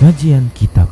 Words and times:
Kajian 0.00 0.48
Kitab 0.56 0.88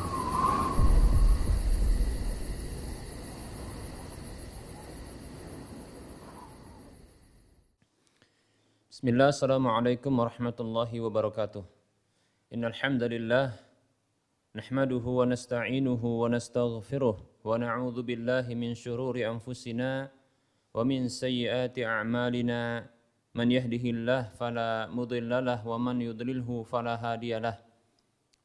Bismillah, 8.92 9.32
Assalamualaikum 9.32 10.12
warahmatullahi 10.12 11.00
wabarakatuh. 11.00 11.64
Innal 12.52 12.76
hamdalillah 12.76 13.56
nahmaduhu 14.52 15.08
wa 15.08 15.24
nasta'inuhu 15.24 16.04
wa 16.04 16.28
nastaghfiruh 16.28 17.16
wa 17.16 17.56
na'udzu 17.56 18.04
billahi 18.04 18.52
min 18.52 18.76
shururi 18.76 19.24
anfusina 19.24 20.12
wa 20.76 20.84
min 20.84 21.08
sayyiati 21.08 21.80
a'malina 21.80 22.84
man 23.32 23.48
yahdihillah 23.48 24.36
fala 24.36 24.84
mudhillalah 24.92 25.64
wa 25.64 25.80
man 25.80 25.96
yudlilhu 25.96 26.68
fala 26.68 27.00
hadiyalah. 27.00 27.67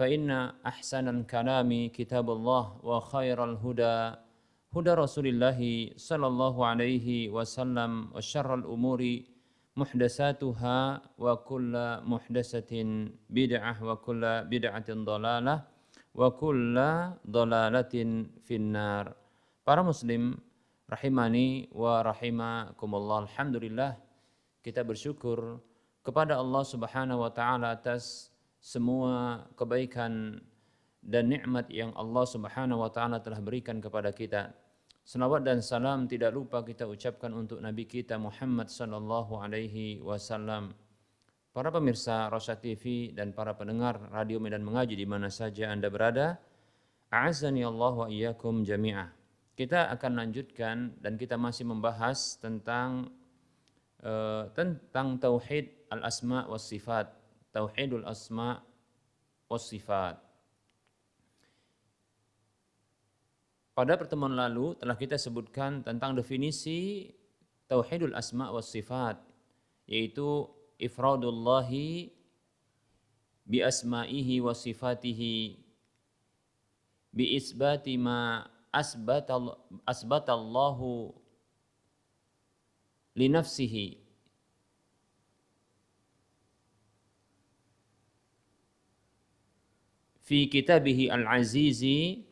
فإن 0.00 0.30
أحسن 0.66 1.08
الكلام 1.08 1.70
كتاب 1.88 2.26
الله 2.30 2.64
وخير 2.84 3.38
الهدى 3.44 3.96
هدى 4.76 4.92
رسول 4.92 5.26
الله 5.26 5.60
صلى 5.96 6.26
الله 6.26 6.54
عليه 6.66 7.08
وسلم 7.32 7.90
وشر 8.14 8.50
الأمور 8.54 9.00
محدثاتها 9.76 10.78
وكل 11.18 11.74
محدثة 12.12 12.72
بدعة 13.30 13.74
وكل 13.88 14.22
بدعة 14.52 14.88
ضلالة 14.90 15.56
وكل 16.14 16.76
ضلالة 17.30 17.94
في 18.44 18.54
النار 18.56 19.06
Para 19.66 19.82
muslim 19.82 20.38
rahimani 20.86 21.66
wa 21.74 21.98
rahimakumullah 21.98 23.26
alhamdulillah 23.26 23.98
kita 24.62 24.86
bersyukur 24.86 25.58
kepada 26.06 26.38
Allah 26.38 26.62
Subhanahu 26.62 27.26
wa 27.26 27.34
taala 27.34 27.74
atas 27.74 28.29
semua 28.61 29.41
kebaikan 29.57 30.37
dan 31.01 31.33
nikmat 31.33 31.65
yang 31.73 31.89
Allah 31.97 32.29
Subhanahu 32.29 32.85
wa 32.85 32.93
taala 32.93 33.17
telah 33.17 33.41
berikan 33.41 33.81
kepada 33.81 34.13
kita. 34.13 34.53
Salawat 35.01 35.41
dan 35.41 35.65
salam 35.65 36.05
tidak 36.05 36.29
lupa 36.29 36.61
kita 36.61 36.85
ucapkan 36.85 37.33
untuk 37.33 37.57
nabi 37.57 37.89
kita 37.89 38.21
Muhammad 38.21 38.69
sallallahu 38.69 39.41
alaihi 39.41 39.97
wasallam. 40.05 40.77
Para 41.51 41.73
pemirsa 41.73 42.29
Rosa 42.29 42.53
TV 42.53 43.11
dan 43.11 43.33
para 43.33 43.57
pendengar 43.57 43.97
radio 44.13 44.37
Medan 44.37 44.61
Mengaji 44.61 44.93
di 44.93 45.09
mana 45.09 45.27
saja 45.27 45.73
Anda 45.73 45.89
berada, 45.89 46.37
a'azzani 47.09 47.65
Allah 47.65 47.93
wa 47.97 48.07
iyyakum 48.07 48.61
jami'ah. 48.61 49.09
Kita 49.57 49.89
akan 49.89 50.21
lanjutkan 50.21 50.95
dan 51.01 51.17
kita 51.17 51.35
masih 51.35 51.67
membahas 51.67 52.39
tentang 52.39 53.09
uh, 54.05 54.47
tentang 54.53 55.17
tauhid 55.19 55.91
al-asma 55.91 56.47
was 56.47 56.63
sifat 56.71 57.20
tauhidul 57.51 58.03
asma 58.07 58.63
was 59.51 59.67
sifat. 59.67 60.19
Pada 63.71 63.95
pertemuan 63.95 64.35
lalu 64.35 64.75
telah 64.75 64.99
kita 64.99 65.15
sebutkan 65.15 65.79
tentang 65.83 66.11
definisi 66.15 67.11
tauhidul 67.71 68.11
asma 68.15 68.51
was 68.51 68.67
sifat 68.67 69.15
yaitu 69.87 70.47
ifradullahi 70.75 72.11
bi 73.47 73.59
asma'ihi 73.63 74.43
wa 74.43 74.51
sifatihi 74.51 75.59
bi 77.11 77.25
isbati 77.35 77.95
ma 77.95 78.47
asbatal 78.71 79.59
asbatallahu 79.83 81.11
li 83.19 83.27
nafsihi 83.27 84.00
fi 90.31 90.47
kitabihi 90.47 91.11
al-azizi 91.11 92.23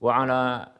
wa 0.00 0.24
ala 0.24 0.72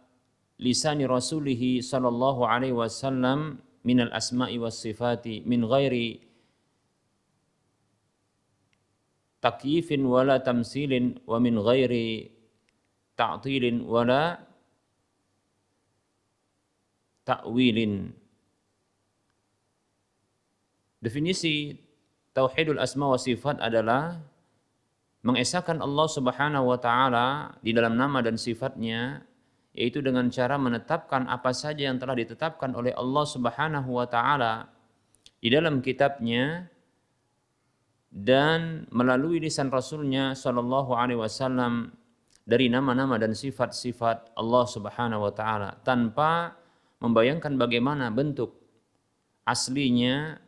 lisani 0.56 1.04
rasulih 1.04 1.84
sallallahu 1.84 2.48
alaihi 2.48 2.72
wasallam 2.72 3.60
min 3.84 4.00
al-asma'i 4.00 4.56
was 4.56 4.80
sifati 4.80 5.44
min 5.44 5.68
ghairi 5.68 6.24
takyifin 9.44 10.08
wala 10.08 10.40
tamsilin 10.40 11.20
wa 11.28 11.36
min 11.36 11.60
ghairi 11.60 12.32
ta'tilin 13.12 13.84
wala 13.84 14.40
ta'wilin. 17.28 18.08
Definisi 21.04 21.76
tauhidul 22.32 22.80
asma 22.80 23.12
wa 23.12 23.20
sifat 23.20 23.60
adalah 23.60 24.24
mengesahkan 25.24 25.80
Allah 25.80 26.06
Subhanahu 26.06 26.68
wa 26.68 26.78
taala 26.78 27.56
di 27.64 27.72
dalam 27.72 27.96
nama 27.96 28.20
dan 28.20 28.36
sifatnya 28.36 29.24
yaitu 29.74 29.98
dengan 30.04 30.30
cara 30.30 30.54
menetapkan 30.60 31.26
apa 31.26 31.50
saja 31.50 31.90
yang 31.90 31.98
telah 31.98 32.14
ditetapkan 32.14 32.76
oleh 32.76 32.92
Allah 32.94 33.24
Subhanahu 33.24 33.90
wa 33.90 34.06
taala 34.06 34.68
di 35.40 35.48
dalam 35.48 35.80
kitabnya 35.80 36.68
dan 38.14 38.86
melalui 38.94 39.42
lisan 39.42 39.74
Rasulnya 39.74 40.38
Shallallahu 40.38 40.94
Alaihi 40.94 41.18
Wasallam 41.18 41.90
dari 42.46 42.70
nama-nama 42.70 43.18
dan 43.18 43.34
sifat-sifat 43.34 44.38
Allah 44.38 44.64
Subhanahu 44.70 45.26
Wa 45.26 45.32
Taala 45.34 45.70
tanpa 45.82 46.54
membayangkan 47.02 47.58
bagaimana 47.58 48.14
bentuk 48.14 48.54
aslinya, 49.48 50.38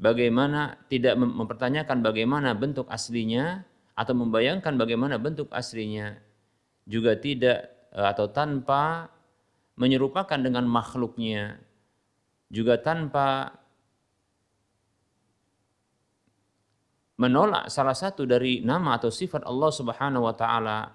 bagaimana 0.00 0.80
tidak 0.88 1.18
mempertanyakan 1.20 2.00
bagaimana 2.00 2.56
bentuk 2.56 2.88
aslinya, 2.88 3.66
atau 3.92 4.14
membayangkan 4.16 4.74
bagaimana 4.76 5.20
bentuk 5.20 5.52
aslinya. 5.52 6.16
Juga 6.88 7.14
tidak 7.16 7.70
eh, 7.92 8.06
atau 8.06 8.28
tanpa 8.32 9.12
menyerupakan 9.76 10.38
dengan 10.38 10.64
makhluknya. 10.68 11.60
Juga 12.52 12.76
tanpa 12.80 13.56
menolak 17.16 17.70
salah 17.70 17.94
satu 17.94 18.26
dari 18.26 18.64
nama 18.66 18.98
atau 18.98 19.08
sifat 19.12 19.46
Allah 19.46 19.70
Subhanahu 19.70 20.26
wa 20.26 20.34
taala. 20.34 20.90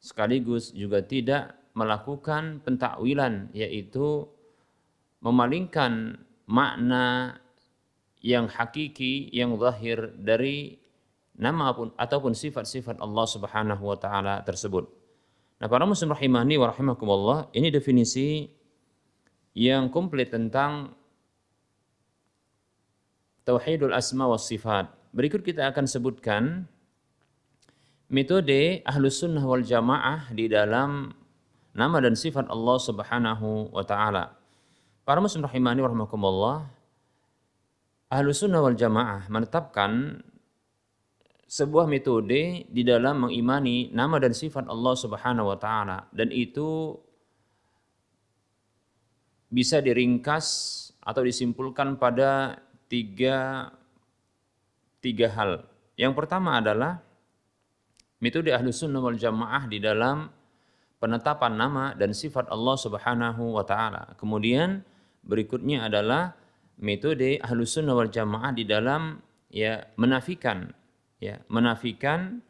Sekaligus 0.00 0.72
juga 0.72 1.04
tidak 1.04 1.60
melakukan 1.76 2.64
pentakwilan 2.64 3.52
yaitu 3.54 4.26
memalingkan 5.20 6.18
makna 6.48 7.36
yang 8.20 8.50
hakiki 8.50 9.30
yang 9.30 9.54
zahir 9.60 10.10
dari 10.18 10.79
nama 11.40 11.72
pun 11.72 11.88
ataupun 11.96 12.36
sifat-sifat 12.36 13.00
Allah 13.00 13.24
Subhanahu 13.24 13.80
wa 13.80 13.96
taala 13.96 14.44
tersebut. 14.44 14.84
Nah, 15.56 15.68
para 15.72 15.88
muslim 15.88 16.12
rahimani 16.12 16.60
wa 16.60 16.68
rahimakumullah, 16.68 17.48
ini 17.56 17.72
definisi 17.72 18.48
yang 19.56 19.88
komplit 19.88 20.28
tentang 20.28 20.92
tauhidul 23.48 23.96
asma 23.96 24.28
was 24.28 24.44
sifat. 24.44 24.92
Berikut 25.16 25.40
kita 25.40 25.72
akan 25.72 25.84
sebutkan 25.88 26.68
metode 28.12 28.84
ahlus 28.84 29.24
sunnah 29.24 29.42
wal 29.42 29.64
jamaah 29.64 30.28
di 30.30 30.46
dalam 30.46 31.10
nama 31.72 31.96
dan 32.04 32.14
sifat 32.14 32.46
Allah 32.52 32.76
Subhanahu 32.78 33.72
wa 33.72 33.82
taala. 33.82 34.36
Para 35.08 35.18
muslim 35.24 35.42
rahimani 35.42 35.80
wa 35.82 35.88
rahimakumullah, 35.88 36.56
ahlus 38.12 38.44
sunnah 38.44 38.60
wal 38.60 38.76
jamaah 38.76 39.26
menetapkan 39.26 40.20
sebuah 41.50 41.90
metode 41.90 42.70
di 42.70 42.82
dalam 42.86 43.26
mengimani 43.26 43.90
nama 43.90 44.22
dan 44.22 44.30
sifat 44.30 44.70
Allah 44.70 44.94
Subhanahu 44.94 45.50
wa 45.50 45.58
taala 45.58 46.06
dan 46.14 46.30
itu 46.30 46.94
bisa 49.50 49.82
diringkas 49.82 50.46
atau 51.02 51.26
disimpulkan 51.26 51.98
pada 51.98 52.62
tiga, 52.86 53.66
tiga 55.02 55.26
hal. 55.34 55.66
Yang 55.98 56.12
pertama 56.14 56.62
adalah 56.62 57.02
metode 58.22 58.54
ahlu 58.54 58.70
sunnah 58.70 59.02
wal 59.02 59.18
jamaah 59.18 59.66
di 59.66 59.82
dalam 59.82 60.30
penetapan 61.02 61.58
nama 61.58 61.84
dan 61.98 62.14
sifat 62.14 62.46
Allah 62.52 62.76
subhanahu 62.78 63.58
wa 63.58 63.64
ta'ala. 63.66 64.14
Kemudian 64.20 64.84
berikutnya 65.26 65.88
adalah 65.88 66.36
metode 66.78 67.40
ahlu 67.42 67.66
sunnah 67.66 67.96
wal 67.96 68.12
jamaah 68.12 68.52
di 68.54 68.68
dalam 68.68 69.18
ya 69.50 69.82
menafikan 69.98 70.70
ya 71.20 71.38
menafikan 71.46 72.40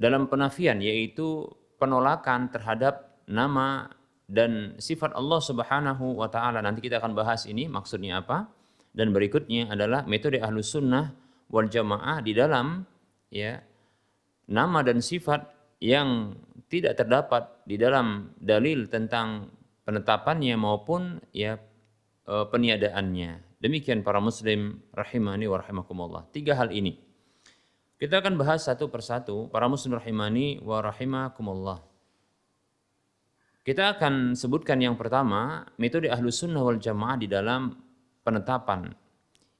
dalam 0.00 0.30
penafian 0.30 0.80
yaitu 0.80 1.44
penolakan 1.76 2.48
terhadap 2.48 3.20
nama 3.28 3.92
dan 4.30 4.78
sifat 4.78 5.12
Allah 5.12 5.40
Subhanahu 5.42 6.16
wa 6.22 6.30
taala. 6.30 6.62
Nanti 6.62 6.80
kita 6.86 7.02
akan 7.02 7.12
bahas 7.12 7.44
ini 7.44 7.66
maksudnya 7.66 8.22
apa. 8.22 8.46
Dan 8.90 9.14
berikutnya 9.14 9.70
adalah 9.70 10.02
metode 10.02 10.42
Ahlus 10.42 10.74
Sunnah 10.74 11.14
wal 11.46 11.70
Jamaah 11.70 12.18
di 12.22 12.34
dalam 12.34 12.82
ya 13.30 13.62
nama 14.50 14.82
dan 14.82 14.98
sifat 14.98 15.46
yang 15.78 16.34
tidak 16.66 16.98
terdapat 16.98 17.46
di 17.66 17.78
dalam 17.78 18.34
dalil 18.38 18.90
tentang 18.90 19.46
penetapannya 19.86 20.58
maupun 20.58 21.22
ya 21.30 21.58
e, 22.26 22.34
peniadaannya. 22.50 23.49
Demikian 23.60 24.00
para 24.00 24.24
muslim 24.24 24.80
rahimani 24.96 25.44
wa 25.44 25.60
rahimakumullah. 25.60 26.24
Tiga 26.32 26.56
hal 26.56 26.72
ini. 26.72 26.96
Kita 28.00 28.24
akan 28.24 28.40
bahas 28.40 28.64
satu 28.64 28.88
persatu 28.88 29.52
para 29.52 29.68
muslim 29.68 30.00
rahimani 30.00 30.64
wa 30.64 30.80
rahimakumullah. 30.80 31.84
Kita 33.60 33.92
akan 33.92 34.32
sebutkan 34.32 34.80
yang 34.80 34.96
pertama, 34.96 35.68
metode 35.76 36.08
ahlu 36.08 36.32
sunnah 36.32 36.64
wal 36.64 36.80
jamaah 36.80 37.20
di 37.20 37.28
dalam 37.28 37.76
penetapan. 38.24 38.96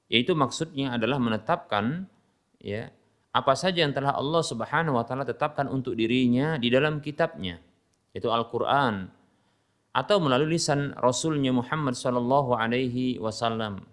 Yaitu 0.09 0.33
maksudnya 0.33 0.97
adalah 0.97 1.21
menetapkan 1.21 2.09
ya 2.57 2.89
apa 3.31 3.53
saja 3.53 3.85
yang 3.85 3.93
telah 3.93 4.17
Allah 4.17 4.41
Subhanahu 4.41 4.97
wa 4.97 5.05
taala 5.05 5.23
tetapkan 5.23 5.69
untuk 5.69 5.93
dirinya 5.93 6.57
di 6.57 6.73
dalam 6.73 6.97
kitabnya, 6.99 7.61
yaitu 8.11 8.33
Al-Qur'an 8.33 9.13
atau 9.91 10.17
melalui 10.23 10.55
lisan 10.55 10.95
Rasulnya 10.95 11.51
Muhammad 11.51 11.95
sallallahu 11.95 12.55
alaihi 12.55 13.19
wasallam. 13.19 13.90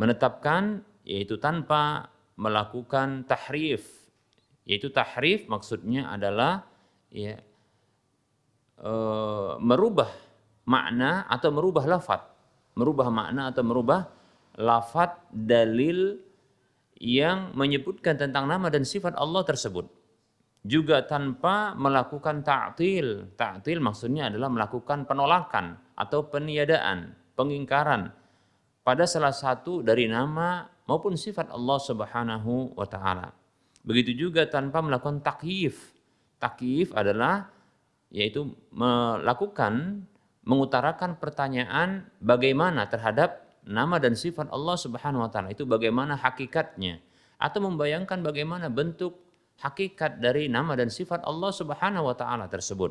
Menetapkan 0.00 0.80
yaitu 1.04 1.36
tanpa 1.36 2.08
melakukan 2.40 3.28
tahrif. 3.28 3.84
Yaitu 4.64 4.88
tahrif 4.88 5.44
maksudnya 5.44 6.08
adalah 6.08 6.64
ya 7.12 7.36
Eh, 8.80 9.52
merubah 9.60 10.08
makna 10.64 11.28
atau 11.28 11.52
merubah 11.52 11.84
lafat, 11.84 12.24
merubah 12.80 13.12
makna 13.12 13.52
atau 13.52 13.60
merubah 13.60 14.08
lafat 14.56 15.20
dalil 15.28 16.16
yang 16.96 17.52
menyebutkan 17.52 18.16
tentang 18.16 18.48
nama 18.48 18.72
dan 18.72 18.88
sifat 18.88 19.12
Allah 19.20 19.44
tersebut. 19.44 19.84
Juga 20.64 21.04
tanpa 21.04 21.76
melakukan 21.76 22.40
ta'til. 22.40 23.36
Ta'til 23.36 23.84
maksudnya 23.84 24.32
adalah 24.32 24.48
melakukan 24.48 25.04
penolakan 25.04 25.76
atau 25.92 26.24
peniadaan, 26.32 27.12
pengingkaran 27.36 28.16
pada 28.90 29.06
salah 29.06 29.30
satu 29.30 29.86
dari 29.86 30.10
nama 30.10 30.66
maupun 30.90 31.14
sifat 31.14 31.54
Allah 31.54 31.78
Subhanahu 31.78 32.74
wa 32.74 32.82
taala. 32.90 33.30
Begitu 33.86 34.26
juga 34.26 34.50
tanpa 34.50 34.82
melakukan 34.82 35.22
takyif. 35.22 35.94
Takyif 36.42 36.90
adalah 36.98 37.54
yaitu 38.10 38.50
melakukan 38.74 40.02
mengutarakan 40.42 41.22
pertanyaan 41.22 42.10
bagaimana 42.18 42.90
terhadap 42.90 43.62
nama 43.62 44.02
dan 44.02 44.18
sifat 44.18 44.50
Allah 44.50 44.74
Subhanahu 44.74 45.22
wa 45.22 45.30
taala 45.30 45.54
itu 45.54 45.62
bagaimana 45.62 46.18
hakikatnya 46.18 46.98
atau 47.38 47.62
membayangkan 47.70 48.18
bagaimana 48.26 48.66
bentuk 48.74 49.22
hakikat 49.62 50.18
dari 50.18 50.50
nama 50.50 50.74
dan 50.74 50.90
sifat 50.90 51.22
Allah 51.22 51.54
Subhanahu 51.54 52.10
wa 52.10 52.18
taala 52.18 52.50
tersebut. 52.50 52.90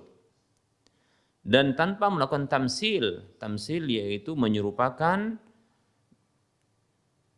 Dan 1.43 1.75
tanpa 1.75 2.07
melakukan 2.07 2.47
tamsil, 2.47 3.35
tamsil 3.35 3.83
yaitu 3.91 4.39
menyerupakan 4.39 5.35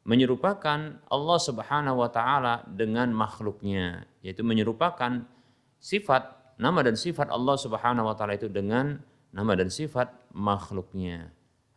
menyerupakan 0.01 0.97
Allah 1.05 1.39
Subhanahu 1.39 2.01
wa 2.01 2.09
taala 2.09 2.65
dengan 2.65 3.13
makhluknya, 3.13 4.09
yaitu 4.25 4.41
menyerupakan 4.41 5.21
sifat 5.77 6.55
nama 6.57 6.81
dan 6.81 6.97
sifat 6.97 7.29
Allah 7.29 7.57
Subhanahu 7.57 8.09
wa 8.09 8.15
taala 8.17 8.37
itu 8.37 8.49
dengan 8.49 9.01
nama 9.29 9.53
dan 9.53 9.69
sifat 9.69 10.09
makhluknya. 10.33 11.29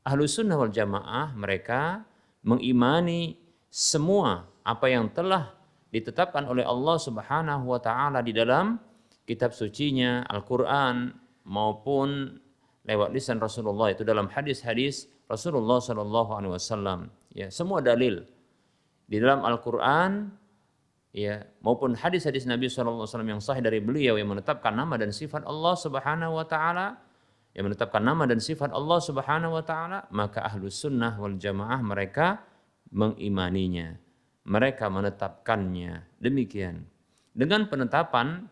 Ahlu 0.04 0.28
sunnah 0.28 0.56
wal 0.60 0.72
jamaah 0.72 1.32
mereka 1.36 2.04
mengimani 2.44 3.40
semua 3.72 4.44
apa 4.64 4.88
yang 4.88 5.08
telah 5.12 5.52
ditetapkan 5.92 6.44
oleh 6.44 6.64
Allah 6.64 6.96
Subhanahu 7.00 7.64
wa 7.70 7.80
taala 7.80 8.20
di 8.20 8.36
dalam 8.36 8.76
kitab 9.24 9.56
sucinya 9.56 10.24
Al-Qur'an 10.28 11.12
maupun 11.48 12.40
lewat 12.84 13.16
lisan 13.16 13.40
Rasulullah 13.40 13.92
itu 13.92 14.04
dalam 14.04 14.28
hadis-hadis 14.28 15.08
Rasulullah 15.24 15.80
sallallahu 15.80 16.30
alaihi 16.36 16.52
wasallam. 16.52 17.08
Ya, 17.34 17.50
semua 17.50 17.82
dalil 17.82 18.22
di 19.10 19.18
dalam 19.18 19.42
Al-Qur'an 19.42 20.30
ya 21.10 21.42
maupun 21.60 21.98
hadis-hadis 21.98 22.46
Nabi 22.46 22.70
SAW 22.70 23.04
yang 23.26 23.42
sahih 23.42 23.60
dari 23.60 23.82
beliau 23.82 24.16
yang 24.16 24.32
menetapkan 24.32 24.72
nama 24.72 24.94
dan 24.96 25.10
sifat 25.10 25.44
Allah 25.44 25.74
Subhanahu 25.76 26.40
wa 26.40 26.46
taala 26.46 26.98
yang 27.54 27.70
menetapkan 27.70 28.02
nama 28.02 28.26
dan 28.26 28.38
sifat 28.38 28.74
Allah 28.74 28.98
Subhanahu 28.98 29.54
wa 29.54 29.64
taala 29.66 30.06
maka 30.10 30.42
ahlu 30.46 30.66
sunnah 30.70 31.14
wal 31.18 31.36
jamaah 31.38 31.82
mereka 31.82 32.42
mengimaninya. 32.94 33.98
Mereka 34.44 34.92
menetapkannya. 34.92 36.20
Demikian. 36.20 36.84
Dengan 37.34 37.66
penetapan 37.66 38.46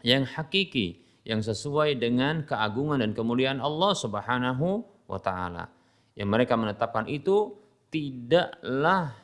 yang 0.00 0.24
hakiki 0.24 1.02
yang 1.26 1.42
sesuai 1.42 1.98
dengan 1.98 2.46
keagungan 2.46 3.02
dan 3.02 3.12
kemuliaan 3.12 3.58
Allah 3.58 3.92
Subhanahu 3.92 4.86
wa 5.10 5.18
taala. 5.18 5.68
Yang 6.14 6.28
mereka 6.30 6.54
menetapkan 6.54 7.04
itu 7.10 7.58
tidaklah 7.96 9.16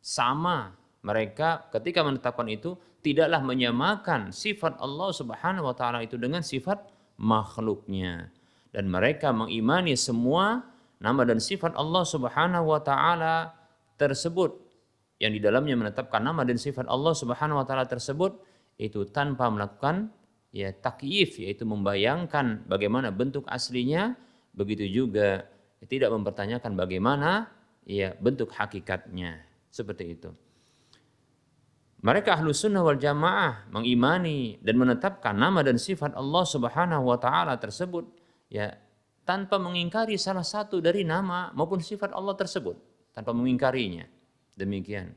sama 0.00 0.72
mereka 1.04 1.68
ketika 1.68 2.00
menetapkan 2.00 2.48
itu 2.48 2.80
tidaklah 3.04 3.44
menyamakan 3.44 4.32
sifat 4.32 4.80
Allah 4.80 5.12
Subhanahu 5.12 5.68
wa 5.68 5.76
taala 5.76 6.00
itu 6.00 6.16
dengan 6.16 6.40
sifat 6.40 6.88
makhluknya. 7.20 8.32
Dan 8.72 8.88
mereka 8.88 9.28
mengimani 9.36 9.92
semua 9.92 10.64
nama 10.96 11.28
dan 11.28 11.36
sifat 11.36 11.76
Allah 11.76 12.04
Subhanahu 12.08 12.72
wa 12.72 12.80
taala 12.80 13.52
tersebut. 14.00 14.56
Yang 15.20 15.32
di 15.36 15.40
dalamnya 15.44 15.76
menetapkan 15.76 16.24
nama 16.24 16.48
dan 16.48 16.56
sifat 16.56 16.88
Allah 16.88 17.12
Subhanahu 17.12 17.60
wa 17.60 17.66
taala 17.68 17.84
tersebut 17.84 18.40
itu 18.80 19.04
tanpa 19.04 19.52
melakukan 19.52 20.08
ya 20.48 20.72
takyif 20.72 21.44
yaitu 21.44 21.68
membayangkan 21.68 22.64
bagaimana 22.64 23.12
bentuk 23.12 23.44
aslinya. 23.52 24.16
Begitu 24.56 25.04
juga 25.04 25.44
tidak 25.86 26.10
mempertanyakan 26.10 26.72
bagaimana 26.74 27.57
ya 27.88 28.12
bentuk 28.20 28.52
hakikatnya. 28.52 29.48
Seperti 29.72 30.04
itu. 30.12 30.30
Mereka 31.98 32.38
ahlu 32.38 32.54
sunnah 32.54 32.84
wal 32.84 33.00
jamaah 33.00 33.66
mengimani 33.74 34.60
dan 34.62 34.78
menetapkan 34.78 35.34
nama 35.34 35.66
dan 35.66 35.80
sifat 35.80 36.14
Allah 36.14 36.44
subhanahu 36.46 37.10
wa 37.10 37.18
ta'ala 37.18 37.58
tersebut 37.58 38.06
ya 38.46 38.70
tanpa 39.26 39.58
mengingkari 39.58 40.14
salah 40.14 40.46
satu 40.46 40.78
dari 40.78 41.02
nama 41.02 41.50
maupun 41.58 41.82
sifat 41.82 42.14
Allah 42.14 42.38
tersebut 42.38 42.78
tanpa 43.10 43.34
mengingkarinya. 43.34 44.06
Demikian. 44.54 45.10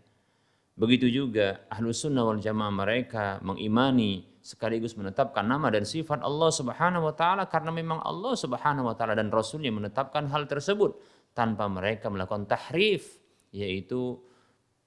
Begitu 0.74 1.06
juga 1.14 1.62
ahlu 1.70 1.94
sunnah 1.94 2.26
wal 2.26 2.42
jamaah 2.42 2.74
mereka 2.74 3.38
mengimani 3.46 4.26
sekaligus 4.42 4.98
menetapkan 4.98 5.46
nama 5.46 5.70
dan 5.70 5.86
sifat 5.86 6.26
Allah 6.26 6.50
subhanahu 6.50 7.06
wa 7.06 7.14
ta'ala 7.14 7.46
karena 7.46 7.70
memang 7.70 8.02
Allah 8.02 8.34
subhanahu 8.34 8.90
wa 8.90 8.96
ta'ala 8.98 9.14
dan 9.14 9.30
Rasulnya 9.30 9.70
menetapkan 9.70 10.26
hal 10.34 10.50
tersebut 10.50 10.98
tanpa 11.32 11.68
mereka 11.72 12.12
melakukan 12.12 12.48
tahrif 12.48 13.20
yaitu 13.52 14.20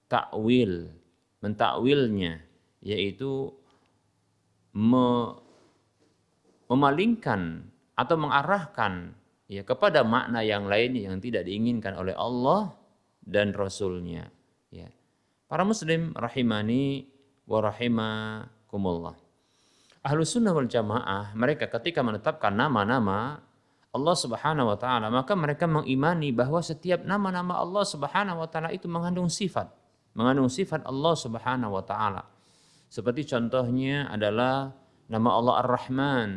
takwil 0.09 0.93
mentakwilnya 1.45 2.41
yaitu 2.85 3.53
me, 4.77 5.37
memalingkan 6.69 7.69
atau 7.95 8.17
mengarahkan 8.19 9.15
ya 9.49 9.63
kepada 9.63 10.03
makna 10.03 10.41
yang 10.41 10.67
lain 10.67 10.97
yang 10.97 11.17
tidak 11.21 11.45
diinginkan 11.45 11.95
oleh 11.97 12.17
Allah 12.17 12.73
dan 13.25 13.53
Rasulnya 13.57 14.29
ya. 14.69 14.89
Para 15.49 15.63
muslim 15.63 16.17
rahimani 16.17 17.07
wa 17.45 17.59
rahimakumullah. 17.61 19.15
Ahlu 20.05 20.21
sunnah 20.25 20.53
wal 20.53 20.69
jamaah 20.69 21.33
mereka 21.33 21.69
ketika 21.69 22.05
menetapkan 22.05 22.53
nama-nama 22.53 23.41
Allah 23.95 24.17
subhanahu 24.19 24.75
wa 24.75 24.79
ta'ala 24.79 25.07
maka 25.09 25.39
mereka 25.39 25.71
mengimani 25.71 26.35
bahwa 26.35 26.59
setiap 26.59 27.07
nama-nama 27.07 27.63
Allah 27.63 27.87
subhanahu 27.87 28.43
wa 28.43 28.49
ta'ala 28.51 28.75
itu 28.75 28.91
mengandung 28.91 29.31
sifat 29.31 29.71
mengandung 30.15 30.49
sifat 30.49 30.87
Allah 30.87 31.15
Subhanahu 31.19 31.75
wa 31.75 31.85
taala. 31.85 32.23
Seperti 32.89 33.27
contohnya 33.27 34.07
adalah 34.09 34.71
nama 35.11 35.29
Allah 35.35 35.55
Ar-Rahman, 35.67 36.31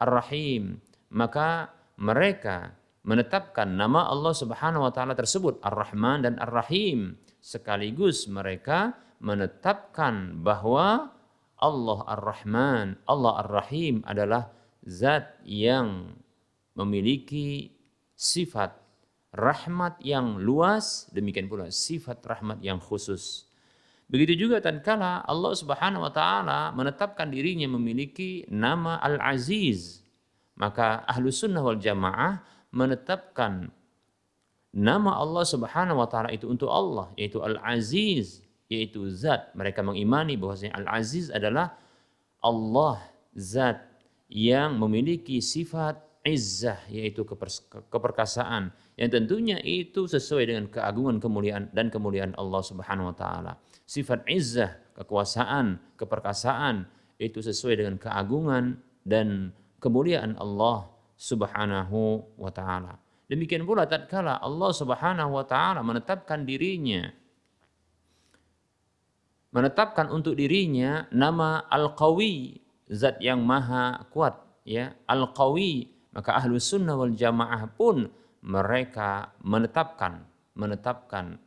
Ar-Rahim. 0.00 0.80
Maka 1.12 1.72
mereka 2.00 2.72
menetapkan 3.04 3.68
nama 3.68 4.08
Allah 4.08 4.32
Subhanahu 4.32 4.88
wa 4.88 4.92
taala 4.92 5.12
tersebut 5.12 5.60
Ar-Rahman 5.60 6.24
dan 6.24 6.34
Ar-Rahim 6.40 7.16
sekaligus 7.40 8.28
mereka 8.28 8.96
menetapkan 9.20 10.40
bahwa 10.40 11.12
Allah 11.60 11.98
Ar-Rahman, 12.08 12.96
Allah 13.04 13.32
Ar-Rahim 13.44 14.00
adalah 14.08 14.52
zat 14.88 15.36
yang 15.44 16.16
memiliki 16.78 17.74
sifat 18.14 18.78
rahmat 19.34 20.00
yang 20.00 20.38
luas, 20.38 21.10
demikian 21.10 21.50
pula 21.50 21.68
sifat 21.68 22.22
rahmat 22.24 22.62
yang 22.62 22.78
khusus. 22.78 23.50
Begitu 24.08 24.48
juga 24.48 24.64
tatkala 24.64 25.20
Allah 25.28 25.52
Subhanahu 25.52 26.08
wa 26.08 26.12
taala 26.14 26.72
menetapkan 26.72 27.28
dirinya 27.28 27.68
memiliki 27.68 28.48
nama 28.48 28.96
Al-Aziz, 29.04 30.00
maka 30.56 31.04
ahlu 31.04 31.28
sunnah 31.28 31.60
wal 31.60 31.76
jamaah 31.76 32.40
menetapkan 32.72 33.68
nama 34.72 35.12
Allah 35.20 35.44
Subhanahu 35.44 36.00
wa 36.00 36.08
taala 36.08 36.32
itu 36.32 36.48
untuk 36.48 36.72
Allah 36.72 37.12
yaitu 37.20 37.44
Al-Aziz 37.44 38.40
yaitu 38.72 39.04
zat 39.12 39.52
mereka 39.52 39.84
mengimani 39.84 40.40
bahwasanya 40.40 40.76
Al-Aziz 40.80 41.28
adalah 41.28 41.76
Allah 42.40 43.00
zat 43.36 43.84
yang 44.28 44.76
memiliki 44.80 45.40
sifat 45.44 46.07
izzah 46.26 46.82
yaitu 46.90 47.22
keperkasaan 47.88 48.74
yang 48.98 49.10
tentunya 49.10 49.58
itu 49.62 50.10
sesuai 50.10 50.44
dengan 50.50 50.66
keagungan 50.66 51.22
kemuliaan 51.22 51.70
dan 51.70 51.88
kemuliaan 51.88 52.34
Allah 52.34 52.62
Subhanahu 52.62 53.14
wa 53.14 53.16
taala. 53.16 53.52
Sifat 53.88 54.26
izzah, 54.26 54.76
kekuasaan, 54.98 55.78
keperkasaan 55.96 56.86
itu 57.18 57.42
sesuai 57.42 57.82
dengan 57.82 57.96
keagungan 57.96 58.78
dan 59.06 59.54
kemuliaan 59.78 60.34
Allah 60.38 60.90
Subhanahu 61.18 62.26
wa 62.38 62.50
taala. 62.50 62.98
Demikian 63.28 63.66
pula 63.68 63.84
tatkala 63.84 64.40
Allah 64.40 64.70
Subhanahu 64.74 65.36
wa 65.36 65.44
taala 65.44 65.84
menetapkan 65.84 66.42
dirinya 66.42 67.10
menetapkan 69.48 70.12
untuk 70.12 70.36
dirinya 70.36 71.08
nama 71.08 71.64
Al-Qawi, 71.72 72.60
zat 72.92 73.16
yang 73.24 73.40
maha 73.40 74.04
kuat, 74.12 74.36
ya, 74.64 74.92
Al-Qawi 75.08 75.97
maka 76.18 76.34
ahlu 76.34 76.58
sunnah 76.58 76.98
wal 76.98 77.14
jamaah 77.14 77.70
pun 77.78 78.10
mereka 78.42 79.30
menetapkan, 79.38 80.26
menetapkan, 80.58 81.38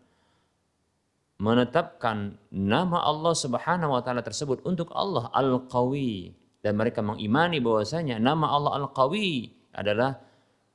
menetapkan 1.35 2.39
nama 2.55 3.03
Allah 3.03 3.35
Subhanahu 3.35 3.91
wa 3.91 3.99
taala 3.99 4.23
tersebut 4.23 4.63
untuk 4.63 4.87
Allah 4.95 5.27
Al-Qawi. 5.35 6.31
Dan 6.63 6.79
mereka 6.79 7.03
mengimani 7.03 7.59
bahwasanya 7.59 8.15
nama 8.15 8.47
Allah 8.47 8.87
Al-Qawi 8.87 9.51
adalah 9.75 10.15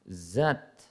zat 0.04 0.84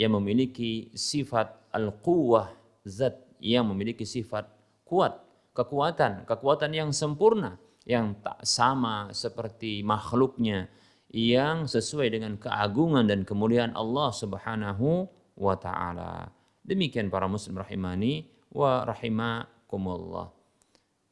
yang 0.00 0.16
memiliki 0.16 0.96
sifat 0.96 1.52
al-quwwah, 1.76 2.56
zat 2.88 3.20
yang 3.36 3.68
memiliki 3.68 4.08
sifat 4.08 4.48
kuat, 4.88 5.12
kekuatan, 5.52 6.24
kekuatan 6.24 6.72
yang 6.72 6.88
sempurna 6.88 7.60
yang 7.84 8.16
tak 8.24 8.40
sama 8.48 9.12
seperti 9.12 9.84
makhluknya 9.84 10.72
yang 11.10 11.70
sesuai 11.70 12.10
dengan 12.10 12.34
keagungan 12.38 13.06
dan 13.06 13.22
kemuliaan 13.22 13.72
Allah 13.78 14.10
Subhanahu 14.10 15.06
wa 15.38 15.54
taala. 15.54 16.30
Demikian 16.66 17.12
para 17.12 17.30
muslim 17.30 17.62
rahimani 17.62 18.26
wa 18.50 18.82
rahimakumullah. 18.82 20.26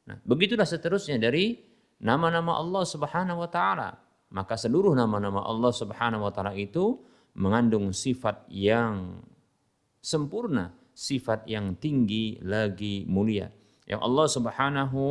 Nah, 0.05 0.17
begitulah 0.27 0.67
seterusnya 0.67 1.17
dari 1.17 1.57
nama-nama 2.03 2.59
Allah 2.59 2.83
Subhanahu 2.83 3.39
wa 3.41 3.49
taala. 3.49 3.89
Maka 4.35 4.59
seluruh 4.59 4.91
nama-nama 4.97 5.45
Allah 5.47 5.71
Subhanahu 5.71 6.27
wa 6.27 6.31
taala 6.33 6.51
itu 6.57 6.99
mengandung 7.39 7.95
sifat 7.95 8.43
yang 8.51 9.23
sempurna, 10.03 10.75
sifat 10.91 11.47
yang 11.47 11.79
tinggi 11.79 12.41
lagi 12.43 13.07
mulia. 13.07 13.47
Yang 13.87 14.01
Allah 14.01 14.27
Subhanahu 14.27 15.01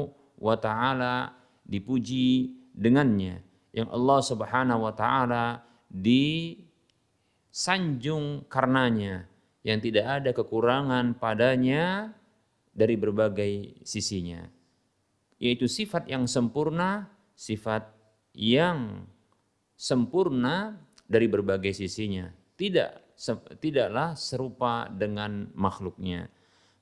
wa 0.40 0.56
taala 0.60 1.32
dipuji 1.64 2.52
dengannya 2.74 3.40
yang 3.74 3.90
Allah 3.90 4.22
Subhanahu 4.22 4.86
wa 4.86 4.94
taala 4.94 5.66
disanjung 5.90 6.46
karenanya 8.46 9.26
yang 9.66 9.82
tidak 9.82 10.06
ada 10.22 10.30
kekurangan 10.30 11.18
padanya 11.18 12.14
dari 12.70 12.94
berbagai 12.94 13.82
sisinya 13.82 14.46
yaitu 15.42 15.66
sifat 15.66 16.06
yang 16.06 16.30
sempurna 16.30 17.10
sifat 17.34 17.90
yang 18.34 19.06
sempurna 19.74 20.78
dari 21.04 21.26
berbagai 21.28 21.74
sisinya. 21.74 22.30
Tidak 22.54 23.18
tidaklah 23.62 24.18
serupa 24.18 24.90
dengan 24.90 25.50
makhluknya. 25.54 26.30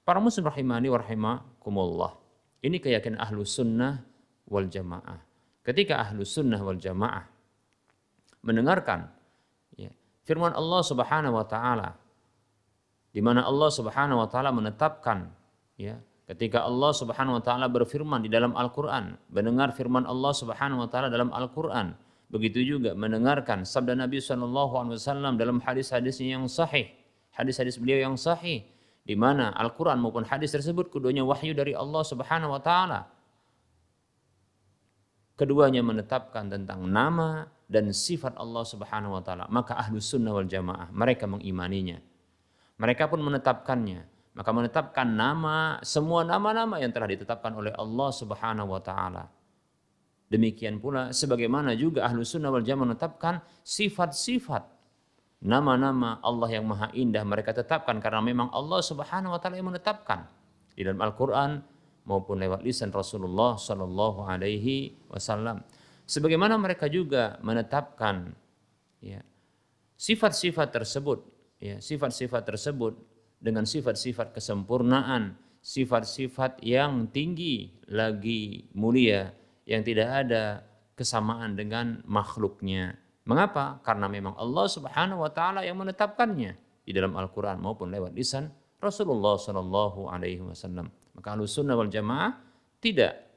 Para 0.03 0.21
muslim 0.21 0.49
rahimani 0.49 0.89
wa 0.89 0.99
rahimakumullah 0.99 2.13
ini 2.65 2.83
keyakinan 2.83 3.21
ahlu 3.21 3.47
sunnah 3.47 4.03
wal 4.51 4.67
jamaah 4.67 5.32
ketika 5.63 6.03
ahlu 6.03 6.27
sunnah 6.27 6.59
wal 6.59 6.79
jamaah 6.79 7.27
mendengarkan 8.43 9.07
ya, 9.79 9.91
firman 10.27 10.51
Allah 10.55 10.83
subhanahu 10.83 11.39
wa 11.39 11.47
ta'ala 11.47 11.95
di 13.15 13.21
mana 13.23 13.47
Allah 13.47 13.71
subhanahu 13.71 14.19
wa 14.23 14.29
ta'ala 14.29 14.51
menetapkan 14.51 15.31
ya 15.79 15.99
ketika 16.27 16.67
Allah 16.67 16.91
subhanahu 16.91 17.39
wa 17.39 17.43
ta'ala 17.43 17.67
berfirman 17.71 18.23
di 18.27 18.31
dalam 18.31 18.55
Al-Quran 18.59 19.15
mendengar 19.31 19.71
firman 19.75 20.03
Allah 20.09 20.33
subhanahu 20.35 20.83
wa 20.83 20.89
ta'ala 20.91 21.07
dalam 21.13 21.31
Al-Quran 21.31 21.95
begitu 22.33 22.65
juga 22.65 22.97
mendengarkan 22.97 23.63
sabda 23.63 23.93
Nabi 23.93 24.19
SAW 24.19 25.37
dalam 25.37 25.61
hadis-hadisnya 25.61 26.41
yang 26.41 26.49
sahih 26.49 26.89
hadis-hadis 27.37 27.77
beliau 27.77 28.11
yang 28.11 28.17
sahih 28.17 28.65
di 29.03 29.15
mana 29.19 29.53
Al-Quran 29.55 29.99
maupun 30.01 30.25
hadis 30.25 30.55
tersebut 30.55 30.89
keduanya 30.89 31.27
wahyu 31.27 31.53
dari 31.53 31.77
Allah 31.77 32.03
subhanahu 32.07 32.57
wa 32.57 32.63
ta'ala 32.63 33.05
keduanya 35.37 35.81
menetapkan 35.81 36.49
tentang 36.49 36.85
nama 36.87 37.49
dan 37.73 37.89
sifat 37.91 38.37
Allah 38.37 38.65
Subhanahu 38.69 39.17
wa 39.17 39.23
taala, 39.25 39.49
maka 39.49 39.77
ahlu 39.81 39.97
sunnah 39.97 40.37
wal 40.37 40.49
jamaah 40.49 40.93
mereka 40.93 41.25
mengimaninya. 41.25 41.99
Mereka 42.77 43.09
pun 43.09 43.21
menetapkannya. 43.23 44.11
Maka 44.33 44.49
menetapkan 44.49 45.05
nama 45.05 45.77
semua 45.85 46.25
nama-nama 46.25 46.81
yang 46.81 46.89
telah 46.89 47.05
ditetapkan 47.05 47.53
oleh 47.53 47.69
Allah 47.77 48.09
Subhanahu 48.17 48.73
wa 48.73 48.81
taala. 48.81 49.29
Demikian 50.33 50.81
pula 50.81 51.13
sebagaimana 51.13 51.77
juga 51.77 52.09
ahlu 52.09 52.25
sunnah 52.25 52.49
wal 52.49 52.65
jamaah 52.65 52.97
menetapkan 52.97 53.45
sifat-sifat 53.61 54.65
nama-nama 55.45 56.17
Allah 56.25 56.49
yang 56.49 56.65
maha 56.65 56.89
indah 56.97 57.21
mereka 57.29 57.53
tetapkan 57.53 58.01
karena 58.01 58.25
memang 58.25 58.49
Allah 58.57 58.81
Subhanahu 58.81 59.37
wa 59.37 59.41
taala 59.43 59.61
yang 59.61 59.69
menetapkan. 59.69 60.25
Di 60.73 60.89
dalam 60.89 61.05
Al-Qur'an 61.05 61.61
maupun 62.07 62.39
lewat 62.39 62.67
lisan 62.67 62.91
Rasulullah 62.91 63.55
Shallallahu 63.55 64.27
Alaihi 64.27 64.95
Wasallam. 65.11 65.63
Sebagaimana 66.07 66.59
mereka 66.59 66.91
juga 66.91 67.39
menetapkan 67.41 68.35
ya, 68.99 69.23
sifat-sifat 69.95 70.75
tersebut, 70.75 71.23
ya, 71.63 71.79
sifat-sifat 71.79 72.43
tersebut 72.43 72.99
dengan 73.39 73.67
sifat-sifat 73.67 74.35
kesempurnaan, 74.35 75.39
sifat-sifat 75.63 76.59
yang 76.63 77.07
tinggi 77.11 77.71
lagi 77.87 78.67
mulia 78.75 79.31
yang 79.63 79.87
tidak 79.87 80.27
ada 80.27 80.67
kesamaan 80.99 81.55
dengan 81.55 82.03
makhluknya. 82.07 82.99
Mengapa? 83.23 83.79
Karena 83.87 84.11
memang 84.11 84.35
Allah 84.35 84.67
Subhanahu 84.67 85.23
wa 85.23 85.31
taala 85.31 85.63
yang 85.63 85.79
menetapkannya 85.79 86.59
di 86.83 86.91
dalam 86.91 87.15
Al-Qur'an 87.15 87.63
maupun 87.63 87.95
lewat 87.95 88.11
lisan 88.19 88.51
Rasulullah 88.83 89.39
Shallallahu 89.39 90.11
alaihi 90.11 90.43
wasallam. 90.43 90.91
Maka 91.13 91.37
ahlu 91.37 91.45
sunnah 91.45 91.77
wal 91.77 91.93
jamaah 91.93 92.33
tidak 92.81 93.33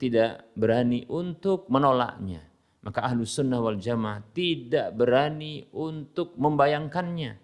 tidak 0.00 0.50
berani 0.58 1.06
untuk 1.06 1.70
menolaknya. 1.70 2.42
Maka 2.84 3.00
ahlu 3.08 3.24
sunnah 3.24 3.64
wal 3.64 3.80
jamaah 3.80 4.20
tidak 4.36 4.92
berani 4.92 5.64
untuk 5.72 6.36
membayangkannya. 6.36 7.40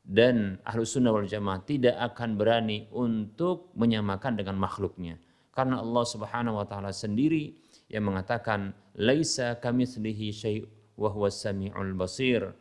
Dan 0.00 0.58
ahlu 0.62 0.86
sunnah 0.86 1.10
wal 1.10 1.26
jamaah 1.26 1.62
tidak 1.66 1.98
akan 1.98 2.38
berani 2.38 2.86
untuk 2.94 3.74
menyamakan 3.74 4.38
dengan 4.38 4.58
makhluknya. 4.58 5.18
Karena 5.50 5.82
Allah 5.82 6.04
subhanahu 6.06 6.62
wa 6.62 6.66
ta'ala 6.66 6.94
sendiri 6.94 7.58
yang 7.90 8.06
mengatakan, 8.06 8.70
Laisa 8.94 9.58
kamitslihi 9.58 10.26
syai' 10.30 10.62
wa 10.94 11.10
huwa 11.10 11.26
sami'ul 11.26 11.94
basir. 11.98 12.54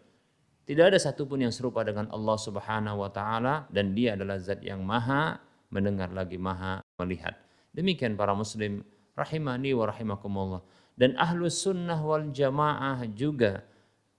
Tidak 0.65 0.86
ada 0.86 0.98
satupun 1.01 1.46
yang 1.46 1.53
serupa 1.53 1.81
dengan 1.81 2.10
Allah 2.13 2.38
subhanahu 2.38 3.01
wa 3.01 3.10
ta'ala 3.10 3.69
dan 3.74 3.93
dia 3.98 4.13
adalah 4.13 4.38
zat 4.38 4.62
yang 4.62 4.86
maha 4.86 5.41
mendengar 5.69 6.09
lagi 6.13 6.38
maha 6.38 6.81
melihat. 7.01 7.38
Demikian 7.73 8.17
para 8.17 8.33
muslim 8.33 8.81
rahimani 9.13 9.73
wa 9.73 9.85
rahimakumullah. 9.89 10.61
Dan 10.99 11.15
ahlu 11.15 11.47
sunnah 11.47 11.97
wal 12.03 12.29
jamaah 12.35 13.07
juga 13.15 13.63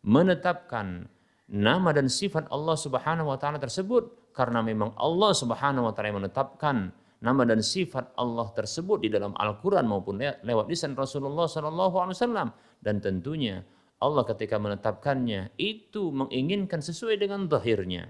menetapkan 0.00 1.04
nama 1.50 1.90
dan 1.92 2.08
sifat 2.08 2.48
Allah 2.48 2.78
subhanahu 2.78 3.28
wa 3.28 3.36
ta'ala 3.36 3.60
tersebut 3.60 4.32
karena 4.32 4.64
memang 4.64 4.94
Allah 4.96 5.34
subhanahu 5.34 5.90
wa 5.90 5.92
ta'ala 5.92 6.14
yang 6.14 6.24
menetapkan 6.24 6.94
nama 7.20 7.42
dan 7.44 7.60
sifat 7.60 8.16
Allah 8.16 8.48
tersebut 8.56 9.04
di 9.04 9.12
dalam 9.12 9.36
Al-Quran 9.36 9.84
maupun 9.84 10.16
lewat 10.22 10.66
lisan 10.72 10.96
Rasulullah 10.96 11.44
SAW 11.50 12.48
dan 12.80 12.96
tentunya 13.04 13.60
Allah 14.00 14.24
ketika 14.24 14.56
menetapkannya 14.56 15.52
itu 15.60 16.08
menginginkan 16.08 16.80
sesuai 16.80 17.20
dengan 17.20 17.44
zahirnya 17.44 18.08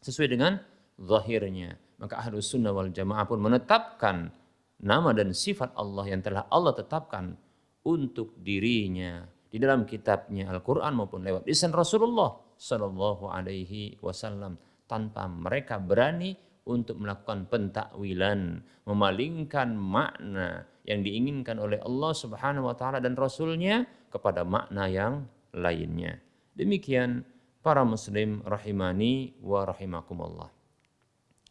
sesuai 0.00 0.28
dengan 0.32 0.56
zahirnya 0.96 1.76
maka 2.00 2.16
ahlus 2.18 2.50
sunnah 2.50 2.72
wal 2.72 2.88
jamaah 2.88 3.28
pun 3.28 3.38
menetapkan 3.38 4.32
nama 4.80 5.12
dan 5.12 5.36
sifat 5.36 5.76
Allah 5.76 6.08
yang 6.08 6.24
telah 6.24 6.48
Allah 6.48 6.72
tetapkan 6.72 7.36
untuk 7.84 8.34
dirinya 8.40 9.28
di 9.50 9.60
dalam 9.60 9.84
kitabnya 9.84 10.48
Al-Quran 10.48 10.96
maupun 10.96 11.20
lewat 11.20 11.44
lisan 11.44 11.76
Rasulullah 11.76 12.40
Sallallahu 12.56 13.28
Alaihi 13.28 14.00
Wasallam 14.00 14.56
tanpa 14.88 15.28
mereka 15.28 15.76
berani 15.78 16.34
untuk 16.68 17.00
melakukan 17.00 17.48
pentakwilan, 17.50 18.62
memalingkan 18.86 19.74
makna 19.74 20.68
yang 20.86 21.02
diinginkan 21.02 21.56
oleh 21.58 21.80
Allah 21.82 22.12
Subhanahu 22.14 22.68
wa 22.70 22.74
taala 22.76 23.02
dan 23.02 23.18
rasulnya 23.18 23.86
kepada 24.12 24.46
makna 24.46 24.86
yang 24.86 25.26
lainnya. 25.56 26.20
Demikian 26.54 27.26
para 27.64 27.82
muslim 27.82 28.44
rahimani 28.46 29.34
wa 29.40 29.66
rahimakumullah. 29.66 30.59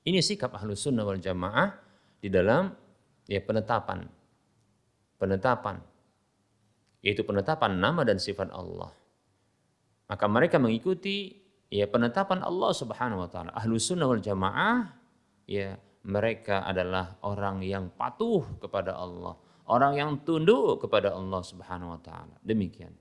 Ini 0.10 0.26
sikap 0.26 0.58
ahlu 0.58 0.74
sunnah 0.74 1.06
wal 1.06 1.22
jamaah 1.22 1.70
di 2.18 2.34
dalam 2.34 2.74
ya 3.30 3.38
penetapan. 3.46 4.10
Penetapan. 5.22 5.78
Yaitu 7.06 7.22
penetapan 7.22 7.78
nama 7.78 8.02
dan 8.02 8.18
sifat 8.18 8.50
Allah. 8.50 8.90
Maka 10.10 10.26
mereka 10.26 10.58
mengikuti 10.58 11.38
ya 11.70 11.86
penetapan 11.86 12.42
Allah 12.42 12.74
Subhanahu 12.74 13.22
wa 13.22 13.30
taala. 13.30 13.54
Ahlu 13.54 13.78
sunnah 13.78 14.10
wal 14.10 14.18
jamaah 14.18 14.90
ya 15.46 15.78
mereka 16.02 16.66
adalah 16.66 17.22
orang 17.22 17.62
yang 17.62 17.94
patuh 17.94 18.42
kepada 18.58 18.98
Allah, 18.98 19.38
orang 19.70 19.94
yang 19.94 20.12
tunduk 20.26 20.82
kepada 20.82 21.14
Allah 21.14 21.46
Subhanahu 21.46 21.94
wa 21.94 22.02
taala. 22.02 22.34
Demikian. 22.42 22.98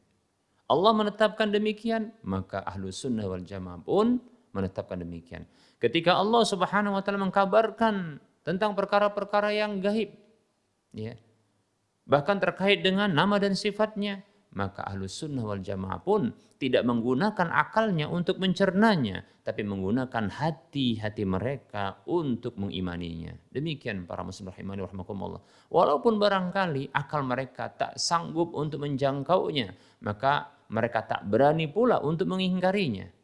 Allah 0.68 0.92
menetapkan 0.92 1.48
demikian, 1.48 2.12
maka 2.20 2.60
ahlu 2.68 2.92
sunnah 2.92 3.24
wal 3.24 3.40
jamaah 3.40 3.80
pun 3.80 4.20
menetapkan 4.52 5.00
demikian. 5.00 5.44
Ketika 5.78 6.16
Allah 6.18 6.42
Subhanahu 6.42 6.96
wa 6.98 7.02
taala 7.04 7.20
mengkabarkan 7.22 8.18
tentang 8.42 8.72
perkara-perkara 8.72 9.54
yang 9.54 9.78
gaib, 9.78 10.14
ya. 10.94 11.14
Bahkan 12.08 12.40
terkait 12.40 12.80
dengan 12.80 13.12
nama 13.12 13.36
dan 13.36 13.52
sifatnya, 13.52 14.24
maka 14.56 14.80
ahlus 14.88 15.20
sunnah 15.20 15.44
wal 15.44 15.60
jamaah 15.60 16.00
pun 16.00 16.32
tidak 16.56 16.82
menggunakan 16.82 17.52
akalnya 17.52 18.08
untuk 18.08 18.40
mencernanya, 18.40 19.22
tapi 19.44 19.62
menggunakan 19.62 20.32
hati-hati 20.32 21.22
mereka 21.28 22.00
untuk 22.08 22.56
mengimaninya. 22.56 23.36
Demikian 23.52 24.08
para 24.08 24.24
muslim 24.24 24.48
rahimani 24.48 24.82
rahmakumullah. 24.82 25.44
Walaupun 25.68 26.16
barangkali 26.16 26.96
akal 26.96 27.22
mereka 27.28 27.68
tak 27.70 28.00
sanggup 28.00 28.56
untuk 28.56 28.82
menjangkaunya, 28.82 29.76
maka 30.02 30.50
mereka 30.72 31.04
tak 31.04 31.28
berani 31.28 31.68
pula 31.68 32.00
untuk 32.00 32.28
mengingkarinya. 32.32 33.17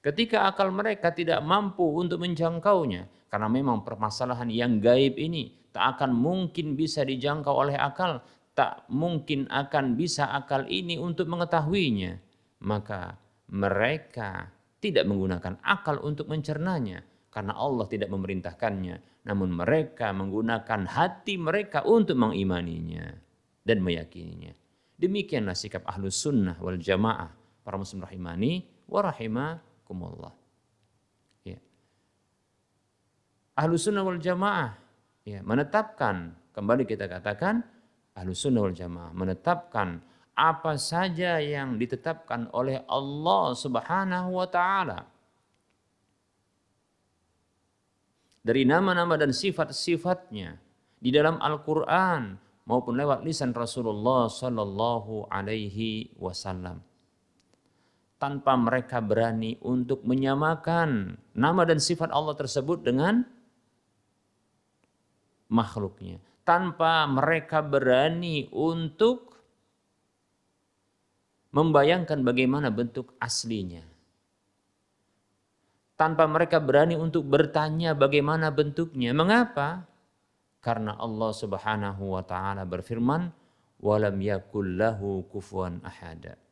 Ketika 0.00 0.48
akal 0.48 0.72
mereka 0.72 1.12
tidak 1.12 1.44
mampu 1.44 1.84
untuk 1.84 2.24
menjangkaunya, 2.24 3.28
karena 3.28 3.48
memang 3.52 3.84
permasalahan 3.84 4.48
yang 4.48 4.80
gaib 4.80 5.20
ini 5.20 5.52
tak 5.76 5.96
akan 5.96 6.16
mungkin 6.16 6.72
bisa 6.72 7.04
dijangkau 7.04 7.52
oleh 7.52 7.76
akal, 7.76 8.24
tak 8.56 8.88
mungkin 8.88 9.44
akan 9.52 10.00
bisa 10.00 10.32
akal 10.32 10.64
ini 10.66 10.96
untuk 10.96 11.28
mengetahuinya, 11.28 12.16
maka 12.64 13.20
mereka 13.52 14.48
tidak 14.80 15.04
menggunakan 15.04 15.60
akal 15.60 16.00
untuk 16.00 16.32
mencernanya 16.32 17.04
karena 17.30 17.54
Allah 17.54 17.86
tidak 17.86 18.08
memerintahkannya, 18.10 19.28
namun 19.28 19.54
mereka 19.54 20.10
menggunakan 20.16 20.88
hati 20.88 21.38
mereka 21.38 21.84
untuk 21.86 22.18
mengimaninya 22.18 23.14
dan 23.62 23.78
meyakininya. 23.84 24.50
Demikianlah 24.96 25.54
sikap 25.54 25.84
ahlus 25.86 26.24
sunnah 26.24 26.56
wal 26.58 26.80
jamaah 26.80 27.30
para 27.62 27.76
muslim 27.76 28.02
rahimani 28.02 28.64
wa 28.90 29.00
rahimakumullah. 29.90 30.32
Ya. 31.42 31.58
Ahlus 33.58 33.90
sunnah 33.90 34.06
wal 34.06 34.22
jamaah 34.22 34.78
ya, 35.26 35.42
menetapkan 35.42 36.34
kembali 36.54 36.86
kita 36.86 37.10
katakan 37.10 37.66
Ahlussunnah 38.10 38.66
wal 38.66 38.76
Jamaah 38.76 39.10
menetapkan 39.14 40.02
apa 40.34 40.74
saja 40.76 41.38
yang 41.38 41.78
ditetapkan 41.78 42.50
oleh 42.50 42.82
Allah 42.90 43.54
Subhanahu 43.54 44.34
wa 44.34 44.48
taala 44.50 45.06
dari 48.42 48.66
nama-nama 48.66 49.14
dan 49.20 49.30
sifat-sifatnya 49.30 50.58
di 51.00 51.10
dalam 51.12 51.38
Al-Qur'an 51.38 52.34
maupun 52.66 52.98
lewat 52.98 53.22
lisan 53.22 53.54
Rasulullah 53.54 54.26
sallallahu 54.26 55.28
alaihi 55.30 56.12
wasallam 56.18 56.80
tanpa 58.20 58.52
mereka 58.54 59.00
berani 59.00 59.56
untuk 59.64 60.04
menyamakan 60.04 61.16
nama 61.32 61.62
dan 61.64 61.80
sifat 61.80 62.12
Allah 62.12 62.36
tersebut 62.36 62.84
dengan 62.84 63.24
makhluknya 65.48 66.20
tanpa 66.44 67.08
mereka 67.08 67.64
berani 67.64 68.50
untuk 68.52 69.30
membayangkan 71.54 72.22
bagaimana 72.26 72.74
bentuk 72.74 73.14
aslinya. 73.22 73.86
Tanpa 75.94 76.24
mereka 76.24 76.58
berani 76.58 76.96
untuk 76.96 77.28
bertanya 77.28 77.92
bagaimana 77.92 78.48
bentuknya. 78.48 79.12
Mengapa? 79.12 79.84
Karena 80.64 80.96
Allah 80.96 81.30
Subhanahu 81.32 82.16
wa 82.16 82.24
taala 82.24 82.64
berfirman, 82.64 83.28
"Walam 83.78 84.16
yakul 84.18 84.80
lahu 84.80 85.28
kufuwan 85.28 85.78
ahada." 85.84 86.49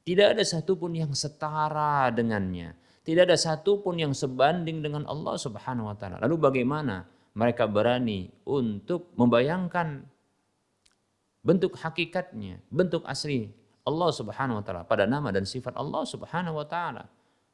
Tidak 0.00 0.36
ada 0.36 0.42
satupun 0.42 0.96
yang 0.96 1.12
setara 1.12 2.08
dengannya. 2.10 2.72
Tidak 3.04 3.24
ada 3.24 3.36
satupun 3.36 4.00
yang 4.00 4.12
sebanding 4.12 4.80
dengan 4.84 5.04
Allah 5.08 5.36
Subhanahu 5.36 5.88
wa 5.88 5.96
taala. 5.96 6.20
Lalu 6.20 6.36
bagaimana 6.36 7.04
mereka 7.36 7.64
berani 7.64 8.28
untuk 8.44 9.12
membayangkan 9.16 10.04
bentuk 11.40 11.76
hakikatnya, 11.80 12.60
bentuk 12.68 13.04
asli 13.08 13.48
Allah 13.84 14.10
Subhanahu 14.12 14.60
wa 14.60 14.64
taala 14.64 14.82
pada 14.84 15.08
nama 15.08 15.32
dan 15.32 15.48
sifat 15.48 15.76
Allah 15.76 16.04
Subhanahu 16.04 16.60
wa 16.60 16.66
taala. 16.68 17.08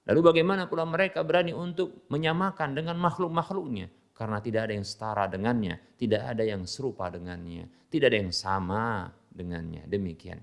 Lalu 0.07 0.21
bagaimana 0.23 0.71
pula 0.71 0.87
mereka 0.87 1.27
berani 1.27 1.51
untuk 1.51 2.07
menyamakan 2.11 2.79
dengan 2.79 2.95
makhluk-makhluknya? 2.99 3.91
Karena 4.17 4.39
tidak 4.41 4.71
ada 4.71 4.73
yang 4.79 4.87
setara 4.87 5.25
dengannya, 5.29 5.77
tidak 5.99 6.23
ada 6.25 6.43
yang 6.47 6.63
serupa 6.65 7.11
dengannya, 7.11 7.69
tidak 7.91 8.15
ada 8.15 8.19
yang 8.23 8.33
sama 8.33 9.13
dengannya. 9.35 9.85
Demikian. 9.85 10.41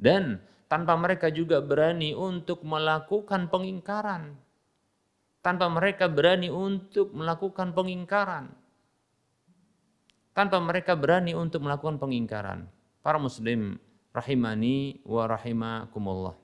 Dan 0.00 0.40
tanpa 0.70 0.94
mereka 0.94 1.34
juga 1.34 1.58
berani 1.58 2.14
untuk 2.14 2.62
melakukan 2.62 3.50
pengingkaran 3.50 4.38
tanpa 5.40 5.72
mereka 5.72 6.06
berani 6.08 6.52
untuk 6.52 7.12
melakukan 7.16 7.72
pengingkaran. 7.72 8.52
Tanpa 10.30 10.62
mereka 10.62 10.94
berani 10.94 11.34
untuk 11.34 11.66
melakukan 11.66 11.98
pengingkaran. 11.98 12.68
Para 13.00 13.18
muslim 13.18 13.80
rahimani 14.14 15.02
wa 15.02 15.26
rahimakumullah. 15.26 16.36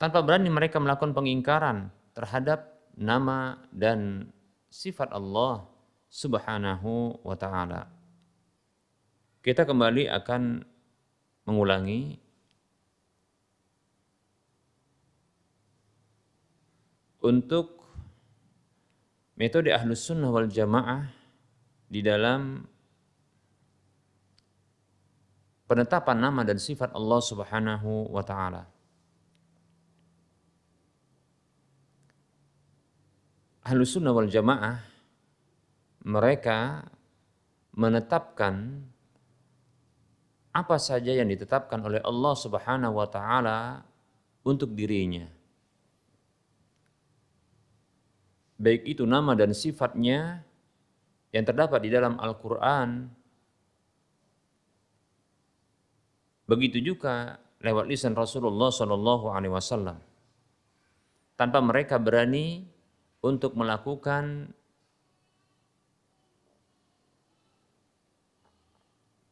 Tanpa 0.00 0.24
berani 0.24 0.48
mereka 0.48 0.80
melakukan 0.80 1.12
pengingkaran 1.12 1.92
terhadap 2.16 2.72
nama 2.96 3.60
dan 3.68 4.32
sifat 4.72 5.12
Allah 5.12 5.68
Subhanahu 6.08 7.20
wa 7.20 7.36
taala. 7.36 7.99
Kita 9.40 9.64
kembali 9.64 10.04
akan 10.04 10.60
mengulangi 11.48 12.12
untuk 17.24 17.80
metode 19.40 19.72
ahlus 19.72 20.04
sunnah 20.04 20.28
wal 20.28 20.44
jamaah 20.44 21.08
di 21.88 22.04
dalam 22.04 22.68
penetapan 25.64 26.20
nama 26.20 26.44
dan 26.44 26.60
sifat 26.60 26.92
Allah 26.92 27.20
subhanahu 27.24 28.12
wa 28.12 28.20
ta'ala. 28.20 28.68
Ahlus 33.64 33.96
sunnah 33.96 34.12
wal 34.12 34.28
jamaah 34.28 34.84
mereka 36.04 36.84
menetapkan 37.72 38.84
apa 40.50 40.76
saja 40.82 41.14
yang 41.14 41.30
ditetapkan 41.30 41.78
oleh 41.82 42.02
Allah 42.02 42.34
Subhanahu 42.34 42.98
wa 42.98 43.06
taala 43.06 43.86
untuk 44.42 44.74
dirinya 44.74 45.30
baik 48.60 48.84
itu 48.84 49.08
nama 49.08 49.32
dan 49.32 49.56
sifatnya 49.56 50.44
yang 51.32 51.44
terdapat 51.48 51.80
di 51.80 51.88
dalam 51.88 52.20
Al-Quran, 52.20 53.08
begitu 56.44 56.82
juga 56.84 57.40
lewat 57.64 57.88
lisan 57.88 58.12
Rasulullah 58.12 58.68
Shallallahu 58.68 59.32
Alaihi 59.32 59.54
Wasallam. 59.56 59.98
Tanpa 61.40 61.64
mereka 61.64 61.96
berani 61.96 62.68
untuk 63.24 63.56
melakukan 63.56 64.52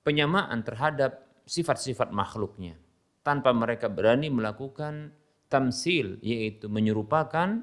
penyamaan 0.09 0.65
terhadap 0.65 1.29
sifat-sifat 1.45 2.09
makhluknya 2.17 2.81
tanpa 3.21 3.53
mereka 3.53 3.93
berani 3.93 4.33
melakukan 4.33 5.13
tamsil 5.53 6.17
yaitu 6.25 6.73
menyerupakan 6.73 7.61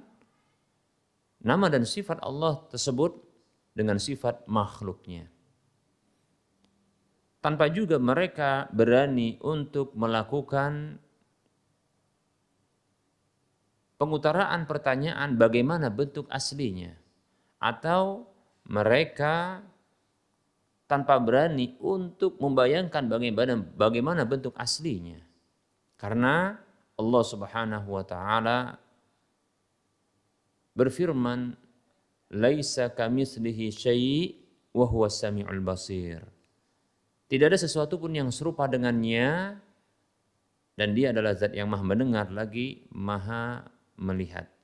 nama 1.42 1.66
dan 1.74 1.90
sifat 1.90 2.22
Allah 2.22 2.62
tersebut 2.70 3.18
dengan 3.74 3.98
sifat 3.98 4.46
makhluknya. 4.46 5.26
Tanpa 7.42 7.66
juga 7.70 7.98
mereka 7.98 8.70
berani 8.74 9.42
untuk 9.42 9.98
melakukan 9.98 11.02
pengutaraan 13.98 14.70
pertanyaan 14.70 15.34
bagaimana 15.34 15.90
bentuk 15.90 16.30
aslinya 16.30 16.94
atau 17.58 18.30
mereka 18.66 19.66
tanpa 20.86 21.18
berani 21.18 21.74
untuk 21.82 22.38
membayangkan 22.38 23.10
bagaimana 23.10 23.54
bagaimana 23.74 24.22
bentuk 24.26 24.54
aslinya. 24.58 25.18
Karena 25.98 26.58
Allah 26.96 27.24
Subhanahu 27.26 27.90
wa 27.90 28.04
taala 28.06 28.60
berfirman 30.78 31.56
laisa 32.32 32.92
kamitslihi 32.92 33.66
syai' 33.74 34.36
wa 34.76 34.86
huwa 34.86 35.10
samiul 35.10 35.62
basir. 35.64 36.22
Tidak 37.26 37.48
ada 37.50 37.58
sesuatu 37.58 37.98
pun 37.98 38.14
yang 38.14 38.30
serupa 38.30 38.70
dengannya 38.70 39.58
dan 40.76 40.90
dia 40.94 41.10
adalah 41.16 41.34
zat 41.34 41.56
yang 41.58 41.72
maha 41.72 41.82
mendengar 41.82 42.30
lagi 42.30 42.86
maha 42.94 43.66
melihat. 43.98 44.55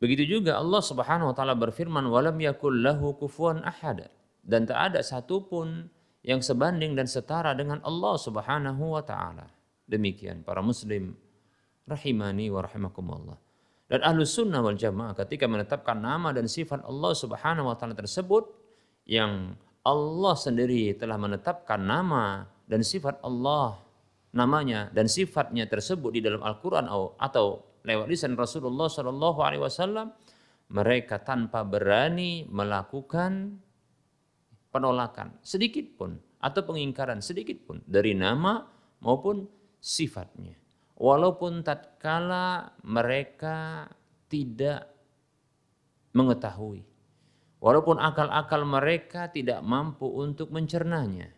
Begitu 0.00 0.40
juga 0.40 0.56
Allah 0.56 0.80
Subhanahu 0.80 1.30
wa 1.30 1.34
taala 1.36 1.52
berfirman 1.52 2.08
walam 2.08 2.40
yakul 2.40 2.72
lahu 2.72 3.12
kufuwan 3.20 3.60
ahad 3.62 4.08
dan 4.40 4.64
tak 4.64 4.92
ada 4.92 5.04
satupun 5.04 5.92
yang 6.24 6.40
sebanding 6.40 6.96
dan 6.96 7.04
setara 7.04 7.52
dengan 7.52 7.84
Allah 7.84 8.16
Subhanahu 8.16 8.96
wa 8.96 9.04
taala. 9.04 9.52
Demikian 9.84 10.40
para 10.40 10.64
muslim 10.64 11.12
rahimani 11.84 12.48
wa 12.48 12.64
rahimakumullah. 12.64 13.38
Dan 13.90 14.06
ahlu 14.06 14.22
sunnah 14.22 14.62
wal 14.62 14.78
jamaah 14.78 15.18
ketika 15.18 15.50
menetapkan 15.50 15.98
nama 15.98 16.30
dan 16.30 16.46
sifat 16.46 16.86
Allah 16.86 17.10
subhanahu 17.10 17.66
wa 17.66 17.74
ta'ala 17.74 17.98
tersebut 17.98 18.46
yang 19.02 19.58
Allah 19.82 20.34
sendiri 20.38 20.94
telah 20.94 21.18
menetapkan 21.18 21.82
nama 21.82 22.46
dan 22.70 22.86
sifat 22.86 23.18
Allah 23.26 23.82
namanya 24.30 24.94
dan 24.94 25.10
sifatnya 25.10 25.66
tersebut 25.66 26.14
di 26.14 26.22
dalam 26.22 26.38
Al-Quran 26.38 26.86
atau 27.18 27.66
lewat 27.84 28.06
lisan 28.08 28.36
Rasulullah 28.36 28.88
Shallallahu 28.88 29.40
Alaihi 29.44 29.62
Wasallam 29.62 30.12
mereka 30.70 31.20
tanpa 31.20 31.66
berani 31.66 32.46
melakukan 32.46 33.58
penolakan 34.70 35.38
sedikit 35.42 35.86
pun 35.98 36.14
atau 36.40 36.62
pengingkaran 36.62 37.18
sedikit 37.20 37.58
pun 37.66 37.82
dari 37.84 38.14
nama 38.14 38.62
maupun 39.02 39.44
sifatnya. 39.82 40.54
Walaupun 41.00 41.64
tatkala 41.64 42.76
mereka 42.84 43.88
tidak 44.28 44.90
mengetahui 46.12 46.82
walaupun 47.62 48.00
akal-akal 48.00 48.64
mereka 48.64 49.28
tidak 49.30 49.60
mampu 49.62 50.08
untuk 50.08 50.50
mencernanya 50.50 51.28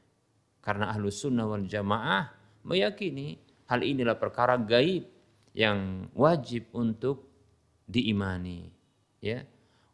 karena 0.62 0.94
ahlu 0.94 1.10
sunnah 1.10 1.44
wal 1.44 1.66
jamaah 1.66 2.30
meyakini 2.64 3.36
hal 3.68 3.82
inilah 3.82 4.16
perkara 4.16 4.56
gaib 4.56 5.04
yang 5.52 6.08
wajib 6.16 6.68
untuk 6.72 7.28
diimani 7.84 8.72
ya 9.20 9.44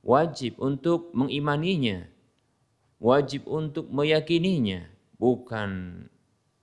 wajib 0.07 0.57
untuk 0.63 1.11
mengimaninya 1.13 2.07
wajib 2.99 3.47
untuk 3.47 3.91
meyakininya 3.91 4.87
bukan 5.19 6.03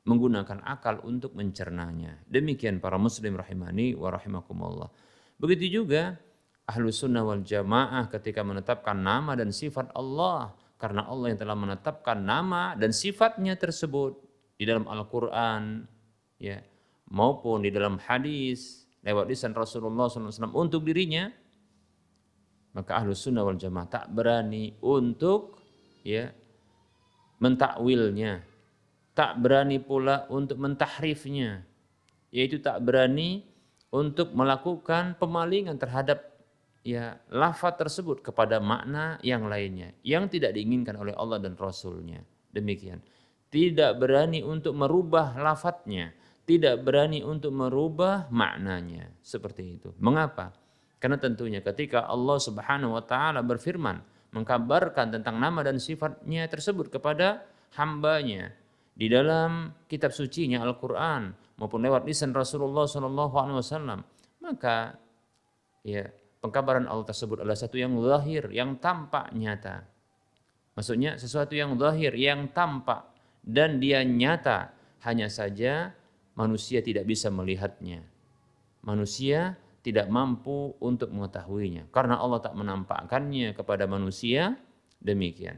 menggunakan 0.05 0.61
akal 0.61 1.01
untuk 1.01 1.33
mencernanya. 1.33 2.21
Demikian 2.29 2.77
para 2.77 2.95
muslim 2.95 3.35
rahimani 3.35 3.97
wa 3.97 4.13
rahimakumullah. 4.13 4.93
Begitu 5.41 5.81
juga 5.81 6.15
ahlu 6.69 6.93
sunnah 6.93 7.25
wal 7.25 7.41
jamaah 7.41 8.05
ketika 8.13 8.45
menetapkan 8.45 8.95
nama 8.95 9.33
dan 9.33 9.49
sifat 9.49 9.91
Allah. 9.97 10.53
Karena 10.77 11.07
Allah 11.09 11.33
yang 11.33 11.39
telah 11.41 11.57
menetapkan 11.57 12.19
nama 12.19 12.77
dan 12.77 12.93
sifatnya 12.93 13.57
tersebut 13.57 14.21
di 14.59 14.67
dalam 14.67 14.85
Al-Quran 14.85 15.87
ya 16.37 16.61
maupun 17.09 17.63
di 17.65 17.71
dalam 17.73 17.97
hadis 17.97 18.84
lewat 19.05 19.25
lisan 19.29 19.53
Rasulullah 19.53 20.09
SAW 20.09 20.51
untuk 20.57 20.81
dirinya 20.81 21.29
maka 22.75 22.99
ahlu 22.99 23.15
sunnah 23.15 23.45
wal 23.45 23.55
jamaah 23.55 23.87
tak 23.87 24.11
berani 24.11 24.75
untuk 24.83 25.61
ya 26.03 26.27
mentakwilnya 27.39 28.55
tak 29.15 29.39
berani 29.39 29.79
pula 29.79 30.27
untuk 30.27 30.59
mentahrifnya, 30.59 31.63
yaitu 32.29 32.59
tak 32.59 32.83
berani 32.83 33.47
untuk 33.89 34.35
melakukan 34.35 35.15
pemalingan 35.15 35.79
terhadap 35.79 36.35
ya 36.83 37.15
lafaz 37.31 37.79
tersebut 37.79 38.19
kepada 38.19 38.59
makna 38.59 39.17
yang 39.23 39.47
lainnya 39.47 39.95
yang 40.03 40.27
tidak 40.27 40.53
diinginkan 40.53 40.99
oleh 40.99 41.15
Allah 41.15 41.39
dan 41.39 41.55
Rasulnya. 41.55 42.21
Demikian. 42.51 42.99
Tidak 43.47 43.95
berani 43.95 44.43
untuk 44.43 44.75
merubah 44.75 45.31
lafadznya, 45.39 46.11
tidak 46.45 46.85
berani 46.85 47.25
untuk 47.25 47.51
merubah 47.51 48.29
maknanya. 48.29 49.09
Seperti 49.25 49.81
itu. 49.81 49.89
Mengapa? 49.97 50.53
Karena 51.01 51.17
tentunya 51.17 51.59
ketika 51.61 52.05
Allah 52.05 52.37
Subhanahu 52.37 52.97
wa 52.97 53.03
taala 53.03 53.41
berfirman 53.45 54.01
mengkabarkan 54.33 55.15
tentang 55.15 55.37
nama 55.37 55.61
dan 55.61 55.77
sifatnya 55.77 56.45
tersebut 56.49 56.89
kepada 56.89 57.45
hambanya 57.79 58.51
di 58.95 59.11
dalam 59.11 59.75
kitab 59.91 60.15
sucinya 60.15 60.63
Al-Quran 60.63 61.35
maupun 61.59 61.83
lewat 61.83 62.07
lisan 62.07 62.31
Rasulullah 62.31 62.87
SAW 62.87 64.03
maka 64.43 64.95
ya 65.83 66.07
pengkabaran 66.39 66.87
Allah 66.87 67.07
tersebut 67.07 67.43
adalah 67.43 67.59
satu 67.59 67.75
yang 67.75 67.95
lahir 67.99 68.47
yang 68.51 68.79
tampak 68.79 69.35
nyata 69.35 69.83
maksudnya 70.75 71.19
sesuatu 71.19 71.55
yang 71.55 71.75
lahir 71.75 72.15
yang 72.15 72.51
tampak 72.51 73.07
dan 73.43 73.79
dia 73.83 74.03
nyata 74.03 74.71
hanya 75.03 75.27
saja 75.27 75.91
manusia 76.35 76.83
tidak 76.83 77.07
bisa 77.07 77.31
melihatnya 77.31 78.03
manusia 78.85 79.57
tidak 79.81 80.11
mampu 80.11 80.75
untuk 80.83 81.09
mengetahuinya 81.09 81.89
karena 81.89 82.19
Allah 82.19 82.43
tak 82.43 82.53
menampakkannya 82.53 83.55
kepada 83.57 83.89
manusia 83.89 84.59
demikian 85.01 85.57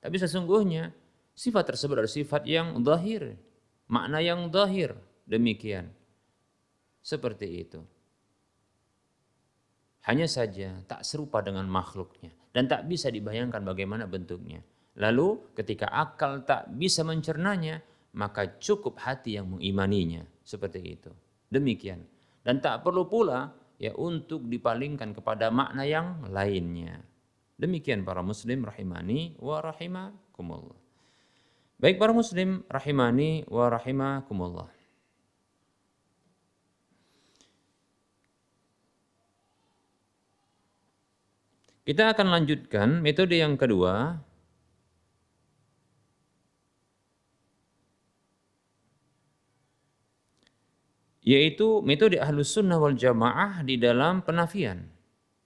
tapi 0.00 0.16
sesungguhnya 0.20 0.92
Sifat 1.40 1.72
tersebut 1.72 1.96
adalah 1.96 2.12
sifat 2.20 2.42
yang 2.44 2.76
zahir, 2.84 3.32
makna 3.88 4.20
yang 4.20 4.52
zahir. 4.52 4.92
Demikian. 5.24 5.88
Seperti 7.00 7.64
itu. 7.64 7.80
Hanya 10.04 10.28
saja 10.28 10.84
tak 10.84 11.00
serupa 11.00 11.40
dengan 11.40 11.64
makhluknya 11.64 12.28
dan 12.52 12.68
tak 12.68 12.84
bisa 12.92 13.08
dibayangkan 13.08 13.64
bagaimana 13.64 14.04
bentuknya. 14.04 14.60
Lalu 15.00 15.54
ketika 15.56 15.88
akal 15.88 16.44
tak 16.44 16.68
bisa 16.76 17.08
mencernanya, 17.08 17.80
maka 18.14 18.58
cukup 18.58 18.98
hati 18.98 19.38
yang 19.38 19.56
mengimaninya. 19.56 20.26
Seperti 20.42 20.80
itu. 20.82 21.10
Demikian. 21.50 22.02
Dan 22.42 22.58
tak 22.58 22.82
perlu 22.82 23.06
pula 23.06 23.54
ya 23.78 23.94
untuk 23.94 24.46
dipalingkan 24.46 25.14
kepada 25.14 25.48
makna 25.48 25.86
yang 25.86 26.26
lainnya. 26.28 27.00
Demikian 27.60 28.02
para 28.08 28.24
muslim 28.24 28.64
rahimani 28.64 29.36
wa 29.36 29.60
rahimakumullah. 29.60 30.80
Baik 31.80 31.96
para 32.00 32.12
muslim 32.12 32.64
rahimani 32.68 33.44
wa 33.48 33.68
rahimakumullah. 33.68 34.70
Kita 41.80 42.12
akan 42.14 42.28
lanjutkan 42.30 43.02
metode 43.02 43.34
yang 43.34 43.58
kedua 43.58 44.20
yaitu 51.30 51.78
metode 51.86 52.18
ahlus 52.18 52.50
sunnah 52.50 52.82
wal 52.82 52.98
jamaah 52.98 53.62
di 53.62 53.78
dalam 53.78 54.26
penafian. 54.26 54.90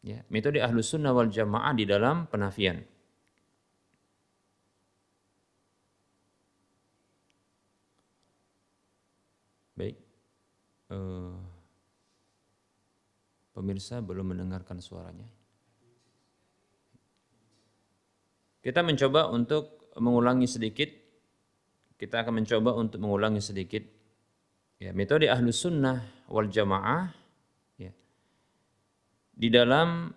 Ya, 0.00 0.24
metode 0.32 0.64
ahlus 0.64 0.88
sunnah 0.88 1.12
wal 1.12 1.28
jamaah 1.28 1.76
di 1.76 1.84
dalam 1.84 2.24
penafian. 2.32 2.80
Baik. 9.76 10.00
Uh, 10.88 11.36
pemirsa 13.52 14.00
belum 14.00 14.32
mendengarkan 14.32 14.80
suaranya. 14.80 15.28
Kita 18.64 18.80
mencoba 18.80 19.28
untuk 19.28 19.92
mengulangi 20.00 20.48
sedikit. 20.48 20.88
Kita 22.00 22.24
akan 22.24 22.40
mencoba 22.40 22.72
untuk 22.72 23.04
mengulangi 23.04 23.44
sedikit. 23.44 24.03
Ya, 24.84 24.92
metode 24.92 25.24
ahlus 25.32 25.64
sunnah 25.64 26.04
wal 26.28 26.52
jamaah 26.52 27.24
di 29.34 29.48
dalam 29.50 30.14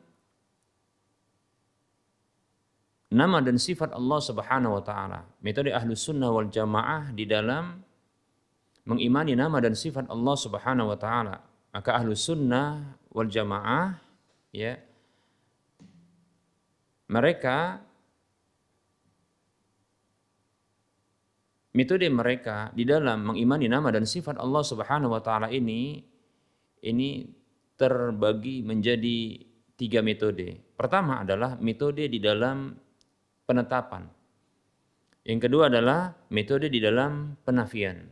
nama 3.09 3.37
dan 3.41 3.57
sifat 3.57 3.93
Allah 3.93 4.19
Subhanahu 4.21 4.77
wa 4.77 4.83
taala. 4.85 5.25
Metode 5.41 5.73
Ahlus 5.73 6.05
Sunnah 6.05 6.29
wal 6.29 6.49
Jamaah 6.53 7.11
di 7.11 7.25
dalam 7.25 7.81
mengimani 8.85 9.33
nama 9.33 9.57
dan 9.59 9.73
sifat 9.73 10.05
Allah 10.07 10.35
Subhanahu 10.37 10.93
wa 10.93 10.97
taala. 10.97 11.41
Maka 11.73 11.97
Ahlus 11.97 12.23
Sunnah 12.29 12.95
wal 13.11 13.29
Jamaah 13.29 13.97
ya 14.53 14.77
mereka 17.07 17.79
metode 21.77 22.09
mereka 22.09 22.73
di 22.73 22.81
dalam 22.89 23.29
mengimani 23.29 23.69
nama 23.69 23.93
dan 23.93 24.09
sifat 24.09 24.41
Allah 24.41 24.65
Subhanahu 24.65 25.13
wa 25.13 25.21
taala 25.21 25.53
ini 25.53 26.01
ini 26.81 27.09
terbagi 27.77 28.65
menjadi 28.65 29.37
tiga 29.77 30.01
metode. 30.01 30.73
Pertama 30.73 31.21
adalah 31.21 31.53
metode 31.61 32.09
di 32.09 32.17
dalam 32.17 32.73
penetapan. 33.45 34.09
Yang 35.21 35.39
kedua 35.45 35.69
adalah 35.69 36.17
metode 36.33 36.73
di 36.73 36.81
dalam 36.81 37.37
penafian. 37.45 38.09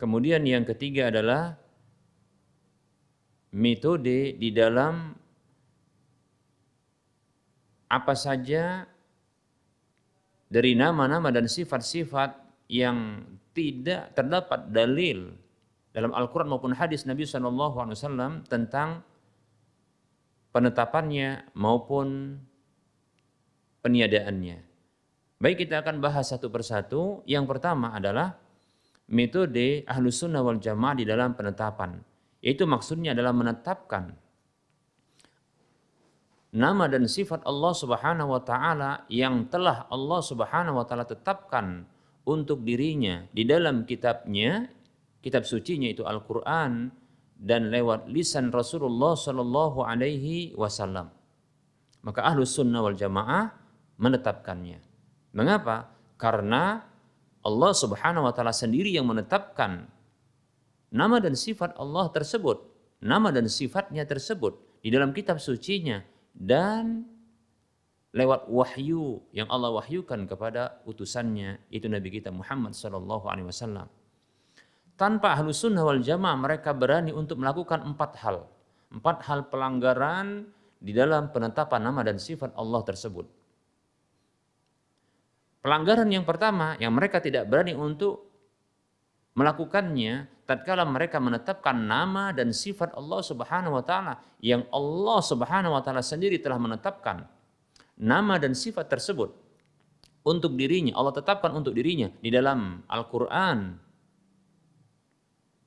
Kemudian 0.00 0.46
yang 0.48 0.64
ketiga 0.64 1.12
adalah 1.12 1.58
metode 3.52 4.38
di 4.40 4.48
dalam 4.54 5.12
apa 7.88 8.14
saja 8.14 8.84
dari 10.48 10.72
nama-nama 10.72 11.28
dan 11.28 11.44
sifat-sifat 11.44 12.64
yang 12.72 13.24
tidak 13.52 14.16
terdapat 14.16 14.68
dalil 14.72 15.32
dalam 15.92 16.12
Al-Quran 16.12 16.48
maupun 16.52 16.72
hadis 16.76 17.04
Nabi 17.04 17.24
SAW 17.24 18.44
tentang 18.48 19.04
penetapannya 20.52 21.52
maupun 21.56 22.38
peniadaannya. 23.84 24.64
Baik 25.38 25.66
kita 25.66 25.86
akan 25.86 26.02
bahas 26.02 26.34
satu 26.34 26.50
persatu. 26.50 27.22
Yang 27.24 27.44
pertama 27.56 27.94
adalah 27.94 28.34
metode 29.06 29.86
ahlus 29.86 30.20
sunnah 30.20 30.42
wal 30.42 30.58
jamaah 30.58 30.98
di 30.98 31.04
dalam 31.06 31.38
penetapan. 31.38 32.02
Yaitu 32.42 32.66
maksudnya 32.66 33.14
adalah 33.14 33.34
menetapkan 33.34 34.14
nama 36.54 36.88
dan 36.88 37.04
sifat 37.04 37.44
Allah 37.44 37.72
Subhanahu 37.76 38.32
wa 38.32 38.42
taala 38.42 39.04
yang 39.12 39.48
telah 39.52 39.84
Allah 39.92 40.20
Subhanahu 40.24 40.80
wa 40.80 40.84
taala 40.88 41.04
tetapkan 41.04 41.84
untuk 42.24 42.64
dirinya 42.64 43.24
di 43.32 43.44
dalam 43.44 43.84
kitabnya, 43.84 44.68
kitab 45.20 45.44
sucinya 45.44 45.88
itu 45.88 46.04
Al-Qur'an 46.04 46.92
dan 47.38 47.72
lewat 47.72 48.08
lisan 48.08 48.52
Rasulullah 48.52 49.16
Shallallahu 49.16 49.84
alaihi 49.84 50.52
wasallam. 50.56 51.12
Maka 52.04 52.24
ahlus 52.24 52.56
sunnah 52.56 52.80
wal 52.80 52.96
jamaah 52.96 53.52
menetapkannya. 54.00 54.80
Mengapa? 55.36 55.92
Karena 56.16 56.80
Allah 57.44 57.72
Subhanahu 57.72 58.26
wa 58.26 58.32
taala 58.32 58.52
sendiri 58.52 58.90
yang 58.92 59.06
menetapkan 59.06 59.86
nama 60.88 61.16
dan 61.20 61.36
sifat 61.36 61.76
Allah 61.76 62.08
tersebut, 62.08 62.64
nama 63.04 63.28
dan 63.28 63.46
sifatnya 63.46 64.08
tersebut 64.08 64.56
di 64.80 64.88
dalam 64.88 65.12
kitab 65.12 65.38
sucinya 65.38 66.02
dan 66.38 67.02
lewat 68.14 68.46
wahyu 68.46 69.20
yang 69.34 69.50
Allah 69.50 69.74
wahyukan 69.74 70.24
kepada 70.30 70.80
utusannya 70.86 71.58
itu 71.68 71.90
Nabi 71.90 72.08
kita 72.14 72.30
Muhammad 72.30 72.72
sallallahu 72.72 73.26
alaihi 73.26 73.50
wasallam. 73.50 73.90
Tanpa 74.98 75.34
ahlu 75.34 75.50
sunnah 75.54 75.82
wal 75.82 76.02
jamaah 76.02 76.38
mereka 76.38 76.74
berani 76.74 77.10
untuk 77.14 77.38
melakukan 77.38 77.82
empat 77.82 78.18
hal. 78.22 78.46
Empat 78.88 79.22
hal 79.28 79.46
pelanggaran 79.50 80.48
di 80.78 80.94
dalam 80.94 81.30
penetapan 81.34 81.90
nama 81.90 82.00
dan 82.06 82.16
sifat 82.16 82.54
Allah 82.54 82.82
tersebut. 82.86 83.26
Pelanggaran 85.62 86.08
yang 86.08 86.22
pertama 86.22 86.78
yang 86.78 86.94
mereka 86.94 87.18
tidak 87.18 87.50
berani 87.50 87.74
untuk 87.74 88.26
melakukannya 89.36 90.37
tatkala 90.48 90.88
mereka 90.88 91.20
menetapkan 91.20 91.76
nama 91.76 92.32
dan 92.32 92.56
sifat 92.56 92.96
Allah 92.96 93.20
Subhanahu 93.20 93.76
wa 93.76 93.84
taala 93.84 94.16
yang 94.40 94.64
Allah 94.72 95.20
Subhanahu 95.20 95.76
wa 95.76 95.82
taala 95.84 96.00
sendiri 96.00 96.40
telah 96.40 96.56
menetapkan 96.56 97.28
nama 98.00 98.40
dan 98.40 98.56
sifat 98.56 98.88
tersebut 98.88 99.28
untuk 100.24 100.56
dirinya 100.56 100.96
Allah 100.96 101.12
tetapkan 101.12 101.52
untuk 101.52 101.76
dirinya 101.76 102.08
di 102.24 102.32
dalam 102.32 102.80
Al-Qur'an 102.88 103.76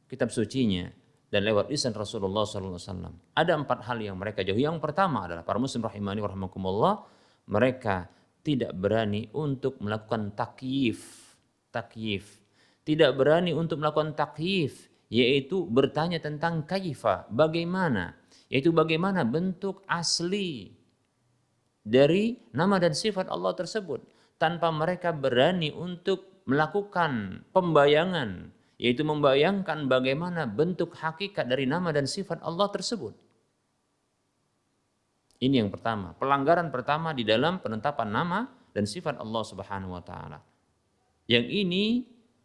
kitab 0.10 0.34
sucinya 0.34 0.90
dan 1.32 1.48
lewat 1.48 1.72
lisan 1.72 1.96
Rasulullah 1.96 2.44
SAW. 2.44 3.32
Ada 3.32 3.56
empat 3.56 3.88
hal 3.88 4.04
yang 4.04 4.20
mereka 4.20 4.44
jauhi. 4.44 4.68
Yang 4.68 4.84
pertama 4.84 5.24
adalah 5.24 5.48
para 5.48 5.56
muslim 5.56 5.88
rahimani 5.88 6.20
warahmatullah 6.20 7.08
mereka 7.48 8.12
tidak 8.44 8.76
berani 8.76 9.32
untuk 9.32 9.80
melakukan 9.80 10.36
takyif. 10.36 11.32
Takyif. 11.72 12.41
Tidak 12.82 13.14
berani 13.14 13.54
untuk 13.54 13.78
melakukan 13.78 14.18
takyif, 14.18 14.90
yaitu 15.12 15.70
bertanya 15.70 16.18
tentang 16.18 16.66
kaifa, 16.66 17.30
bagaimana, 17.30 18.18
yaitu 18.50 18.74
bagaimana 18.74 19.22
bentuk 19.22 19.86
asli 19.86 20.74
dari 21.82 22.38
nama 22.54 22.78
dan 22.78 22.94
sifat 22.94 23.30
Allah 23.30 23.54
tersebut 23.58 24.02
tanpa 24.38 24.70
mereka 24.74 25.14
berani 25.14 25.70
untuk 25.74 26.44
melakukan 26.50 27.46
pembayangan 27.54 28.50
yaitu 28.82 29.06
membayangkan 29.06 29.86
bagaimana 29.86 30.50
bentuk 30.50 30.98
hakikat 30.98 31.46
dari 31.46 31.70
nama 31.70 31.94
dan 31.94 32.10
sifat 32.10 32.42
Allah 32.42 32.66
tersebut. 32.74 33.14
Ini 35.38 35.62
yang 35.62 35.70
pertama, 35.70 36.18
pelanggaran 36.18 36.74
pertama 36.74 37.14
di 37.14 37.22
dalam 37.22 37.62
penetapan 37.62 38.10
nama 38.10 38.50
dan 38.74 38.90
sifat 38.90 39.22
Allah 39.22 39.44
Subhanahu 39.46 39.94
wa 39.94 40.02
taala. 40.02 40.42
Yang 41.30 41.46
ini 41.62 41.86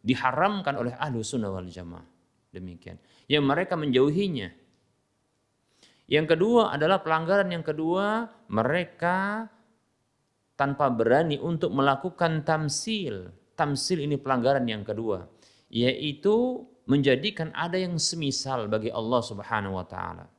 diharamkan 0.07 0.79
oleh 0.79 0.95
ahlu 0.95 1.19
sunnah 1.19 1.51
wal 1.51 1.67
jamaah. 1.67 2.07
Demikian. 2.55 2.95
Yang 3.27 3.43
mereka 3.43 3.75
menjauhinya. 3.75 4.49
Yang 6.07 6.25
kedua 6.31 6.71
adalah 6.71 7.03
pelanggaran 7.03 7.51
yang 7.51 7.67
kedua, 7.67 8.31
mereka 8.47 9.51
tanpa 10.55 10.87
berani 10.87 11.35
untuk 11.35 11.75
melakukan 11.75 12.47
tamsil. 12.47 13.35
Tamsil 13.59 14.07
ini 14.07 14.15
pelanggaran 14.15 14.63
yang 14.63 14.87
kedua, 14.87 15.27
yaitu 15.67 16.63
menjadikan 16.87 17.51
ada 17.51 17.75
yang 17.75 17.99
semisal 17.99 18.71
bagi 18.71 18.87
Allah 18.87 19.19
Subhanahu 19.19 19.75
wa 19.75 19.83
taala 19.83 20.31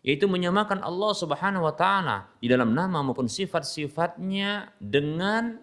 yaitu 0.00 0.24
menyamakan 0.24 0.80
Allah 0.80 1.12
Subhanahu 1.12 1.68
wa 1.68 1.74
taala 1.76 2.32
di 2.40 2.48
dalam 2.48 2.72
nama 2.72 3.04
maupun 3.04 3.28
sifat-sifatnya 3.28 4.72
dengan 4.80 5.60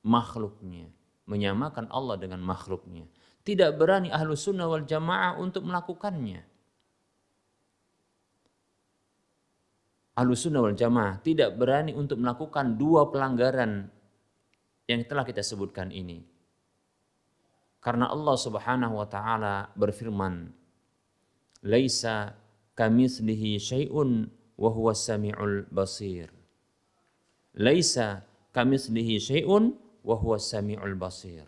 makhluknya, 0.00 0.88
menyamakan 1.26 1.90
Allah 1.90 2.16
dengan 2.18 2.42
makhluknya. 2.42 3.06
Tidak 3.46 3.78
berani 3.78 4.10
ahlu 4.10 4.34
sunnah 4.34 4.66
wal 4.66 4.82
jamaah 4.82 5.38
untuk 5.38 5.62
melakukannya. 5.66 6.42
Ahlu 10.16 10.32
sunnah 10.34 10.64
wal 10.64 10.74
jamaah 10.74 11.20
tidak 11.22 11.54
berani 11.54 11.92
untuk 11.94 12.18
melakukan 12.18 12.74
dua 12.74 13.10
pelanggaran 13.12 13.86
yang 14.86 15.02
telah 15.06 15.26
kita 15.26 15.42
sebutkan 15.42 15.90
ini. 15.94 16.22
Karena 17.82 18.10
Allah 18.10 18.34
Subhanahu 18.34 18.98
wa 18.98 19.06
taala 19.06 19.70
berfirman, 19.78 20.50
"Laisa 21.62 22.34
kamislihi 22.76 23.56
syai'un 23.56 24.26
wa 24.60 24.70
huwa 24.70 24.92
samiul 24.92 25.64
basir. 25.72 26.28
Laisa 27.56 28.24
kamislihi 28.52 29.16
syai'un 29.16 29.72
wa 30.06 30.38
samiul 30.38 30.94
basir. 30.94 31.42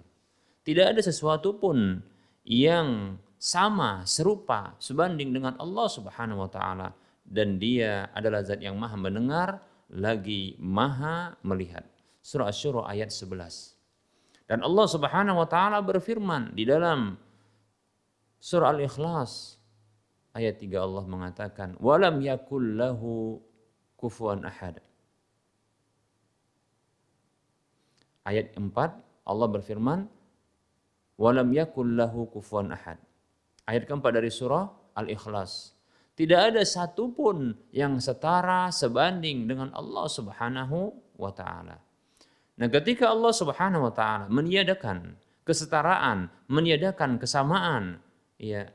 Tidak 0.66 0.90
ada 0.90 1.00
sesuatu 1.00 1.54
pun 1.56 2.02
yang 2.42 3.16
sama, 3.38 4.02
serupa, 4.02 4.74
sebanding 4.82 5.30
dengan 5.30 5.54
Allah 5.62 5.86
Subhanahu 5.86 6.42
wa 6.42 6.50
taala 6.50 6.90
dan 7.22 7.62
dia 7.62 8.10
adalah 8.10 8.42
zat 8.42 8.58
yang 8.58 8.74
maha 8.74 8.98
mendengar 8.98 9.62
lagi 9.94 10.58
maha 10.58 11.38
melihat. 11.46 11.86
Surah 12.20 12.50
Asy-Syura 12.50 12.90
ayat 12.90 13.14
11. 13.14 13.78
Dan 14.50 14.64
Allah 14.64 14.86
Subhanahu 14.90 15.38
wa 15.38 15.48
taala 15.48 15.78
berfirman 15.80 16.52
di 16.52 16.66
dalam 16.66 17.16
surah 18.42 18.74
Al-Ikhlas 18.74 19.56
ayat 20.36 20.60
3 20.60 20.72
Allah 20.82 21.04
mengatakan 21.04 21.68
walam 21.78 22.20
yakul 22.20 22.64
lahu 22.76 23.38
kufuwan 24.00 24.44
ahad. 24.44 24.80
Ayat 28.28 28.52
4 28.52 28.68
Allah 29.24 29.48
berfirman 29.48 30.04
walam 31.16 31.48
yakul 31.56 31.96
lahu 31.96 32.28
kufuwan 32.28 32.76
ahad. 32.76 33.00
Ayat 33.64 33.88
keempat 33.88 34.20
dari 34.20 34.28
surah 34.28 34.68
Al-Ikhlas. 34.96 35.72
Tidak 36.12 36.36
ada 36.36 36.60
satupun 36.60 37.56
yang 37.72 37.96
setara 38.02 38.68
sebanding 38.68 39.48
dengan 39.48 39.72
Allah 39.72 40.04
Subhanahu 40.10 40.92
wa 41.16 41.30
taala. 41.32 41.78
Nah, 42.58 42.68
ketika 42.68 43.08
Allah 43.14 43.30
Subhanahu 43.32 43.86
wa 43.86 43.92
taala 43.94 44.26
meniadakan 44.26 45.14
kesetaraan, 45.46 46.28
meniadakan 46.50 47.22
kesamaan, 47.22 48.02
ya, 48.36 48.66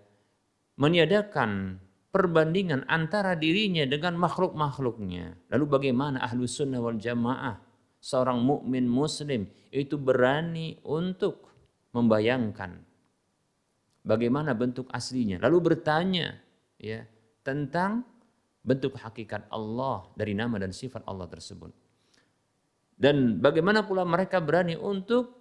meniadakan 0.80 1.84
perbandingan 2.16 2.88
antara 2.88 3.36
dirinya 3.36 3.84
dengan 3.90 4.16
makhluk-makhluknya. 4.16 5.36
Lalu 5.52 5.66
bagaimana 5.68 6.24
ahlu 6.24 6.48
sunnah 6.48 6.80
wal 6.80 6.96
jamaah, 6.96 7.60
seorang 8.04 8.44
mukmin 8.44 8.84
muslim 8.84 9.48
itu 9.72 9.96
berani 9.96 10.76
untuk 10.84 11.48
membayangkan 11.96 12.84
bagaimana 14.04 14.52
bentuk 14.52 14.92
aslinya. 14.92 15.40
Lalu 15.40 15.72
bertanya 15.72 16.36
ya 16.76 17.08
tentang 17.48 18.04
bentuk 18.60 19.00
hakikat 19.00 19.48
Allah 19.48 20.12
dari 20.20 20.36
nama 20.36 20.60
dan 20.60 20.76
sifat 20.76 21.08
Allah 21.08 21.32
tersebut. 21.32 21.72
Dan 23.00 23.40
bagaimana 23.40 23.88
pula 23.88 24.04
mereka 24.04 24.44
berani 24.44 24.76
untuk 24.76 25.40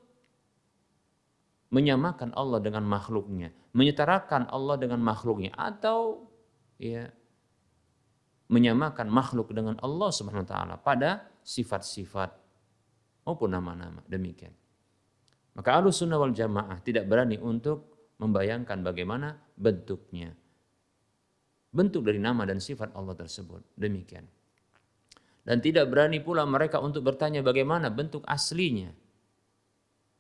menyamakan 1.75 2.31
Allah 2.39 2.63
dengan 2.63 2.87
makhluknya, 2.87 3.51
menyetarakan 3.75 4.47
Allah 4.47 4.79
dengan 4.79 5.03
makhluknya 5.03 5.51
atau 5.59 6.31
ya 6.79 7.11
menyamakan 8.53 9.09
makhluk 9.09 9.51
dengan 9.57 9.81
Allah 9.81 10.11
Subhanahu 10.13 10.45
wa 10.45 10.51
taala 10.51 10.75
pada 10.77 11.33
sifat-sifat 11.41 12.42
maupun 13.27 13.51
nama-nama 13.51 14.03
demikian. 14.07 14.53
Maka 15.53 15.79
Ahlus 15.79 16.01
Sunnah 16.01 16.17
wal 16.17 16.33
Jamaah 16.33 16.81
tidak 16.81 17.05
berani 17.07 17.37
untuk 17.37 17.93
membayangkan 18.17 18.81
bagaimana 18.81 19.37
bentuknya. 19.59 20.33
Bentuk 21.73 22.05
dari 22.05 22.21
nama 22.21 22.45
dan 22.45 22.61
sifat 22.61 22.93
Allah 22.97 23.17
tersebut. 23.17 23.65
Demikian. 23.77 24.25
Dan 25.43 25.59
tidak 25.59 25.91
berani 25.91 26.23
pula 26.23 26.47
mereka 26.47 26.79
untuk 26.79 27.03
bertanya 27.03 27.43
bagaimana 27.43 27.91
bentuk 27.91 28.23
aslinya. 28.29 28.95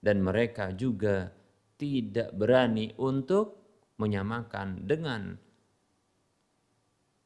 Dan 0.02 0.18
mereka 0.24 0.74
juga 0.74 1.30
tidak 1.78 2.34
berani 2.34 2.90
untuk 2.98 3.62
menyamakan 4.02 4.82
dengan 4.82 5.38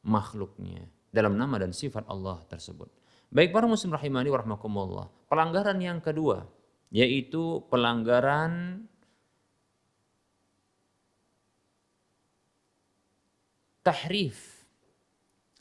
makhluknya 0.05 0.85
dalam 1.09 1.41
nama 1.41 1.57
dan 1.57 1.73
sifat 1.73 2.05
Allah 2.07 2.45
tersebut. 2.45 2.93
Baik 3.31 3.51
para 3.53 3.67
muslim 3.67 3.93
rahimani 3.95 4.31
wa. 4.31 5.07
Pelanggaran 5.27 5.79
yang 5.83 5.99
kedua 5.99 6.47
yaitu 6.95 7.67
pelanggaran 7.67 8.87
tahrif 13.83 14.67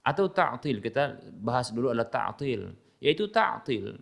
atau 0.06 0.30
ta'til. 0.30 0.82
Kita 0.82 1.18
bahas 1.42 1.74
dulu 1.74 1.90
adalah 1.90 2.10
ta'til, 2.10 2.74
yaitu 3.02 3.30
ta'til. 3.30 3.98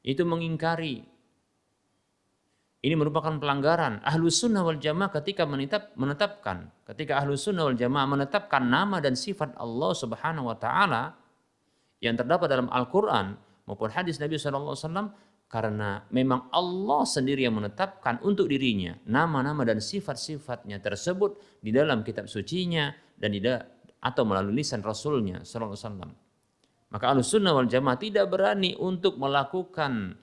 Itu 0.00 0.24
mengingkari 0.24 1.04
ini 2.80 2.94
merupakan 2.96 3.36
pelanggaran. 3.36 4.00
Ahlus 4.00 4.40
sunnah 4.40 4.64
wal 4.64 4.80
jamaah 4.80 5.12
ketika 5.20 5.44
menetap, 5.44 5.92
menetapkan, 6.00 6.72
ketika 6.88 7.20
ahlus 7.20 7.44
sunnah 7.44 7.68
wal 7.68 7.76
jamaah 7.76 8.08
menetapkan 8.08 8.64
nama 8.64 9.04
dan 9.04 9.12
sifat 9.12 9.52
Allah 9.60 9.92
subhanahu 9.92 10.48
wa 10.48 10.56
ta'ala 10.56 11.12
yang 12.00 12.16
terdapat 12.16 12.48
dalam 12.48 12.68
Al-Quran 12.72 13.36
maupun 13.68 13.92
hadis 13.92 14.18
Nabi 14.18 14.40
SAW 14.40 14.74
karena 15.50 16.06
memang 16.14 16.48
Allah 16.54 17.02
sendiri 17.04 17.44
yang 17.44 17.58
menetapkan 17.58 18.22
untuk 18.24 18.46
dirinya 18.46 18.96
nama-nama 19.06 19.66
dan 19.66 19.82
sifat-sifatnya 19.82 20.80
tersebut 20.80 21.60
di 21.60 21.70
dalam 21.74 22.00
kitab 22.06 22.30
sucinya 22.30 22.90
dan 23.18 23.30
tidak 23.36 23.60
atau 24.00 24.24
melalui 24.24 24.64
lisan 24.64 24.80
Rasulnya 24.80 25.44
SAW. 25.44 26.30
Maka 26.90 27.04
ahlus 27.06 27.30
sunnah 27.30 27.54
wal 27.54 27.70
jamaah 27.70 28.00
tidak 28.00 28.26
berani 28.26 28.74
untuk 28.74 29.14
melakukan 29.20 30.16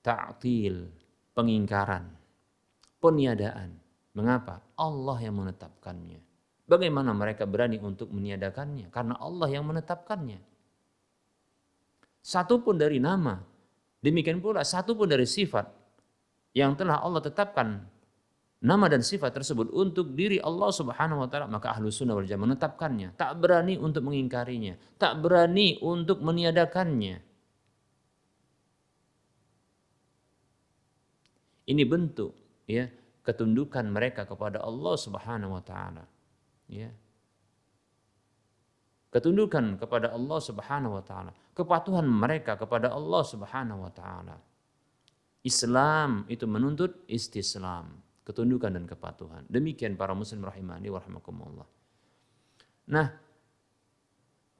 ta'til, 0.00 0.88
pengingkaran, 1.36 2.08
peniadaan. 3.02 3.76
Mengapa? 4.16 4.64
Allah 4.80 5.18
yang 5.20 5.36
menetapkannya. 5.36 6.20
Bagaimana 6.68 7.12
mereka 7.12 7.44
berani 7.44 7.80
untuk 7.80 8.10
meniadakannya? 8.10 8.88
Karena 8.88 9.14
Allah 9.20 9.48
yang 9.52 9.68
menetapkannya. 9.68 10.47
Satu 12.20 12.60
pun 12.60 12.76
dari 12.76 13.00
nama, 13.00 13.40
demikian 14.04 14.42
pula 14.42 14.66
satu 14.66 14.92
pun 14.98 15.08
dari 15.08 15.24
sifat 15.24 15.64
yang 16.52 16.74
telah 16.74 17.00
Allah 17.00 17.22
tetapkan 17.24 17.82
nama 18.58 18.86
dan 18.90 19.06
sifat 19.06 19.30
tersebut 19.30 19.70
untuk 19.70 20.18
diri 20.18 20.42
Allah 20.42 20.74
Subhanahu 20.74 21.22
wa 21.22 21.28
taala 21.30 21.46
maka 21.46 21.70
ahlu 21.70 21.94
sunnah 21.94 22.18
wal 22.18 22.26
jamaah 22.26 22.58
menetapkannya 22.58 23.14
tak 23.14 23.38
berani 23.38 23.78
untuk 23.78 24.02
mengingkarinya 24.02 24.74
tak 24.98 25.22
berani 25.22 25.78
untuk 25.78 26.18
meniadakannya 26.18 27.22
Ini 31.68 31.84
bentuk 31.84 32.32
ya 32.64 32.88
ketundukan 33.20 33.84
mereka 33.92 34.24
kepada 34.24 34.64
Allah 34.64 34.96
Subhanahu 34.96 35.52
wa 35.52 35.60
taala. 35.60 36.08
Ya. 36.64 36.88
Ketundukan 39.08 39.80
kepada 39.80 40.12
Allah 40.12 40.38
Subhanahu 40.40 41.00
wa 41.00 41.04
taala, 41.04 41.32
kepatuhan 41.56 42.04
mereka 42.04 42.60
kepada 42.60 42.92
Allah 42.92 43.22
Subhanahu 43.24 43.88
wa 43.88 43.92
taala. 43.92 44.36
Islam 45.40 46.28
itu 46.28 46.44
menuntut 46.44 47.08
istislam, 47.08 48.04
ketundukan 48.28 48.68
dan 48.68 48.84
kepatuhan. 48.84 49.48
Demikian 49.48 49.96
para 49.96 50.12
muslim 50.12 50.44
rahimani 50.44 50.92
wa 50.92 51.00
rahimakumullah. 51.00 51.68
Nah, 52.92 53.08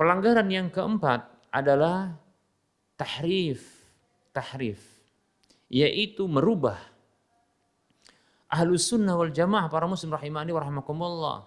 pelanggaran 0.00 0.48
yang 0.48 0.72
keempat 0.72 1.28
adalah 1.52 2.16
tahrif, 2.96 3.84
tahrif, 4.32 4.80
yaitu 5.68 6.24
merubah 6.24 6.80
ahlus 8.48 8.88
sunnah 8.88 9.12
wal 9.12 9.28
jamaah 9.28 9.68
para 9.68 9.84
muslim 9.84 10.16
rahimani 10.16 10.56
wa 10.56 10.60
rahmakumullah. 10.64 11.38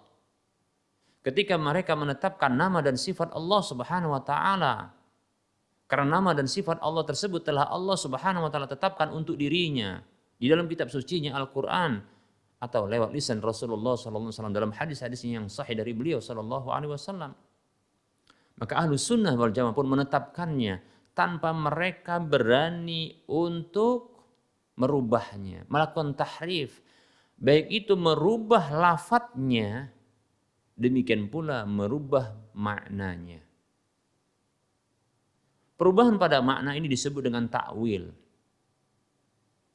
Ketika 1.22 1.54
mereka 1.54 1.94
menetapkan 1.94 2.50
nama 2.50 2.82
dan 2.82 2.98
sifat 2.98 3.30
Allah 3.30 3.62
subhanahu 3.62 4.10
wa 4.10 4.22
ta'ala. 4.22 4.90
Karena 5.86 6.18
nama 6.18 6.34
dan 6.34 6.50
sifat 6.50 6.82
Allah 6.82 7.06
tersebut 7.06 7.46
telah 7.46 7.70
Allah 7.70 7.94
subhanahu 7.94 8.46
wa 8.46 8.50
ta'ala 8.50 8.66
tetapkan 8.66 9.14
untuk 9.14 9.38
dirinya. 9.38 10.02
Di 10.34 10.50
dalam 10.50 10.66
kitab 10.66 10.90
sucinya 10.90 11.38
Al-Quran. 11.38 12.02
Atau 12.62 12.86
lewat 12.86 13.10
lisan 13.14 13.42
Rasulullah 13.42 13.98
SAW 13.98 14.54
dalam 14.54 14.70
hadis-hadis 14.70 15.26
yang 15.26 15.46
sahih 15.46 15.74
dari 15.78 15.94
beliau 15.94 16.22
SAW. 16.22 17.34
Maka 18.58 18.74
ahlus 18.78 19.02
sunnah 19.06 19.34
wal 19.34 19.50
jamaah 19.50 19.74
pun 19.74 19.86
menetapkannya 19.90 20.78
tanpa 21.14 21.50
mereka 21.50 22.22
berani 22.22 23.22
untuk 23.28 24.12
merubahnya, 24.78 25.68
melakukan 25.68 26.16
tahrif, 26.16 26.80
baik 27.36 27.68
itu 27.68 27.94
merubah 27.98 28.72
lafadznya 28.72 29.92
demikian 30.82 31.30
pula 31.30 31.62
merubah 31.62 32.34
maknanya. 32.58 33.40
Perubahan 35.78 36.14
pada 36.14 36.38
makna 36.42 36.78
ini 36.78 36.86
disebut 36.86 37.26
dengan 37.26 37.46
takwil. 37.50 38.14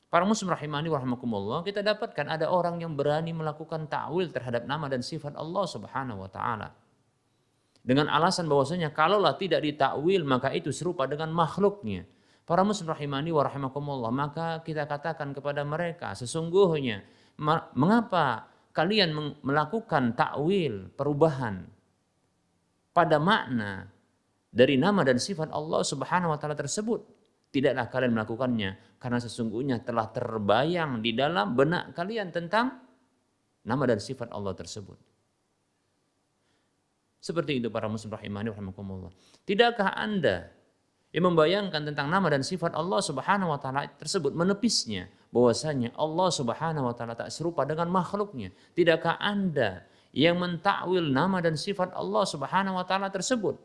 Para 0.08 0.24
muslim 0.24 0.48
rahimani 0.48 0.88
warahmatullah 0.88 1.68
kita 1.68 1.84
dapatkan 1.84 2.32
ada 2.32 2.48
orang 2.48 2.80
yang 2.80 2.96
berani 2.96 3.36
melakukan 3.36 3.92
takwil 3.92 4.32
terhadap 4.32 4.64
nama 4.64 4.88
dan 4.88 5.04
sifat 5.04 5.36
Allah 5.36 5.68
Subhanahu 5.68 6.24
wa 6.24 6.32
taala. 6.32 6.72
Dengan 7.84 8.08
alasan 8.08 8.48
bahwasanya 8.48 8.96
kalaulah 8.96 9.36
tidak 9.36 9.64
ditakwil 9.68 10.24
maka 10.24 10.56
itu 10.56 10.72
serupa 10.72 11.08
dengan 11.12 11.32
makhluknya. 11.36 12.08
Para 12.48 12.64
muslim 12.64 12.88
rahimani 12.88 13.36
warahmatullah 13.36 14.12
maka 14.16 14.64
kita 14.64 14.88
katakan 14.88 15.36
kepada 15.36 15.68
mereka 15.68 16.16
sesungguhnya 16.16 17.04
mengapa 17.76 18.48
kalian 18.78 19.10
melakukan 19.42 20.14
takwil, 20.14 20.94
perubahan 20.94 21.66
pada 22.94 23.18
makna 23.18 23.90
dari 24.54 24.78
nama 24.78 25.02
dan 25.02 25.18
sifat 25.18 25.50
Allah 25.50 25.82
Subhanahu 25.82 26.30
wa 26.30 26.38
taala 26.38 26.54
tersebut? 26.54 27.02
Tidaklah 27.50 27.90
kalian 27.90 28.14
melakukannya 28.14 29.02
karena 29.02 29.18
sesungguhnya 29.18 29.82
telah 29.82 30.14
terbayang 30.14 31.02
di 31.02 31.18
dalam 31.18 31.58
benak 31.58 31.98
kalian 31.98 32.30
tentang 32.30 32.86
nama 33.66 33.84
dan 33.90 33.98
sifat 33.98 34.30
Allah 34.30 34.54
tersebut. 34.54 35.00
Seperti 37.18 37.58
itu 37.58 37.74
para 37.74 37.90
muslim 37.90 38.14
rahimani 38.14 38.54
rahimakumullah. 38.54 39.10
Tidakkah 39.42 39.98
Anda 39.98 40.54
yang 41.10 41.34
membayangkan 41.34 41.82
tentang 41.82 42.14
nama 42.14 42.30
dan 42.30 42.46
sifat 42.46 42.78
Allah 42.78 43.02
Subhanahu 43.02 43.50
wa 43.50 43.58
taala 43.58 43.90
tersebut 43.90 44.38
menepisnya 44.38 45.10
bahwasanya 45.34 45.94
Allah 45.96 46.30
Subhanahu 46.32 46.88
wa 46.88 46.96
taala 46.96 47.14
tak 47.14 47.30
serupa 47.32 47.68
dengan 47.68 47.92
makhluknya. 47.92 48.54
Tidakkah 48.74 49.20
Anda 49.20 49.86
yang 50.16 50.40
mentakwil 50.40 51.12
nama 51.14 51.44
dan 51.44 51.60
sifat 51.60 51.94
Allah 51.94 52.24
Subhanahu 52.24 52.80
wa 52.80 52.86
taala 52.88 53.12
tersebut? 53.12 53.60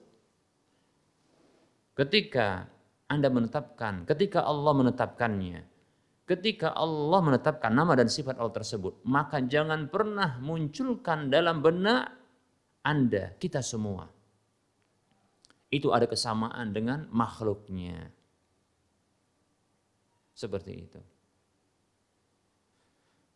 Ketika 1.92 2.66
Anda 3.06 3.28
menetapkan, 3.28 4.08
ketika 4.08 4.42
Allah 4.42 4.72
menetapkannya, 4.72 5.60
ketika 6.24 6.72
Allah 6.72 7.20
menetapkan 7.20 7.70
nama 7.70 7.92
dan 7.94 8.08
sifat 8.08 8.40
Allah 8.40 8.56
tersebut, 8.56 9.04
maka 9.04 9.44
jangan 9.44 9.86
pernah 9.92 10.40
munculkan 10.40 11.28
dalam 11.28 11.60
benak 11.60 12.10
Anda, 12.82 13.36
kita 13.36 13.60
semua 13.60 14.22
itu 15.72 15.88
ada 15.88 16.04
kesamaan 16.04 16.76
dengan 16.76 17.08
makhluknya. 17.08 18.12
Seperti 20.36 20.72
itu. 20.76 21.00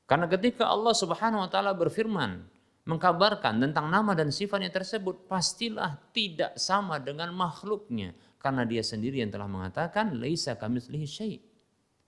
Karena 0.06 0.30
ketika 0.30 0.70
Allah 0.70 0.94
Subhanahu 0.94 1.42
wa 1.42 1.50
taala 1.50 1.74
berfirman 1.74 2.46
mengkabarkan 2.86 3.58
tentang 3.58 3.90
nama 3.90 4.14
dan 4.14 4.30
sifatnya 4.30 4.70
tersebut 4.70 5.26
pastilah 5.26 5.98
tidak 6.14 6.54
sama 6.54 7.02
dengan 7.02 7.34
makhluknya 7.34 8.14
karena 8.38 8.62
dia 8.62 8.86
sendiri 8.86 9.18
yang 9.18 9.34
telah 9.34 9.50
mengatakan 9.50 10.14
laisa 10.14 10.54
kamitslihi 10.54 11.06
syai. 11.06 11.42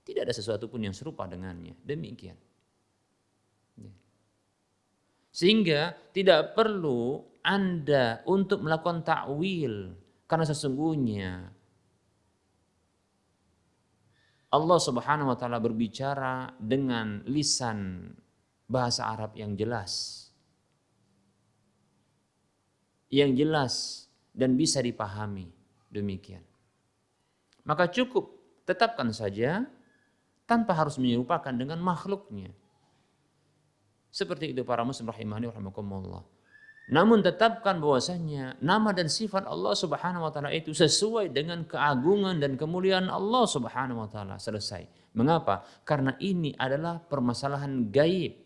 Tidak 0.07 0.23
ada 0.23 0.31
sesuatu 0.31 0.71
pun 0.71 0.81
yang 0.81 0.95
serupa 0.95 1.27
dengannya. 1.27 1.75
Demikian. 1.83 2.39
Ya. 3.77 3.93
Sehingga 5.35 5.99
tidak 6.15 6.55
perlu 6.55 7.27
Anda 7.43 8.23
untuk 8.25 8.63
melakukan 8.63 9.03
takwil 9.03 9.99
karena 10.31 10.47
sesungguhnya 10.47 11.51
Allah 14.49 14.81
Subhanahu 14.81 15.29
wa 15.29 15.37
taala 15.37 15.61
berbicara 15.61 16.57
dengan 16.57 17.21
lisan 17.29 18.09
bahasa 18.65 19.09
Arab 19.09 19.37
yang 19.37 19.53
jelas. 19.53 20.25
Yang 23.13 23.31
jelas 23.45 23.75
dan 24.33 24.57
bisa 24.57 24.81
dipahami. 24.81 25.53
Demikian. 25.89 26.45
Maka 27.65 27.89
cukup 27.89 28.33
tetapkan 28.65 29.09
saja 29.13 29.65
tanpa 30.49 30.73
harus 30.77 30.97
menyerupakan 31.01 31.53
dengan 31.53 31.81
makhluknya. 31.81 32.53
Seperti 34.09 34.57
itu 34.57 34.65
para 34.65 34.85
muslim 34.85 35.13
rahimahni 35.13 35.53
rahimakumullah. 35.53 36.25
Namun 36.89 37.21
tetapkan 37.21 37.77
bahwasanya 37.85 38.57
nama 38.65 38.97
dan 38.97 39.13
sifat 39.13 39.45
Allah 39.45 39.77
Subhanahu 39.77 40.25
wa 40.25 40.33
taala 40.33 40.49
itu 40.57 40.73
sesuai 40.73 41.29
dengan 41.37 41.69
keagungan 41.69 42.41
dan 42.41 42.57
kemuliaan 42.57 43.13
Allah 43.13 43.45
Subhanahu 43.45 44.05
wa 44.05 44.09
taala. 44.09 44.41
Selesai. 44.41 45.13
Mengapa? 45.13 45.69
Karena 45.85 46.17
ini 46.17 46.57
adalah 46.57 46.97
permasalahan 46.97 47.93
gaib. 47.93 48.41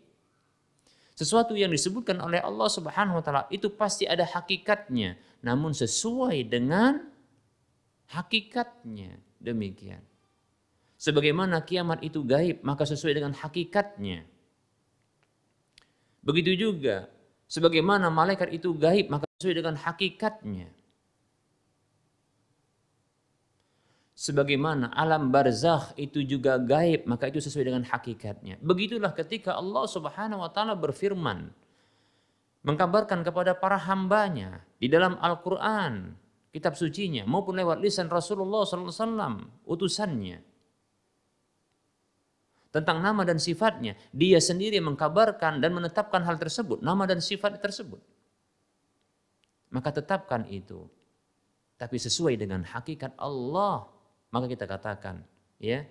Sesuatu 1.15 1.55
yang 1.55 1.71
disebutkan 1.71 2.19
oleh 2.19 2.43
Allah 2.43 2.67
Subhanahu 2.67 3.21
wa 3.21 3.23
taala 3.23 3.43
itu 3.47 3.71
pasti 3.71 4.03
ada 4.03 4.27
hakikatnya, 4.27 5.15
namun 5.39 5.71
sesuai 5.71 6.43
dengan 6.43 6.99
hakikatnya. 8.11 9.23
Demikian. 9.39 10.03
Sebagaimana 10.99 11.63
kiamat 11.63 12.03
itu 12.03 12.19
gaib, 12.27 12.59
maka 12.59 12.83
sesuai 12.83 13.15
dengan 13.15 13.31
hakikatnya. 13.39 14.27
Begitu 16.23 16.55
juga 16.59 17.07
Sebagaimana 17.53 18.09
malaikat 18.09 18.49
itu 18.49 18.73
gaib 18.73 19.13
maka 19.13 19.29
sesuai 19.37 19.61
dengan 19.61 19.77
hakikatnya. 19.77 20.73
Sebagaimana 24.17 24.89
alam 24.89 25.29
barzakh 25.29 25.93
itu 26.01 26.25
juga 26.25 26.57
gaib 26.57 27.05
maka 27.05 27.29
itu 27.29 27.37
sesuai 27.37 27.69
dengan 27.69 27.85
hakikatnya. 27.85 28.57
Begitulah 28.57 29.13
ketika 29.13 29.53
Allah 29.53 29.85
Subhanahu 29.85 30.41
wa 30.41 30.49
taala 30.49 30.73
berfirman 30.73 31.53
mengkabarkan 32.65 33.21
kepada 33.21 33.53
para 33.53 33.77
hambanya 33.77 34.65
di 34.81 34.89
dalam 34.89 35.13
Al-Qur'an, 35.21 36.17
kitab 36.49 36.73
sucinya 36.73 37.21
maupun 37.29 37.53
lewat 37.53 37.85
lisan 37.85 38.09
Rasulullah 38.09 38.65
SAW, 38.65 39.45
utusannya 39.69 40.52
tentang 42.73 43.05
nama 43.05 43.21
dan 43.21 43.37
sifatnya. 43.37 43.93
Dia 44.09 44.41
sendiri 44.41 44.81
mengkabarkan 44.81 45.61
dan 45.61 45.77
menetapkan 45.77 46.25
hal 46.25 46.41
tersebut, 46.41 46.81
nama 46.81 47.05
dan 47.05 47.21
sifat 47.21 47.61
tersebut. 47.61 48.01
Maka 49.69 49.93
tetapkan 49.93 50.49
itu. 50.49 50.89
Tapi 51.77 52.01
sesuai 52.01 52.33
dengan 52.33 52.65
hakikat 52.65 53.13
Allah, 53.21 53.85
maka 54.33 54.49
kita 54.49 54.65
katakan, 54.65 55.21
ya, 55.61 55.85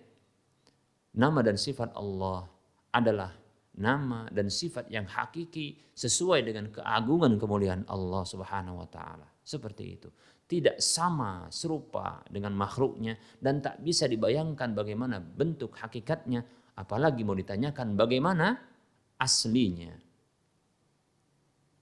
nama 1.15 1.39
dan 1.47 1.55
sifat 1.55 1.95
Allah 1.95 2.51
adalah 2.91 3.31
nama 3.79 4.27
dan 4.35 4.51
sifat 4.51 4.91
yang 4.91 5.07
hakiki 5.07 5.79
sesuai 5.95 6.45
dengan 6.45 6.69
keagungan 6.69 7.39
kemuliaan 7.39 7.87
Allah 7.87 8.27
Subhanahu 8.27 8.83
wa 8.83 8.89
taala. 8.91 9.27
Seperti 9.43 9.85
itu. 9.87 10.09
Tidak 10.45 10.77
sama 10.85 11.49
serupa 11.49 12.21
dengan 12.29 12.53
makhluknya 12.53 13.17
dan 13.41 13.65
tak 13.65 13.81
bisa 13.81 14.05
dibayangkan 14.05 14.77
bagaimana 14.77 15.17
bentuk 15.17 15.73
hakikatnya 15.81 16.45
Apalagi 16.83 17.23
mau 17.23 17.39
ditanyakan 17.39 17.95
bagaimana 17.95 18.59
aslinya. 19.23 19.95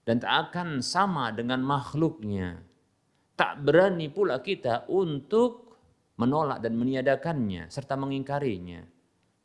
Dan 0.05 0.21
tak 0.21 0.53
akan 0.53 0.85
sama 0.85 1.33
dengan 1.33 1.65
makhluknya. 1.65 2.61
Tak 3.33 3.65
berani 3.65 4.13
pula 4.13 4.45
kita 4.45 4.85
untuk 4.93 5.73
menolak 6.21 6.61
dan 6.61 6.77
meniadakannya 6.77 7.73
serta 7.73 7.97
mengingkarinya. 7.97 8.85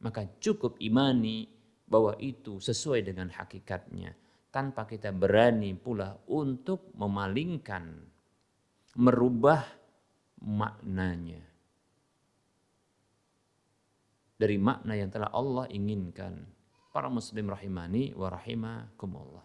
Maka 0.04 0.28
cukup 0.44 0.76
imani 0.84 1.48
bahwa 1.88 2.20
itu 2.20 2.60
sesuai 2.60 3.08
dengan 3.08 3.32
hakikatnya. 3.32 4.12
Tanpa 4.52 4.84
kita 4.84 5.16
berani 5.16 5.72
pula 5.76 6.16
untuk 6.32 6.92
memalingkan, 7.00 7.96
merubah 9.00 9.64
maknanya 10.44 11.55
dari 14.36 14.60
makna 14.60 14.96
yang 14.96 15.08
telah 15.08 15.32
Allah 15.32 15.68
inginkan. 15.72 16.44
Para 16.92 17.12
muslim 17.12 17.52
rahimani 17.52 18.16
wa 18.16 18.32
rahimakumullah. 18.32 19.44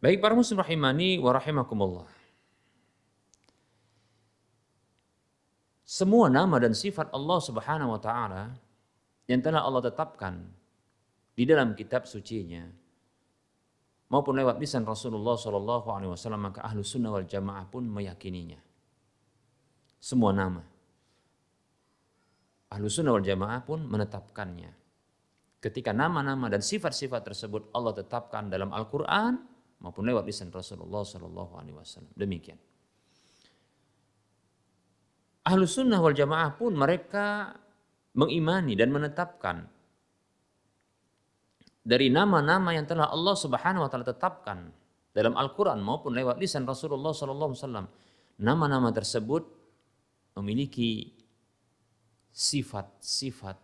Baik 0.00 0.18
para 0.18 0.34
muslim 0.34 0.58
rahimani 0.58 1.20
wa 1.22 1.30
rahimakumullah. 1.30 2.08
Semua 5.86 6.30
nama 6.30 6.56
dan 6.62 6.72
sifat 6.74 7.10
Allah 7.10 7.38
Subhanahu 7.42 7.94
wa 7.94 8.00
taala 8.00 8.54
yang 9.26 9.42
telah 9.42 9.62
Allah 9.62 9.82
tetapkan 9.90 10.38
di 11.34 11.44
dalam 11.46 11.74
kitab 11.74 12.06
sucinya 12.06 12.66
maupun 14.10 14.38
lewat 14.38 14.58
lisan 14.58 14.82
Rasulullah 14.86 15.38
Shallallahu 15.38 15.86
alaihi 15.90 16.10
wasallam 16.14 16.50
maka 16.50 16.62
ahlu 16.66 16.82
sunnah 16.82 17.14
wal 17.14 17.26
jamaah 17.26 17.66
pun 17.70 17.86
meyakininya 17.86 18.69
semua 20.00 20.32
nama. 20.32 20.64
Ahlu 22.72 22.88
sunnah 22.88 23.12
wal 23.12 23.26
jamaah 23.26 23.60
pun 23.60 23.84
menetapkannya. 23.84 24.72
Ketika 25.60 25.92
nama-nama 25.92 26.48
dan 26.48 26.64
sifat-sifat 26.64 27.20
tersebut 27.20 27.68
Allah 27.76 27.92
tetapkan 27.92 28.48
dalam 28.48 28.72
Al-Quran 28.72 29.36
maupun 29.84 30.08
lewat 30.08 30.24
lisan 30.24 30.48
Rasulullah 30.48 31.04
Sallallahu 31.04 31.52
Alaihi 31.60 31.76
Wasallam. 31.76 32.16
Demikian. 32.16 32.56
Ahlu 35.44 35.68
sunnah 35.68 36.00
wal 36.00 36.16
jamaah 36.16 36.56
pun 36.56 36.72
mereka 36.72 37.52
mengimani 38.16 38.72
dan 38.72 38.88
menetapkan 38.88 39.68
dari 41.80 42.12
nama-nama 42.12 42.76
yang 42.76 42.84
telah 42.84 43.08
Allah 43.08 43.34
Subhanahu 43.36 43.84
wa 43.84 43.88
taala 43.88 44.06
tetapkan 44.06 44.68
dalam 45.10 45.34
Al-Qur'an 45.34 45.80
maupun 45.80 46.12
lewat 46.14 46.38
lisan 46.38 46.68
Rasulullah 46.68 47.10
sallallahu 47.12 47.50
alaihi 47.52 47.62
wasallam. 47.66 47.86
Nama-nama 48.40 48.88
tersebut 48.94 49.59
memiliki 50.40 51.12
sifat-sifat 52.32 53.58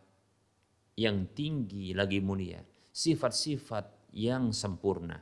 yang 0.96 1.28
tinggi 1.32 1.92
lagi 1.92 2.20
mulia, 2.20 2.60
sifat-sifat 2.92 4.12
yang 4.16 4.52
sempurna. 4.52 5.20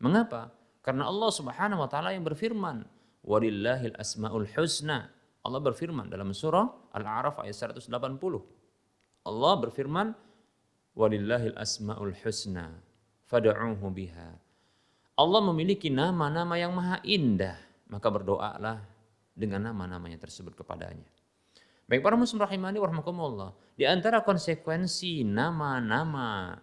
Mengapa? 0.00 0.52
Karena 0.80 1.08
Allah 1.08 1.30
Subhanahu 1.32 1.84
wa 1.84 1.88
taala 1.90 2.16
yang 2.16 2.24
berfirman, 2.24 2.86
"Walillahil 3.24 3.96
asmaul 4.00 4.48
husna." 4.56 5.12
Allah 5.44 5.60
berfirman 5.60 6.08
dalam 6.08 6.32
surah 6.32 6.92
Al-A'raf 6.96 7.44
ayat 7.44 7.56
180. 7.76 8.40
Allah 9.28 9.54
berfirman, 9.60 10.16
"Walillahil 10.96 11.56
asmaul 11.60 12.16
husna 12.24 12.80
fad'uuhu 13.28 13.86
biha." 13.92 14.40
Allah 15.18 15.40
memiliki 15.44 15.92
nama-nama 15.92 16.56
yang 16.56 16.72
maha 16.72 17.02
indah, 17.04 17.58
maka 17.90 18.08
berdoalah 18.08 18.80
dengan 19.38 19.70
nama-namanya 19.70 20.18
tersebut 20.18 20.58
kepadanya. 20.58 21.06
Baik 21.88 22.04
para 22.04 22.18
muslim 22.18 22.42
rahimani 22.42 22.82
warahmatullah. 22.82 23.54
Di 23.78 23.86
antara 23.88 24.20
konsekuensi 24.20 25.24
nama-nama 25.24 26.58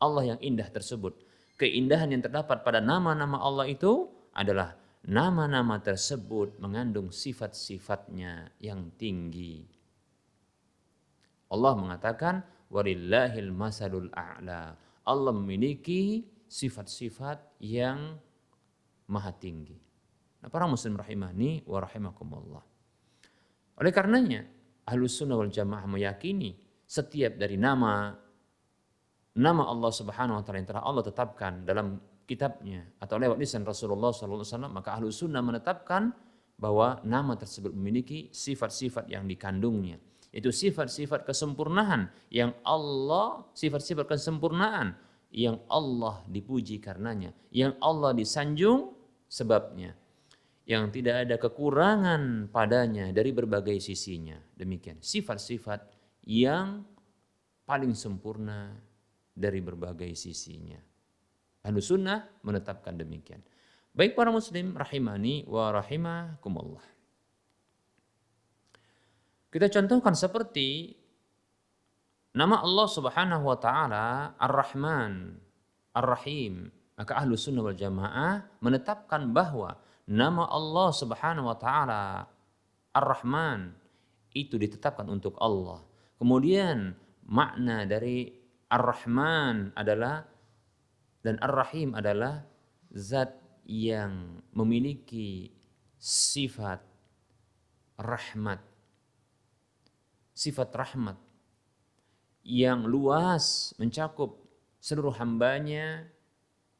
Allah 0.00 0.22
yang 0.32 0.40
indah 0.40 0.70
tersebut, 0.70 1.12
keindahan 1.60 2.08
yang 2.14 2.22
terdapat 2.24 2.64
pada 2.64 2.80
nama-nama 2.80 3.42
Allah 3.42 3.68
itu 3.68 4.08
adalah 4.32 4.78
nama-nama 5.04 5.76
tersebut 5.82 6.56
mengandung 6.62 7.12
sifat-sifatnya 7.12 8.54
yang 8.62 8.88
tinggi. 8.96 9.66
Allah 11.52 11.72
mengatakan 11.76 12.42
warillahil 12.72 13.52
masalul 13.52 14.10
a'la. 14.16 14.74
Allah 15.06 15.32
memiliki 15.36 16.26
sifat-sifat 16.50 17.62
yang 17.62 18.18
maha 19.06 19.30
tinggi. 19.36 19.85
Nah, 20.46 20.50
para 20.54 20.70
muslim 20.70 20.94
rahimahni 20.94 21.66
wa 21.66 21.82
rahimakumullah. 21.82 22.62
Oleh 23.82 23.90
karenanya, 23.90 24.46
Ahlus 24.86 25.18
Sunnah 25.18 25.34
wal 25.34 25.50
Jamaah 25.50 25.90
meyakini 25.90 26.54
setiap 26.86 27.34
dari 27.34 27.58
nama 27.58 28.14
nama 29.34 29.62
Allah 29.66 29.90
Subhanahu 29.90 30.38
wa 30.38 30.42
taala 30.46 30.62
yang 30.62 30.70
telah 30.70 30.86
Allah 30.86 31.02
tetapkan 31.02 31.66
dalam 31.66 31.98
kitabnya 32.30 32.86
atau 33.02 33.18
lewat 33.18 33.42
lisan 33.42 33.66
Rasulullah 33.66 34.14
wasallam 34.14 34.70
maka 34.70 34.94
Ahlus 34.94 35.18
Sunnah 35.18 35.42
menetapkan 35.42 36.14
bahwa 36.54 37.02
nama 37.02 37.34
tersebut 37.34 37.74
memiliki 37.74 38.30
sifat-sifat 38.30 39.12
yang 39.12 39.28
dikandungnya 39.28 40.00
Itu 40.30 40.54
sifat-sifat 40.54 41.24
kesempurnaan 41.24 42.12
yang 42.28 42.54
Allah, 42.62 43.44
sifat-sifat 43.56 44.04
kesempurnaan 44.04 44.92
yang 45.32 45.58
Allah 45.66 46.22
dipuji 46.28 46.76
karenanya, 46.76 47.32
yang 47.48 47.72
Allah 47.80 48.12
disanjung 48.12 48.92
sebabnya, 49.32 49.96
yang 50.66 50.90
tidak 50.90 51.24
ada 51.24 51.38
kekurangan 51.38 52.50
padanya 52.50 53.14
dari 53.14 53.30
berbagai 53.30 53.78
sisinya. 53.78 54.34
Demikian 54.58 54.98
sifat-sifat 54.98 55.86
yang 56.26 56.82
paling 57.62 57.94
sempurna 57.94 58.74
dari 59.30 59.62
berbagai 59.62 60.10
sisinya. 60.18 60.78
Ahlu 61.62 61.78
sunnah 61.78 62.42
menetapkan 62.42 62.98
demikian. 62.98 63.42
Baik 63.94 64.18
para 64.18 64.34
muslim 64.34 64.74
rahimani 64.74 65.46
wa 65.46 65.70
rahimakumullah. 65.70 66.84
Kita 69.48 69.70
contohkan 69.70 70.12
seperti 70.18 70.92
nama 72.34 72.60
Allah 72.60 72.88
Subhanahu 72.90 73.44
wa 73.46 73.56
taala 73.56 74.36
Ar-Rahman, 74.36 75.38
Ar-Rahim. 75.94 76.68
Maka 76.96 77.12
ahlu 77.22 77.36
sunnah 77.36 77.64
wal 77.64 77.76
jamaah 77.76 78.44
menetapkan 78.60 79.28
bahwa 79.32 79.76
nama 80.06 80.46
Allah 80.46 80.90
Subhanahu 80.94 81.50
wa 81.50 81.58
taala 81.58 82.26
Ar-Rahman 82.94 83.74
itu 84.32 84.56
ditetapkan 84.56 85.04
untuk 85.10 85.36
Allah. 85.42 85.82
Kemudian 86.16 86.96
makna 87.26 87.84
dari 87.84 88.32
Ar-Rahman 88.70 89.76
adalah 89.76 90.24
dan 91.20 91.36
Ar-Rahim 91.42 91.92
adalah 91.98 92.46
zat 92.94 93.34
yang 93.66 94.40
memiliki 94.54 95.50
sifat 95.98 96.78
rahmat 97.98 98.60
sifat 100.36 100.68
rahmat 100.76 101.16
yang 102.46 102.86
luas 102.86 103.74
mencakup 103.80 104.38
seluruh 104.78 105.16
hambanya 105.18 106.06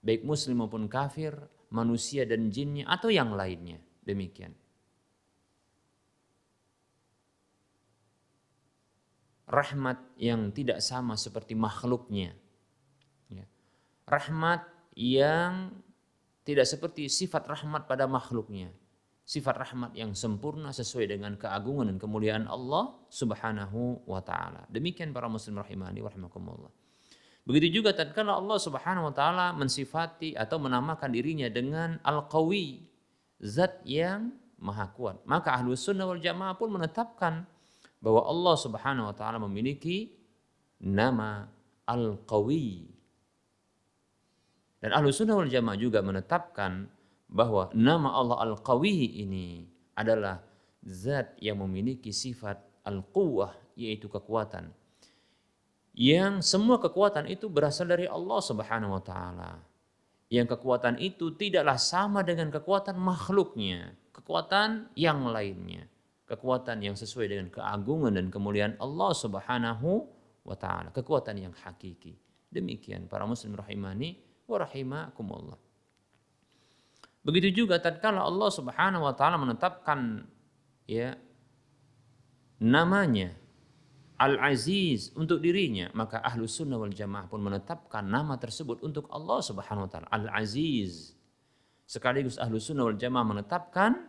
baik 0.05 0.23
muslim 0.23 0.63
maupun 0.63 0.87
kafir 0.87 1.35
manusia 1.73 2.23
dan 2.29 2.49
jinnya 2.53 2.87
atau 2.87 3.11
yang 3.11 3.35
lainnya 3.35 3.83
demikian 4.07 4.55
rahmat 9.47 9.99
yang 10.19 10.51
tidak 10.51 10.83
sama 10.83 11.15
seperti 11.15 11.55
makhluknya 11.55 12.35
ya. 13.31 13.47
rahmat 14.07 14.67
yang 14.97 15.71
tidak 16.47 16.63
seperti 16.71 17.11
sifat 17.11 17.43
rahmat 17.51 17.91
pada 17.91 18.07
makhluknya. 18.07 18.71
Sifat 19.27 19.59
rahmat 19.59 19.91
yang 19.99 20.15
sempurna 20.15 20.71
sesuai 20.71 21.11
dengan 21.11 21.35
keagungan 21.35 21.91
dan 21.91 21.99
kemuliaan 21.99 22.47
Allah 22.47 22.95
subhanahu 23.11 24.07
wa 24.07 24.23
ta'ala. 24.23 24.71
Demikian 24.71 25.11
para 25.11 25.27
muslim 25.27 25.59
rahimani 25.59 25.99
wa 25.99 26.07
rahimakumullah. 26.07 26.73
Begitu 27.47 27.81
juga 27.81 27.95
tatkala 27.95 28.35
Allah 28.35 28.59
subhanahu 28.59 29.09
wa 29.09 29.15
ta'ala 29.15 29.47
mensifati 29.55 30.35
atau 30.35 30.59
menamakan 30.59 31.15
dirinya 31.15 31.47
dengan 31.47 32.03
Al-Qawi. 32.03 32.83
Zat 33.39 33.87
yang 33.87 34.35
maha 34.59 34.91
kuat. 34.91 35.23
Maka 35.29 35.55
ahlu 35.55 35.79
sunnah 35.79 36.11
wal 36.11 36.19
jamaah 36.19 36.59
pun 36.59 36.75
menetapkan 36.75 37.47
bahwa 38.03 38.27
Allah 38.27 38.55
subhanahu 38.59 39.07
wa 39.13 39.15
ta'ala 39.15 39.39
memiliki 39.39 40.11
nama 40.83 41.47
Al-Qawi 41.87 42.97
dan 44.87 44.93
ahlu 44.93 45.11
sunnah 45.11 45.35
wal 45.35 45.51
jamaah 45.51 45.75
juga 45.75 46.05
menetapkan 46.05 46.87
bahwa 47.27 47.73
nama 47.75 48.13
Allah 48.13 48.39
Al-Qawi 48.53 49.25
ini 49.25 49.67
adalah 49.99 50.39
zat 50.87 51.35
yang 51.43 51.59
memiliki 51.65 52.15
sifat 52.15 52.61
Al-Quwah 52.87 53.51
yaitu 53.75 54.07
kekuatan. 54.07 54.71
Yang 55.97 56.45
semua 56.45 56.77
kekuatan 56.77 57.25
itu 57.25 57.49
berasal 57.49 57.89
dari 57.89 58.05
Allah 58.05 58.41
Subhanahu 58.45 59.01
wa 59.01 59.03
taala. 59.03 59.57
Yang 60.29 60.59
kekuatan 60.59 61.01
itu 61.01 61.33
tidaklah 61.33 61.81
sama 61.81 62.21
dengan 62.21 62.53
kekuatan 62.53 63.01
makhluknya, 63.01 63.97
kekuatan 64.13 64.93
yang 64.93 65.25
lainnya. 65.25 65.89
Kekuatan 66.27 66.83
yang 66.83 66.99
sesuai 66.99 67.33
dengan 67.33 67.49
keagungan 67.49 68.13
dan 68.13 68.29
kemuliaan 68.29 68.77
Allah 68.77 69.15
Subhanahu 69.17 70.05
wa 70.45 70.57
taala, 70.59 70.93
kekuatan 70.93 71.41
yang 71.41 71.55
hakiki. 71.65 72.19
Demikian 72.53 73.09
para 73.09 73.25
muslim 73.25 73.57
rahimani 73.57 74.21
wa 74.45 74.57
rahimakumullah. 74.61 75.57
Begitu 77.25 77.65
juga 77.65 77.81
tatkala 77.81 78.21
Allah 78.21 78.51
Subhanahu 78.53 79.07
wa 79.07 79.15
taala 79.17 79.41
menetapkan 79.41 80.29
ya 80.85 81.17
namanya 82.61 83.46
Al-Aziz 84.17 85.13
untuk 85.13 85.45
dirinya, 85.45 85.93
maka 85.93 86.25
ahlu 86.25 86.49
sunnah 86.49 86.81
wal 86.81 86.93
jamaah 86.93 87.29
pun 87.29 87.45
menetapkan 87.45 88.01
nama 88.01 88.41
tersebut 88.41 88.81
untuk 88.81 89.05
Allah 89.13 89.45
Subhanahu 89.45 89.85
wa 89.85 89.91
taala, 89.93 90.09
Al-Aziz. 90.09 91.13
Sekaligus 91.85 92.41
ahlu 92.41 92.57
sunnah 92.57 92.89
wal 92.89 92.97
jamaah 92.97 93.29
menetapkan 93.29 94.09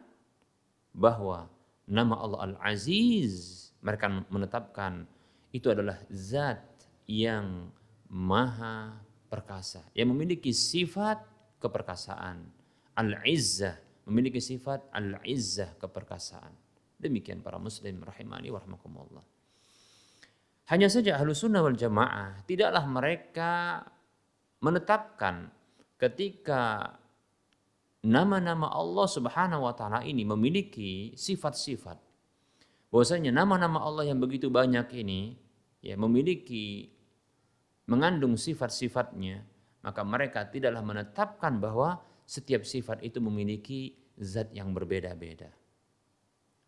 bahwa 0.95 1.51
nama 1.83 2.15
Allah 2.23 2.39
Al-Aziz 2.55 3.67
mereka 3.83 4.23
menetapkan 4.31 5.03
itu 5.51 5.67
adalah 5.67 5.99
zat 6.07 6.63
yang 7.03 7.67
maha 8.07 8.95
perkasa, 9.27 9.83
yang 9.91 10.11
memiliki 10.15 10.55
sifat 10.55 11.19
keperkasaan. 11.59 12.47
Al-izzah, 12.97 13.77
memiliki 14.07 14.39
sifat 14.39 14.87
al-izzah 14.95 15.75
keperkasaan. 15.77 16.49
Demikian 16.97 17.45
para 17.45 17.61
muslim 17.61 18.01
rahimani 18.01 18.49
wa 18.49 18.57
rahmakumullah. 18.57 19.36
Hanya 20.67 20.91
saja 20.91 21.15
ahlu 21.15 21.31
sunnah 21.31 21.63
wal 21.63 21.79
jamaah 21.79 22.43
tidaklah 22.43 22.83
mereka 22.83 23.83
menetapkan 24.59 25.47
ketika 25.95 26.91
nama-nama 28.03 28.67
Allah 28.75 29.07
subhanahu 29.07 29.63
wa 29.63 29.73
ta'ala 29.73 30.03
ini 30.03 30.27
memiliki 30.27 31.15
sifat-sifat. 31.15 31.95
Bahwasanya 32.91 33.31
nama-nama 33.31 33.83
Allah 33.83 34.11
yang 34.11 34.19
begitu 34.19 34.51
banyak 34.51 34.91
ini 34.95 35.39
ya 35.79 35.95
memiliki 35.95 36.91
mengandung 37.87 38.35
sifat-sifatnya, 38.35 39.43
maka 39.83 40.01
mereka 40.03 40.43
tidaklah 40.47 40.83
menetapkan 40.83 41.63
bahwa 41.63 42.03
setiap 42.27 42.67
sifat 42.67 42.99
itu 43.07 43.23
memiliki 43.23 43.95
zat 44.19 44.51
yang 44.51 44.75
berbeda-beda. 44.75 45.47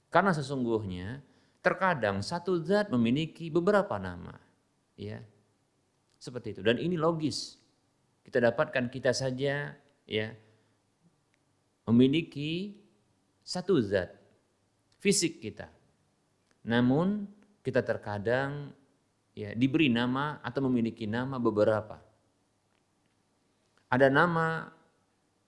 Karena 0.07 0.31
sesungguhnya 0.31 1.19
terkadang 1.59 2.23
satu 2.23 2.59
zat 2.63 2.87
memiliki 2.91 3.51
beberapa 3.51 3.99
nama. 3.99 4.35
Ya. 4.95 5.23
Seperti 6.19 6.59
itu. 6.59 6.61
Dan 6.63 6.79
ini 6.79 6.99
logis. 6.99 7.59
Kita 8.23 8.43
dapatkan 8.43 8.91
kita 8.91 9.15
saja 9.15 9.73
ya 10.05 10.27
memiliki 11.89 12.77
satu 13.41 13.81
zat 13.81 14.13
fisik 15.01 15.41
kita. 15.41 15.71
Namun 16.67 17.25
kita 17.63 17.81
terkadang 17.81 18.75
ya 19.33 19.55
diberi 19.55 19.89
nama 19.89 20.37
atau 20.43 20.67
memiliki 20.67 21.07
nama 21.09 21.41
beberapa. 21.41 21.97
Ada 23.89 24.11
nama 24.11 24.69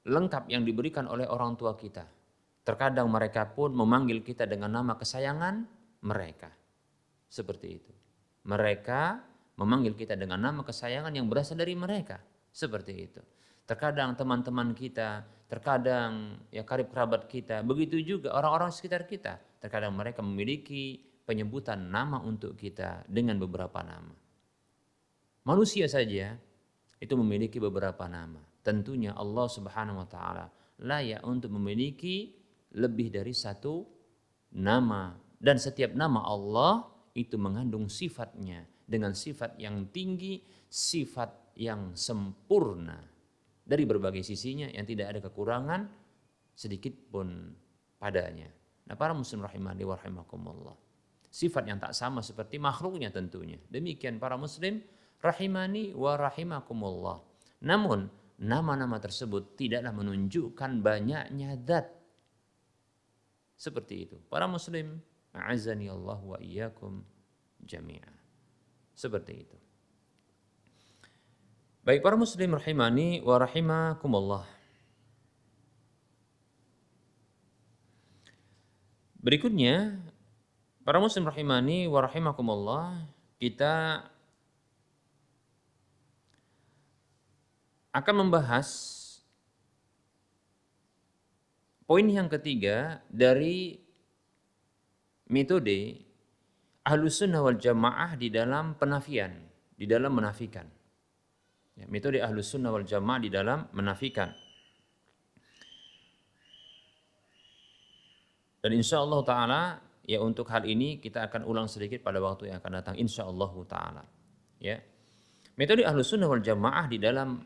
lengkap 0.07 0.49
yang 0.49 0.65
diberikan 0.65 1.05
oleh 1.05 1.29
orang 1.29 1.53
tua 1.53 1.77
kita. 1.77 2.09
Terkadang 2.65 3.05
mereka 3.11 3.45
pun 3.45 3.69
memanggil 3.73 4.25
kita 4.25 4.49
dengan 4.49 4.73
nama 4.73 4.97
kesayangan 4.97 5.80
mereka. 6.05 6.49
Seperti 7.31 7.67
itu. 7.71 7.93
Mereka 8.45 9.21
memanggil 9.61 9.93
kita 9.93 10.17
dengan 10.17 10.41
nama 10.41 10.65
kesayangan 10.65 11.13
yang 11.13 11.29
berasal 11.29 11.55
dari 11.55 11.77
mereka. 11.77 12.19
Seperti 12.51 12.93
itu. 12.97 13.21
Terkadang 13.63 14.17
teman-teman 14.17 14.75
kita, 14.75 15.23
terkadang 15.47 16.41
ya 16.51 16.65
karib 16.67 16.91
kerabat 16.91 17.29
kita, 17.29 17.63
begitu 17.63 18.01
juga 18.01 18.35
orang-orang 18.35 18.73
sekitar 18.73 19.07
kita. 19.07 19.39
Terkadang 19.61 19.95
mereka 19.95 20.19
memiliki 20.25 20.99
penyebutan 21.23 21.87
nama 21.87 22.19
untuk 22.19 22.57
kita 22.57 23.05
dengan 23.07 23.39
beberapa 23.39 23.79
nama. 23.85 24.11
Manusia 25.47 25.87
saja 25.87 26.35
itu 26.99 27.13
memiliki 27.15 27.57
beberapa 27.57 28.05
nama. 28.09 28.41
Tentunya 28.61 29.15
Allah 29.15 29.47
Subhanahu 29.47 30.03
wa 30.03 30.07
taala 30.09 30.45
layak 30.81 31.21
untuk 31.25 31.53
memiliki 31.55 32.33
lebih 32.77 33.09
dari 33.09 33.33
satu 33.33 33.85
nama 34.57 35.13
dan 35.41 35.57
setiap 35.57 35.97
nama 35.97 36.21
Allah 36.21 36.85
itu 37.17 37.35
mengandung 37.41 37.89
sifatnya 37.89 38.69
dengan 38.85 39.17
sifat 39.17 39.57
yang 39.57 39.89
tinggi, 39.89 40.45
sifat 40.69 41.57
yang 41.57 41.97
sempurna 41.97 43.01
dari 43.65 43.83
berbagai 43.89 44.21
sisinya 44.21 44.69
yang 44.69 44.85
tidak 44.85 45.17
ada 45.17 45.19
kekurangan 45.25 45.81
sedikit 46.53 46.93
pun 47.09 47.57
padanya. 47.97 48.53
Nah, 48.85 48.93
para 48.93 49.17
muslim 49.17 49.41
rahimani 49.41 49.81
wa 49.81 49.97
rahimakumullah 49.97 50.77
sifat 51.31 51.63
yang 51.63 51.79
tak 51.79 51.95
sama 51.95 52.19
seperti 52.19 52.59
makhluknya 52.59 53.09
tentunya. 53.09 53.57
Demikian 53.71 54.19
para 54.19 54.35
muslim 54.35 54.83
rahimani 55.23 55.95
wa 55.95 56.19
rahimakumullah. 56.19 57.23
Namun 57.63 58.11
nama-nama 58.37 58.99
tersebut 58.99 59.55
tidaklah 59.55 59.95
menunjukkan 59.95 60.83
banyaknya 60.83 61.55
zat. 61.63 61.87
Seperti 63.55 63.95
itu. 64.05 64.17
Para 64.27 64.45
muslim 64.45 64.99
A'azani 65.31 65.87
Allah 65.87 66.19
wa 66.19 66.37
iyyakum 66.39 67.03
jami'a. 67.63 68.11
Seperti 68.95 69.33
itu. 69.47 69.57
Baik 71.81 72.05
para 72.05 72.13
muslim 72.13 72.53
rahimani 72.53 73.25
wa 73.25 73.41
rahimakumullah. 73.41 74.45
Berikutnya, 79.21 79.97
para 80.85 81.01
muslim 81.01 81.25
rahimani 81.25 81.89
wa 81.89 82.05
rahimakumullah, 82.05 83.05
kita 83.41 84.05
akan 87.91 88.15
membahas 88.25 88.69
poin 91.89 92.05
yang 92.05 92.29
ketiga 92.29 93.01
dari 93.09 93.80
metode 95.31 96.03
ahlus 96.83 97.23
sunnah 97.23 97.39
wal 97.39 97.55
jamaah 97.55 98.19
di 98.19 98.27
dalam 98.27 98.75
penafian, 98.75 99.31
di 99.73 99.87
dalam 99.87 100.11
menafikan. 100.11 100.67
Ya, 101.79 101.87
metode 101.87 102.19
ahlus 102.19 102.51
sunnah 102.51 102.69
wal 102.69 102.85
jamaah 102.85 103.19
di 103.23 103.31
dalam 103.31 103.71
menafikan. 103.71 104.29
Dan 108.61 108.77
insya 108.77 109.01
Allah 109.01 109.21
Ta'ala, 109.25 109.61
ya 110.05 110.21
untuk 110.21 110.45
hal 110.53 110.69
ini 110.69 111.01
kita 111.01 111.25
akan 111.25 111.49
ulang 111.49 111.65
sedikit 111.65 112.05
pada 112.05 112.21
waktu 112.21 112.53
yang 112.53 112.61
akan 112.61 112.71
datang. 112.77 112.95
Insya 112.99 113.25
Allah 113.25 113.53
Ta'ala. 113.65 114.03
Ya. 114.61 114.77
Metode 115.57 115.81
ahlus 115.81 116.13
sunnah 116.13 116.29
wal 116.29 116.45
jamaah 116.45 116.85
di 116.85 117.01
dalam 117.01 117.41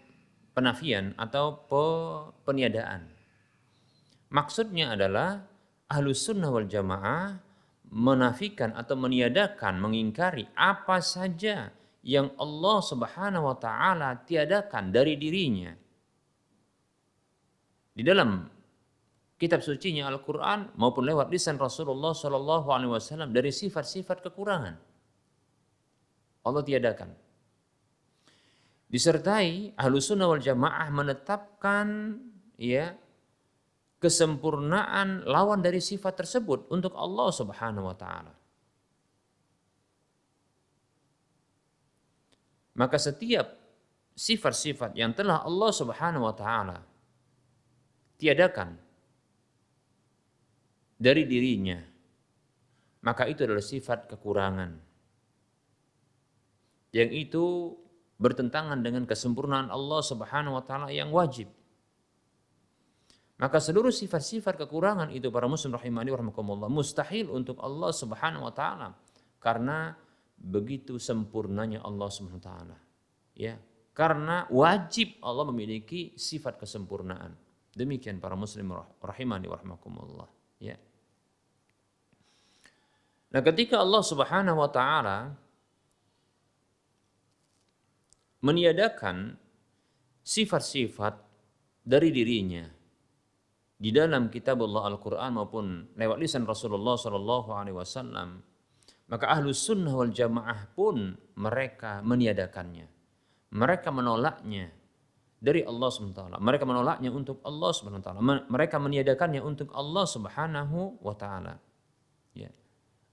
penafian 0.52 1.16
atau 1.16 1.64
peniadaan. 2.44 3.08
Maksudnya 4.28 5.00
adalah 5.00 5.48
ahlus 5.88 6.28
sunnah 6.28 6.52
wal 6.52 6.68
jamaah 6.68 7.45
menafikan 7.96 8.76
atau 8.76 9.00
meniadakan, 9.00 9.80
mengingkari 9.80 10.52
apa 10.52 11.00
saja 11.00 11.72
yang 12.04 12.28
Allah 12.36 12.78
Subhanahu 12.84 13.48
wa 13.48 13.56
taala 13.56 14.20
tiadakan 14.28 14.92
dari 14.92 15.16
dirinya. 15.16 15.72
Di 17.96 18.04
dalam 18.04 18.44
kitab 19.40 19.64
sucinya 19.64 20.12
Al-Qur'an 20.12 20.76
maupun 20.76 21.08
lewat 21.08 21.32
lisan 21.32 21.56
Rasulullah 21.56 22.12
wasallam 22.12 23.32
dari 23.32 23.56
sifat-sifat 23.56 24.20
kekurangan. 24.28 24.76
Allah 26.46 26.64
tiadakan. 26.68 27.10
Disertai 28.92 29.74
ahlu 29.80 30.04
sunnah 30.04 30.30
wal 30.30 30.44
jamaah 30.44 30.92
menetapkan 30.92 32.20
ya 32.60 32.94
kesempurnaan 34.06 35.26
lawan 35.26 35.66
dari 35.66 35.82
sifat 35.82 36.14
tersebut 36.22 36.70
untuk 36.70 36.94
Allah 36.94 37.34
Subhanahu 37.34 37.90
wa 37.90 37.98
taala. 37.98 38.34
Maka 42.78 43.02
setiap 43.02 43.50
sifat-sifat 44.14 44.94
yang 44.94 45.10
telah 45.18 45.42
Allah 45.42 45.72
Subhanahu 45.74 46.30
wa 46.30 46.36
taala 46.38 46.86
tiadakan 48.22 48.78
dari 51.02 51.26
dirinya, 51.26 51.82
maka 53.02 53.26
itu 53.26 53.42
adalah 53.42 53.66
sifat 53.66 54.06
kekurangan. 54.06 54.72
Yang 56.94 57.10
itu 57.26 57.46
bertentangan 58.22 58.86
dengan 58.86 59.10
kesempurnaan 59.10 59.74
Allah 59.74 60.02
Subhanahu 60.06 60.62
wa 60.62 60.64
taala 60.64 60.94
yang 60.94 61.10
wajib. 61.10 61.50
Maka 63.36 63.60
seluruh 63.60 63.92
sifat-sifat 63.92 64.56
kekurangan 64.56 65.12
itu 65.12 65.28
para 65.28 65.44
muslim 65.52 65.76
rahimani 65.76 66.08
warahmatullah 66.08 66.72
mustahil 66.72 67.28
untuk 67.36 67.60
Allah 67.60 67.92
Subhanahu 67.92 68.48
wa 68.48 68.54
taala 68.56 68.96
karena 69.44 69.92
begitu 70.40 70.96
sempurnanya 70.96 71.84
Allah 71.84 72.08
Subhanahu 72.08 72.40
wa 72.40 72.48
taala. 72.48 72.78
Ya, 73.36 73.60
karena 73.92 74.48
wajib 74.48 75.20
Allah 75.20 75.52
memiliki 75.52 76.16
sifat 76.16 76.56
kesempurnaan. 76.56 77.36
Demikian 77.76 78.24
para 78.24 78.40
muslim 78.40 78.72
rahimani 79.04 79.52
warahmatullah, 79.52 80.32
ya. 80.64 80.80
Nah, 83.36 83.42
ketika 83.44 83.84
Allah 83.84 84.00
Subhanahu 84.00 84.64
wa 84.64 84.72
taala 84.72 85.36
meniadakan 88.40 89.36
sifat-sifat 90.24 91.20
dari 91.84 92.16
dirinya 92.16 92.75
di 93.76 93.92
dalam 93.92 94.32
kitab 94.32 94.64
Allah 94.64 94.96
Al-Quran 94.96 95.32
maupun 95.36 95.66
lewat 96.00 96.18
lisan 96.20 96.48
Rasulullah 96.48 96.96
Sallallahu 96.96 97.50
Alaihi 97.52 97.76
Wasallam 97.76 98.40
maka 99.06 99.30
ahlus 99.30 99.62
sunnah 99.62 99.94
wal 99.94 100.10
jamaah 100.10 100.66
pun 100.74 101.14
mereka 101.38 102.02
meniadakannya. 102.02 102.90
Mereka 103.54 103.94
menolaknya 103.94 104.74
dari 105.38 105.62
Allah 105.62 105.94
SWT 105.94 106.42
mereka 106.42 106.66
menolaknya 106.66 107.14
untuk 107.14 107.38
Allah 107.46 107.70
SWT 107.70 108.10
mereka 108.50 108.82
meniadakannya 108.82 109.42
untuk 109.46 109.70
Allah 109.78 110.06
Subhanahu 110.10 111.06
wa 111.06 111.14
taala. 111.14 111.62
Ya. 112.34 112.50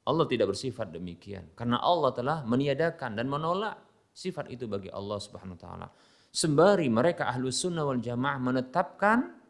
Allah 0.09 0.27
tidak 0.27 0.57
bersifat 0.57 0.91
demikian. 0.91 1.53
Karena 1.53 1.79
Allah 1.79 2.11
telah 2.17 2.39
meniadakan 2.49 3.15
dan 3.21 3.29
menolak 3.29 3.77
sifat 4.17 4.49
itu 4.49 4.65
bagi 4.65 4.89
Allah 4.89 5.21
Subhanahu 5.21 5.61
wa 5.61 5.63
taala. 5.63 5.87
Sembari 6.33 6.89
mereka 6.89 7.29
ahlus 7.29 7.61
sunnah 7.61 7.85
wal 7.85 8.01
jamaah 8.01 8.41
menetapkan 8.41 9.42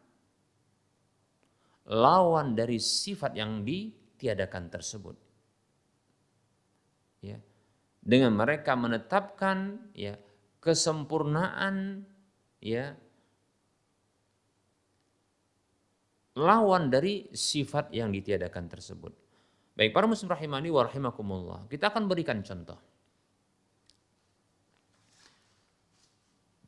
lawan 1.89 2.55
dari 2.55 2.79
sifat 2.79 3.35
yang 3.35 3.67
ditiadakan 3.67 4.71
tersebut. 4.71 5.15
Ya. 7.23 7.39
Dengan 8.03 8.35
mereka 8.35 8.75
menetapkan 8.75 9.79
ya 9.95 10.19
kesempurnaan 10.59 12.03
ya 12.59 12.95
lawan 16.35 16.91
dari 16.91 17.31
sifat 17.31 17.91
yang 17.95 18.11
ditiadakan 18.11 18.67
tersebut. 18.67 19.13
Baik 19.73 19.91
para 19.95 20.05
muslim 20.05 20.29
rahimani 20.29 20.69
wa 20.69 20.85
rahimakumullah. 20.85 21.65
Kita 21.71 21.89
akan 21.89 22.05
berikan 22.05 22.45
contoh. 22.45 22.77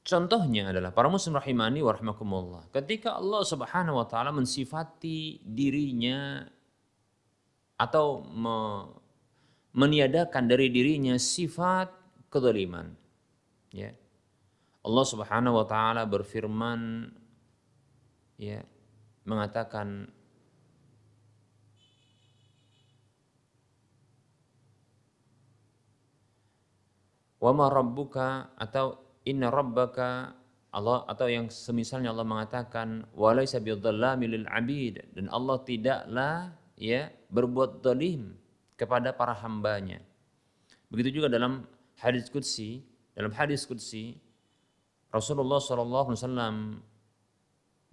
Contohnya 0.06 0.70
adalah 0.70 0.94
para 0.94 1.10
muslim 1.10 1.34
rahimani 1.34 1.82
wa. 1.82 2.62
Ketika 2.70 3.18
Allah 3.18 3.42
Subhanahu 3.42 3.98
wa 3.98 4.06
taala 4.06 4.30
mensifati 4.30 5.42
dirinya 5.42 6.46
atau 7.74 8.22
me, 8.22 8.86
meniadakan 9.74 10.46
dari 10.46 10.70
dirinya 10.70 11.18
sifat 11.18 11.90
kezaliman. 12.30 12.94
Ya. 13.74 13.98
Allah 14.86 15.06
Subhanahu 15.10 15.58
wa 15.58 15.66
taala 15.66 16.06
berfirman 16.06 17.10
ya 18.38 18.62
mengatakan 19.26 20.06
wa 27.42 27.52
ma 27.58 27.74
rabbuka 27.74 28.54
atau 28.54 29.05
inna 29.26 29.50
rabbaka 29.50 30.34
Allah 30.76 31.08
atau 31.08 31.28
yang 31.32 31.48
semisalnya 31.48 32.12
Allah 32.12 32.28
mengatakan 32.28 33.08
walaisa 33.16 33.64
bidzallamil 33.64 34.32
lil 34.36 34.48
abid 34.52 35.02
dan 35.16 35.32
Allah 35.32 35.58
tidaklah 35.64 36.52
ya 36.76 37.08
berbuat 37.32 37.80
zalim 37.80 38.36
kepada 38.76 39.16
para 39.16 39.32
hambanya. 39.40 40.04
Begitu 40.92 41.24
juga 41.24 41.32
dalam 41.32 41.64
hadis 42.00 42.28
qudsi, 42.28 42.84
dalam 43.16 43.32
hadis 43.32 43.64
qudsi 43.64 44.20
Rasulullah 45.16 45.64
sallallahu 45.64 46.12
alaihi 46.12 46.20
wasallam 46.20 46.56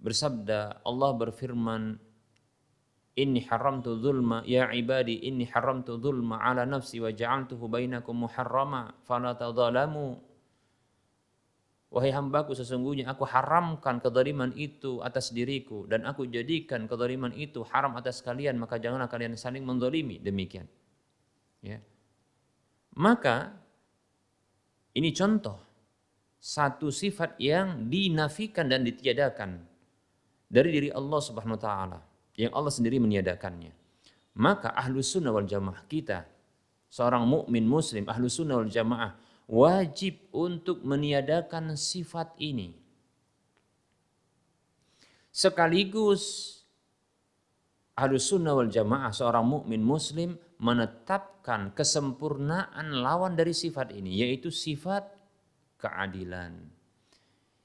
bersabda 0.03 0.83
Allah 0.83 1.11
berfirman 1.15 1.95
Inni 3.13 3.45
haramtu 3.45 4.01
zulma 4.01 4.41
ya 4.41 4.73
ibadi 4.73 5.29
inni 5.29 5.45
haramtu 5.45 6.01
zulma 6.01 6.41
ala 6.41 6.65
nafsi 6.65 6.97
wa 6.97 7.13
ja'altuhu 7.13 7.69
bainakum 7.69 8.25
muharrama 8.25 8.89
fala 9.05 9.37
tadzalamu 9.37 10.17
Wahai 11.93 12.09
hambaku 12.09 12.57
sesungguhnya 12.57 13.05
aku 13.05 13.21
haramkan 13.21 14.01
kedoliman 14.01 14.49
itu 14.57 14.97
atas 15.05 15.29
diriku 15.29 15.85
dan 15.85 16.09
aku 16.09 16.25
jadikan 16.25 16.89
kedoliman 16.89 17.29
itu 17.37 17.61
haram 17.69 17.93
atas 17.93 18.25
kalian 18.25 18.57
maka 18.57 18.81
janganlah 18.81 19.05
kalian 19.05 19.37
saling 19.37 19.61
mendolimi 19.61 20.17
demikian. 20.17 20.65
Ya. 21.61 21.77
Maka 22.97 23.53
ini 24.97 25.13
contoh 25.13 25.61
satu 26.41 26.89
sifat 26.89 27.37
yang 27.37 27.85
dinafikan 27.93 28.65
dan 28.65 28.81
ditiadakan 28.81 29.61
dari 30.49 30.73
diri 30.73 30.89
Allah 30.89 31.21
Subhanahu 31.21 31.55
wa 31.55 31.61
taala 31.61 31.99
yang 32.33 32.49
Allah 32.57 32.73
sendiri 32.73 32.97
meniadakannya. 32.97 33.69
Maka 34.41 34.73
ahlu 34.73 34.97
sunnah 35.05 35.29
wal 35.29 35.45
jamaah 35.45 35.85
kita 35.85 36.25
seorang 36.89 37.21
mukmin 37.21 37.69
muslim 37.69 38.09
ahlu 38.09 38.25
sunnah 38.25 38.65
wal 38.65 38.69
jamaah 38.73 39.13
wajib 39.53 40.17
untuk 40.33 40.81
meniadakan 40.81 41.77
sifat 41.77 42.33
ini. 42.41 42.73
Sekaligus 45.29 46.57
Ahlus 47.93 48.25
sunnah 48.25 48.57
wal 48.57 48.73
jamaah 48.73 49.13
seorang 49.13 49.45
mukmin 49.45 49.85
muslim 49.85 50.33
menetapkan 50.57 51.77
kesempurnaan 51.77 53.05
lawan 53.05 53.37
dari 53.37 53.53
sifat 53.53 53.93
ini 53.93 54.25
yaitu 54.25 54.49
sifat 54.49 55.05
keadilan. 55.77 56.57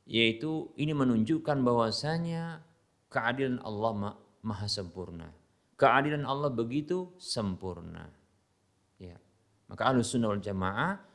Yaitu 0.05 0.69
ini 0.77 0.93
menunjukkan 0.93 1.65
bahwasanya 1.65 2.61
keadilan 3.09 3.65
Allah 3.65 3.93
ma 3.97 4.11
maha 4.45 4.69
sempurna. 4.69 5.33
Keadilan 5.81 6.29
Allah 6.29 6.53
begitu 6.53 7.17
sempurna. 7.17 8.13
Ya. 9.01 9.17
Maka 9.69 9.89
Ahlus 9.89 10.13
Sunnah 10.13 10.33
wal 10.33 10.45
Jamaah 10.45 11.08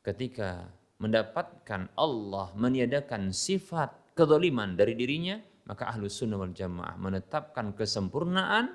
ketika 0.00 0.68
mendapatkan 1.00 1.88
Allah 1.96 2.52
meniadakan 2.56 3.32
sifat 3.32 4.12
kedoliman 4.12 4.76
dari 4.76 4.92
dirinya, 4.96 5.40
maka 5.64 5.88
Ahlus 5.88 6.20
Sunnah 6.20 6.36
wal 6.36 6.52
Jamaah 6.52 6.96
menetapkan 7.00 7.72
kesempurnaan 7.72 8.68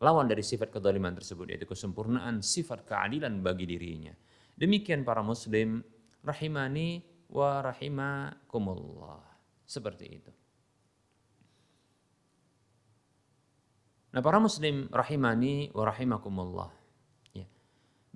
lawan 0.00 0.28
dari 0.28 0.44
sifat 0.44 0.68
kedoliman 0.68 1.16
tersebut 1.16 1.48
yaitu 1.48 1.64
kesempurnaan 1.64 2.44
sifat 2.44 2.84
keadilan 2.84 3.40
bagi 3.40 3.64
dirinya. 3.64 4.12
Demikian 4.56 5.04
para 5.04 5.24
muslim 5.24 5.80
rahimani 6.20 7.00
wa 7.32 7.64
rahimakumullah. 7.64 9.24
Seperti 9.66 10.06
itu. 10.06 10.32
Nah, 14.16 14.24
para 14.24 14.40
muslim 14.40 14.88
rahimani 14.88 15.72
wa 15.76 15.84
rahimakumullah. 15.84 16.70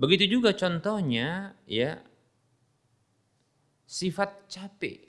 Begitu 0.01 0.41
juga 0.41 0.57
contohnya 0.57 1.53
ya 1.69 2.01
sifat 3.85 4.49
capek. 4.49 5.05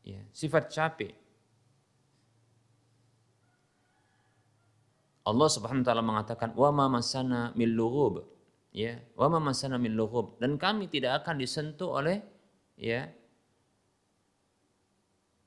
Ya, 0.00 0.24
sifat 0.32 0.72
capek. 0.72 1.12
Allah 5.28 5.48
Subhanahu 5.52 5.84
wa 5.84 5.88
taala 5.92 6.00
mengatakan 6.00 6.56
wa 6.56 6.72
ma 6.72 6.88
masana 6.88 7.52
min 7.52 7.76
lughub. 7.76 8.24
Ya 8.72 8.96
wa 9.12 9.28
ma 9.28 9.52
masana 9.52 9.76
min 9.76 9.92
lughub. 9.92 10.40
Dan 10.40 10.56
kami 10.56 10.88
tidak 10.88 11.20
akan 11.20 11.36
disentuh 11.36 12.00
oleh 12.00 12.24
ya 12.80 13.12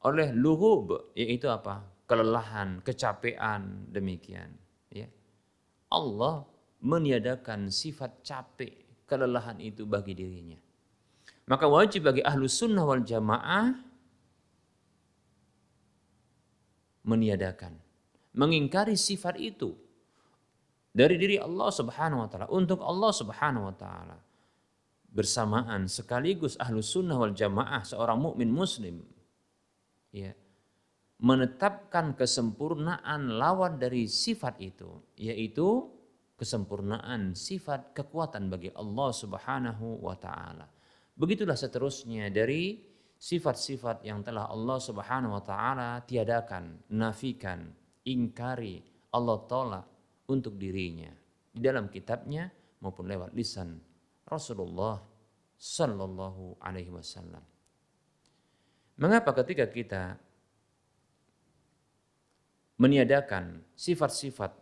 oleh 0.05 0.29
lughub 0.37 1.17
yaitu 1.17 1.49
apa? 1.49 1.81
Kelelahan 2.05 2.85
kecapean 2.85 3.89
demikian 3.89 4.53
ya. 4.93 5.09
Allah 5.89 6.50
meniadakan 6.81 7.69
sifat 7.69 8.25
capek 8.25 9.05
kelelahan 9.05 9.61
itu 9.61 9.85
bagi 9.85 10.17
dirinya. 10.17 10.57
Maka 11.45 11.65
wajib 11.69 12.09
bagi 12.09 12.25
ahlu 12.25 12.49
sunnah 12.49 12.85
wal 12.85 13.03
jamaah 13.05 13.75
meniadakan 17.05 17.75
mengingkari 18.33 18.95
sifat 18.95 19.35
itu 19.41 19.75
dari 20.91 21.15
diri 21.17 21.37
Allah 21.37 21.69
Subhanahu 21.69 22.23
wa 22.25 22.29
taala. 22.29 22.47
Untuk 22.49 22.79
Allah 22.81 23.11
Subhanahu 23.13 23.67
wa 23.67 23.75
taala 23.75 24.17
bersamaan 25.11 25.91
sekaligus 25.91 26.55
ahlu 26.55 26.79
sunnah 26.79 27.19
wal 27.19 27.35
jamaah 27.35 27.83
seorang 27.83 28.15
mukmin 28.15 28.47
muslim 28.47 29.03
ya 30.15 30.31
menetapkan 31.19 32.15
kesempurnaan 32.15 33.35
lawan 33.35 33.75
dari 33.75 34.07
sifat 34.07 34.57
itu 34.63 35.03
yaitu 35.19 35.91
kesempurnaan 36.41 37.37
sifat 37.37 37.93
kekuatan 37.93 38.49
bagi 38.49 38.73
Allah 38.73 39.13
Subhanahu 39.13 40.01
wa 40.01 40.17
taala 40.17 40.65
begitulah 41.13 41.53
seterusnya 41.53 42.33
dari 42.33 42.81
sifat-sifat 43.21 44.01
yang 44.01 44.25
telah 44.25 44.49
Allah 44.49 44.81
Subhanahu 44.81 45.37
wa 45.37 45.43
taala 45.45 46.01
tiadakan 46.01 46.81
nafikan 46.89 47.69
ingkari, 48.01 48.81
Allah 49.13 49.37
tolak 49.45 49.85
untuk 50.25 50.57
dirinya 50.57 51.13
di 51.53 51.61
dalam 51.61 51.91
kitabnya 51.91 52.49
maupun 52.81 53.05
lewat 53.05 53.37
lisan 53.37 53.77
Rasulullah 54.25 54.97
Sallallahu 55.53 56.57
Alaihi 56.65 56.89
Wasallam. 56.89 57.43
Mengapa 58.97 59.37
ketika 59.45 59.69
kita 59.69 60.03
meniadakan 62.81 63.61
sifat-sifat 63.77 64.57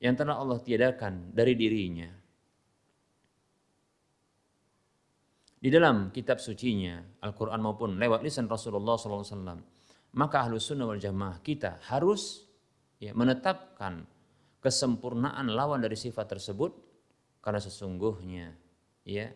yang 0.00 0.16
telah 0.16 0.40
Allah 0.40 0.58
tiadakan 0.58 1.30
dari 1.30 1.52
dirinya. 1.54 2.08
Di 5.60 5.68
dalam 5.68 6.08
kitab 6.08 6.40
sucinya 6.40 7.04
Al-Quran 7.20 7.60
maupun 7.60 8.00
lewat 8.00 8.24
lisan 8.24 8.48
Rasulullah 8.48 8.96
SAW 8.96 9.60
maka 10.16 10.42
ahlu 10.42 10.56
sunnah 10.56 10.88
wal 10.88 10.98
jamaah 10.98 11.38
kita 11.44 11.84
harus 11.92 12.48
ya, 12.96 13.12
menetapkan 13.12 14.08
kesempurnaan 14.64 15.52
lawan 15.52 15.84
dari 15.84 16.00
sifat 16.00 16.32
tersebut 16.32 16.72
karena 17.44 17.60
sesungguhnya 17.60 18.56
ya 19.04 19.28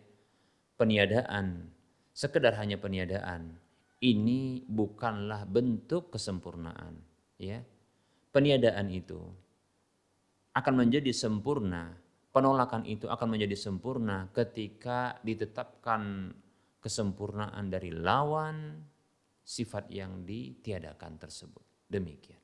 peniadaan 0.80 1.68
sekedar 2.16 2.56
hanya 2.56 2.80
peniadaan 2.80 3.60
ini 4.04 4.64
bukanlah 4.68 5.48
bentuk 5.48 6.12
kesempurnaan 6.12 7.00
ya. 7.40 7.64
Peniadaan 8.34 8.90
itu 8.90 9.22
akan 10.54 10.74
menjadi 10.86 11.10
sempurna. 11.10 11.94
Penolakan 12.34 12.82
itu 12.82 13.06
akan 13.06 13.38
menjadi 13.38 13.54
sempurna 13.54 14.26
ketika 14.34 15.22
ditetapkan 15.22 16.34
kesempurnaan 16.82 17.70
dari 17.70 17.94
lawan 17.94 18.82
sifat 19.46 19.86
yang 19.94 20.26
ditiadakan 20.26 21.14
tersebut. 21.22 21.62
Demikian. 21.86 22.42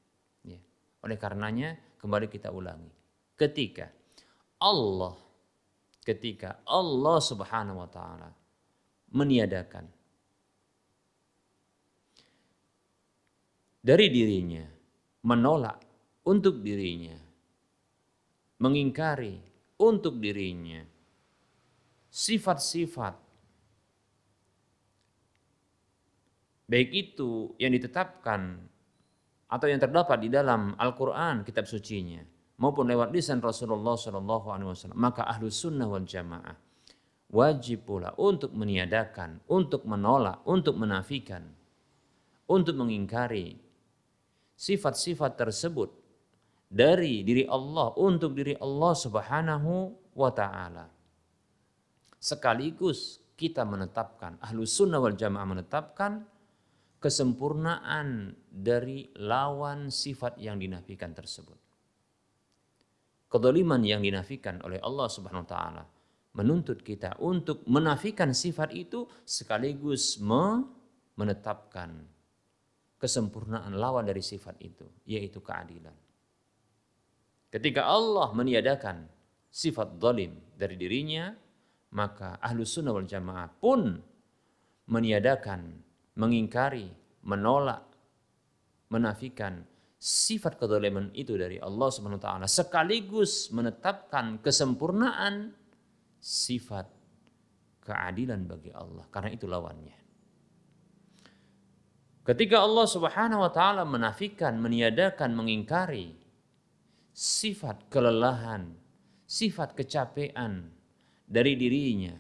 Oleh 1.01 1.17
karenanya 1.17 1.97
kembali 1.97 2.29
kita 2.29 2.53
ulangi. 2.53 2.93
Ketika 3.35 3.89
Allah 4.61 5.17
ketika 6.05 6.61
Allah 6.65 7.19
Subhanahu 7.21 7.81
wa 7.81 7.89
taala 7.89 8.29
meniadakan 9.13 9.85
dari 13.81 14.07
dirinya, 14.13 14.65
menolak 15.25 15.81
untuk 16.29 16.61
dirinya, 16.61 17.17
mengingkari 18.61 19.41
untuk 19.81 20.21
dirinya. 20.21 20.85
Sifat-sifat. 22.11 23.17
Baik 26.71 26.91
itu 26.95 27.57
yang 27.59 27.75
ditetapkan 27.75 28.63
atau 29.51 29.67
yang 29.67 29.83
terdapat 29.83 30.23
di 30.23 30.31
dalam 30.31 30.79
Al-Quran 30.79 31.43
kitab 31.43 31.67
sucinya 31.67 32.23
maupun 32.63 32.87
lewat 32.87 33.11
lisan 33.11 33.43
Rasulullah 33.43 33.99
Shallallahu 33.99 34.55
maka 34.95 35.27
ahlu 35.27 35.51
sunnah 35.51 35.91
wal 35.91 36.07
jamaah 36.07 36.55
wajib 37.31 37.87
pula 37.87 38.15
untuk 38.19 38.51
meniadakan, 38.55 39.39
untuk 39.47 39.87
menolak, 39.87 40.43
untuk 40.47 40.75
menafikan, 40.79 41.47
untuk 42.51 42.75
mengingkari 42.75 43.55
sifat-sifat 44.59 45.39
tersebut 45.39 45.89
dari 46.71 47.27
diri 47.27 47.43
Allah 47.51 47.91
untuk 47.99 48.39
diri 48.39 48.55
Allah 48.55 48.95
Subhanahu 48.95 49.73
wa 50.15 50.31
taala. 50.31 50.87
Sekaligus 52.15 53.19
kita 53.35 53.67
menetapkan 53.67 54.39
ahlu 54.39 54.63
sunnah 54.63 55.03
wal 55.03 55.19
jamaah 55.19 55.49
menetapkan 55.51 56.23
kesempurnaan 57.03 58.39
dari 58.47 59.11
lawan 59.19 59.91
sifat 59.91 60.39
yang 60.39 60.63
dinafikan 60.63 61.11
tersebut. 61.11 61.59
Kedoliman 63.27 63.83
yang 63.83 64.05
dinafikan 64.07 64.63
oleh 64.63 64.79
Allah 64.79 65.09
Subhanahu 65.11 65.43
wa 65.43 65.51
taala 65.51 65.85
menuntut 66.39 66.87
kita 66.87 67.19
untuk 67.19 67.67
menafikan 67.67 68.31
sifat 68.31 68.71
itu 68.71 69.11
sekaligus 69.27 70.23
menetapkan 71.19 72.07
kesempurnaan 73.01 73.75
lawan 73.75 74.07
dari 74.07 74.23
sifat 74.23 74.61
itu, 74.63 74.87
yaitu 75.09 75.41
keadilan. 75.43 76.10
Ketika 77.51 77.91
Allah 77.91 78.31
meniadakan 78.31 79.11
sifat 79.51 79.99
zalim 79.99 80.39
dari 80.55 80.79
dirinya, 80.79 81.35
maka 81.99 82.39
ahlu 82.39 82.63
sunnah 82.63 82.95
wal 82.95 83.11
jamaah 83.11 83.51
pun 83.59 83.99
meniadakan 84.87 85.83
mengingkari, 86.15 86.87
menolak, 87.27 87.83
menafikan 88.91 89.67
sifat 89.99 90.57
kedoliman 90.57 91.11
itu 91.13 91.35
dari 91.35 91.59
Allah 91.59 91.89
Subhanahu 91.91 92.23
wa 92.23 92.25
taala 92.25 92.47
sekaligus 92.47 93.51
menetapkan 93.53 94.41
kesempurnaan 94.41 95.53
sifat 96.23 96.87
keadilan 97.83 98.47
bagi 98.47 98.71
Allah 98.71 99.05
karena 99.11 99.31
itu 99.35 99.51
lawannya. 99.51 99.99
Ketika 102.21 102.63
Allah 102.63 102.87
Subhanahu 102.87 103.43
wa 103.43 103.51
taala 103.51 103.83
menafikan, 103.83 104.55
meniadakan, 104.61 105.35
mengingkari 105.35 106.20
sifat 107.15 107.91
kelelahan, 107.93 108.75
sifat 109.27 109.75
kecapean 109.77 110.71
dari 111.27 111.55
dirinya, 111.55 112.15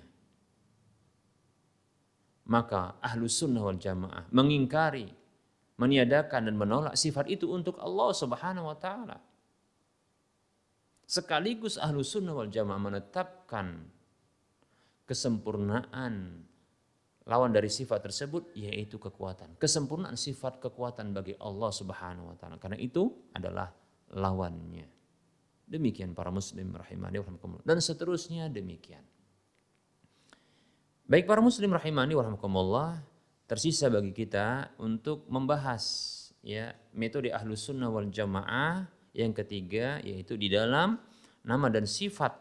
maka 2.50 2.98
ahlu 2.98 3.30
sunnah 3.30 3.62
wal 3.62 3.78
jamaah 3.78 4.26
mengingkari, 4.34 5.10
meniadakan 5.78 6.50
dan 6.50 6.54
menolak 6.58 6.94
sifat 6.98 7.30
itu 7.30 7.50
untuk 7.50 7.78
Allah 7.78 8.10
subhanahu 8.10 8.70
wa 8.70 8.76
ta'ala. 8.78 9.18
Sekaligus 11.10 11.74
ahlu 11.78 12.06
sunnah 12.06 12.34
wal 12.34 12.50
jamaah 12.50 12.78
menetapkan 12.78 13.82
kesempurnaan 15.10 16.46
lawan 17.30 17.54
dari 17.54 17.70
sifat 17.70 18.02
tersebut 18.02 18.54
yaitu 18.58 18.98
kekuatan. 18.98 19.58
Kesempurnaan 19.58 20.14
sifat 20.18 20.62
kekuatan 20.62 21.14
bagi 21.14 21.34
Allah 21.38 21.70
Subhanahu 21.70 22.30
wa 22.30 22.36
taala. 22.38 22.58
Karena 22.58 22.78
itu 22.78 23.30
adalah 23.34 23.70
lawannya. 24.14 24.86
Demikian 25.70 26.18
para 26.18 26.34
muslim 26.34 26.74
rahimani 26.74 27.22
dan 27.62 27.78
seterusnya 27.78 28.50
demikian. 28.50 29.06
Baik 31.06 31.26
para 31.26 31.42
muslim 31.42 31.70
rahimani 31.74 32.14
rahimakumullah, 32.14 33.02
tersisa 33.46 33.90
bagi 33.90 34.14
kita 34.14 34.74
untuk 34.78 35.26
membahas 35.30 35.82
ya 36.42 36.74
metode 36.94 37.30
ahlus 37.30 37.66
sunnah 37.66 37.90
wal 37.90 38.06
jamaah 38.06 38.86
yang 39.14 39.34
ketiga 39.34 39.98
yaitu 40.06 40.38
di 40.38 40.46
dalam 40.46 40.98
nama 41.42 41.66
dan 41.66 41.86
sifat 41.86 42.38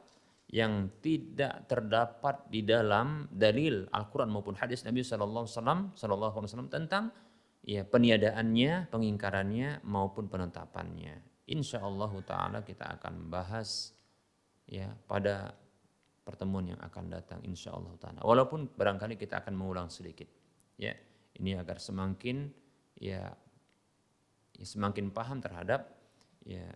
yang 0.50 0.90
tidak 1.02 1.70
terdapat 1.70 2.50
di 2.50 2.66
dalam 2.66 3.30
dalil 3.30 3.86
Al-Quran 3.94 4.34
maupun 4.34 4.58
hadis 4.58 4.82
Nabi 4.82 5.06
Alaihi 5.06 5.46
Wasallam 5.94 6.70
tentang 6.74 7.14
ya 7.62 7.86
peniadaannya, 7.86 8.90
pengingkarannya 8.90 9.86
maupun 9.86 10.26
penetapannya. 10.26 11.29
Insya 11.50 11.82
Allah 11.82 12.14
Taala 12.22 12.60
kita 12.62 12.86
akan 13.00 13.28
bahas 13.34 13.92
ya 14.70 14.94
pada 15.10 15.58
pertemuan 16.30 16.70
yang 16.70 16.78
akan 16.78 17.10
datang 17.10 17.42
insya 17.42 17.74
Allah 17.74 17.98
taala. 17.98 18.22
Walaupun 18.22 18.70
barangkali 18.78 19.18
kita 19.18 19.42
akan 19.42 19.58
mengulang 19.58 19.90
sedikit. 19.90 20.30
Ya, 20.78 20.94
ini 21.42 21.58
agar 21.58 21.82
semakin 21.82 22.54
ya, 23.02 23.34
ya 24.54 24.66
semakin 24.66 25.10
paham 25.10 25.42
terhadap 25.42 25.90
ya 26.46 26.70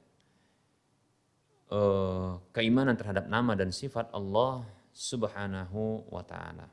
uh, 1.70 2.42
keimanan 2.50 2.98
terhadap 2.98 3.30
nama 3.30 3.54
dan 3.54 3.70
sifat 3.70 4.10
Allah 4.10 4.66
Subhanahu 4.90 6.10
wa 6.10 6.26
taala. 6.26 6.66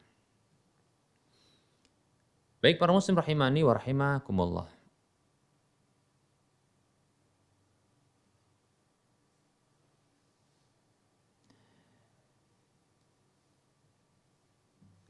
Baik 2.65 2.81
para 2.81 2.97
muslim 2.97 3.21
rahimani 3.21 3.61
wa 3.61 3.77
rahimakumullah. 3.77 4.69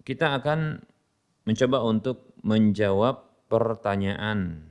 Kita 0.00 0.32
akan 0.40 0.80
mencoba 1.44 1.78
untuk 1.84 2.32
menjawab 2.40 3.46
pertanyaan. 3.52 4.64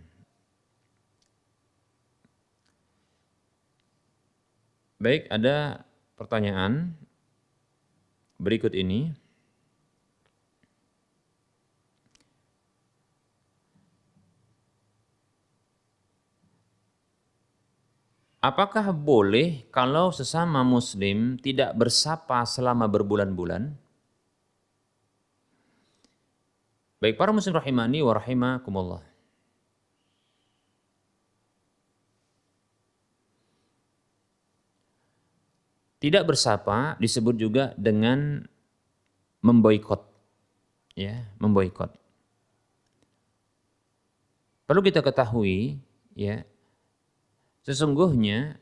Baik, 4.99 5.31
ada 5.31 5.87
pertanyaan 6.19 6.91
berikut 8.35 8.75
ini. 8.75 9.15
Apakah 18.39 18.95
boleh 18.95 19.67
kalau 19.67 20.15
sesama 20.15 20.63
muslim 20.63 21.35
tidak 21.43 21.75
bersapa 21.75 22.47
selama 22.47 22.87
berbulan-bulan? 22.87 23.75
Baik 26.99 27.15
para 27.15 27.31
muslim 27.31 27.55
rahimani 27.55 28.03
wa 28.03 28.11
rahimakumullah. 28.11 29.03
Tidak 35.99 36.23
bersapa 36.23 36.95
disebut 36.99 37.35
juga 37.35 37.71
dengan 37.75 38.43
memboikot. 39.43 40.03
Ya, 40.95 41.27
memboikot. 41.39 41.91
Perlu 44.67 44.79
kita 44.83 44.99
ketahui, 44.99 45.79
ya, 46.15 46.43
sesungguhnya 47.63 48.59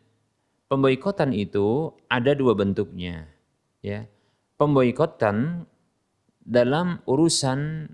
pemboikotan 0.69 1.33
itu 1.33 1.93
ada 2.09 2.37
dua 2.37 2.53
bentuknya. 2.53 3.29
Ya, 3.81 4.09
pemboikotan 4.57 5.69
dalam 6.41 7.05
urusan 7.05 7.91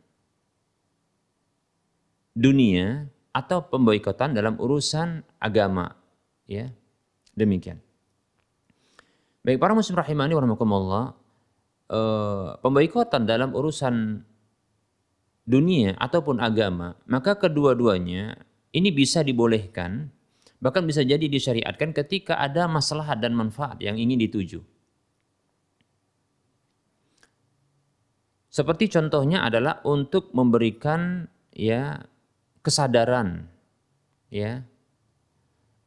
dunia 2.33 3.09
atau 3.33 3.65
pemboikotan 3.65 4.33
dalam 4.33 4.57
urusan 4.57 5.25
agama 5.41 5.93
ya. 6.49 6.69
Demikian. 7.33 7.81
Baik 9.41 9.57
para 9.57 9.73
muslim 9.73 9.97
rahimani 9.97 10.37
warahmatullah 10.37 11.17
eh, 11.89 12.49
pemboikotan 12.61 13.25
dalam 13.25 13.53
urusan 13.57 14.21
dunia 15.43 15.97
ataupun 15.99 16.39
agama 16.39 16.95
maka 17.03 17.35
kedua-duanya 17.35 18.39
ini 18.71 18.89
bisa 18.95 19.19
dibolehkan 19.25 20.07
bahkan 20.63 20.87
bisa 20.87 21.03
jadi 21.03 21.27
disyariatkan 21.27 21.91
ketika 21.91 22.39
ada 22.39 22.71
masalah 22.71 23.19
dan 23.19 23.35
manfaat 23.35 23.83
yang 23.83 23.99
ingin 23.99 24.15
dituju. 24.23 24.63
Seperti 28.47 28.87
contohnya 28.87 29.43
adalah 29.43 29.83
untuk 29.83 30.31
memberikan 30.31 31.27
ya 31.51 31.99
kesadaran 32.63 33.45
ya 34.31 34.63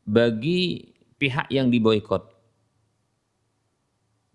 bagi 0.07 0.93
pihak 1.19 1.51
yang 1.51 1.73
diboykot. 1.73 2.31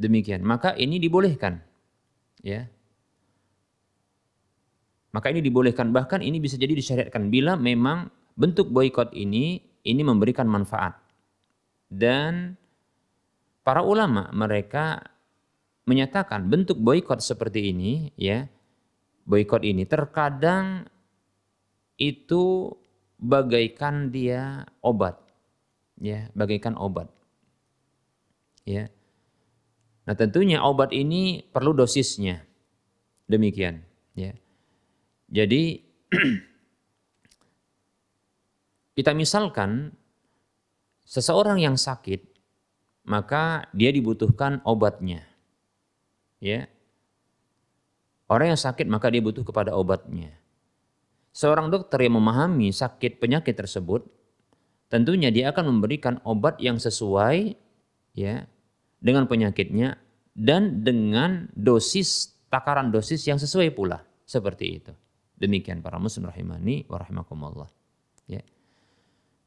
Demikian, 0.01 0.41
maka 0.41 0.73
ini 0.75 0.97
dibolehkan. 0.97 1.61
Ya. 2.41 2.67
Maka 5.13 5.29
ini 5.29 5.45
dibolehkan 5.45 5.93
bahkan 5.93 6.19
ini 6.25 6.41
bisa 6.41 6.57
jadi 6.57 6.73
disyariatkan 6.73 7.29
bila 7.29 7.53
memang 7.55 8.09
bentuk 8.33 8.73
boykot 8.73 9.13
ini 9.13 9.61
ini 9.85 10.01
memberikan 10.01 10.49
manfaat. 10.49 10.97
Dan 11.91 12.57
para 13.61 13.85
ulama 13.85 14.31
mereka 14.33 15.03
menyatakan 15.85 16.47
bentuk 16.47 16.79
boykot 16.79 17.19
seperti 17.19 17.75
ini 17.75 18.15
ya 18.15 18.47
boykot 19.27 19.67
ini 19.67 19.83
terkadang 19.83 20.87
itu 22.01 22.73
bagaikan 23.21 24.09
dia 24.09 24.65
obat 24.81 25.21
ya 26.01 26.33
bagaikan 26.33 26.73
obat 26.73 27.05
ya. 28.65 28.89
Nah 30.09 30.17
tentunya 30.17 30.65
obat 30.65 30.89
ini 30.89 31.45
perlu 31.45 31.77
dosisnya. 31.77 32.41
Demikian 33.29 33.85
ya. 34.17 34.33
Jadi 35.29 35.85
kita 38.97 39.13
misalkan 39.13 39.93
seseorang 41.05 41.61
yang 41.61 41.77
sakit 41.77 42.25
maka 43.05 43.69
dia 43.71 43.93
dibutuhkan 43.93 44.65
obatnya 44.65 45.21
ya. 46.41 46.65
Orang 48.25 48.55
yang 48.55 48.59
sakit 48.59 48.89
maka 48.89 49.13
dia 49.13 49.21
butuh 49.21 49.45
kepada 49.45 49.77
obatnya 49.77 50.40
Seorang 51.31 51.71
dokter 51.71 52.03
yang 52.03 52.19
memahami 52.19 52.75
sakit 52.75 53.23
penyakit 53.23 53.55
tersebut, 53.55 54.03
tentunya 54.91 55.31
dia 55.31 55.55
akan 55.55 55.79
memberikan 55.79 56.19
obat 56.27 56.59
yang 56.59 56.75
sesuai 56.75 57.55
ya 58.11 58.43
dengan 58.99 59.25
penyakitnya 59.31 59.95
dan 60.35 60.83
dengan 60.83 61.47
dosis 61.55 62.35
takaran 62.51 62.91
dosis 62.91 63.23
yang 63.23 63.39
sesuai 63.39 63.71
pula 63.71 64.03
seperti 64.27 64.83
itu. 64.83 64.91
Demikian 65.39 65.79
para 65.79 65.97
muslim 65.97 66.27
rahimani 66.27 66.85
wa 66.85 66.99
rahimakumullah. 67.01 67.71
Ya. 68.27 68.45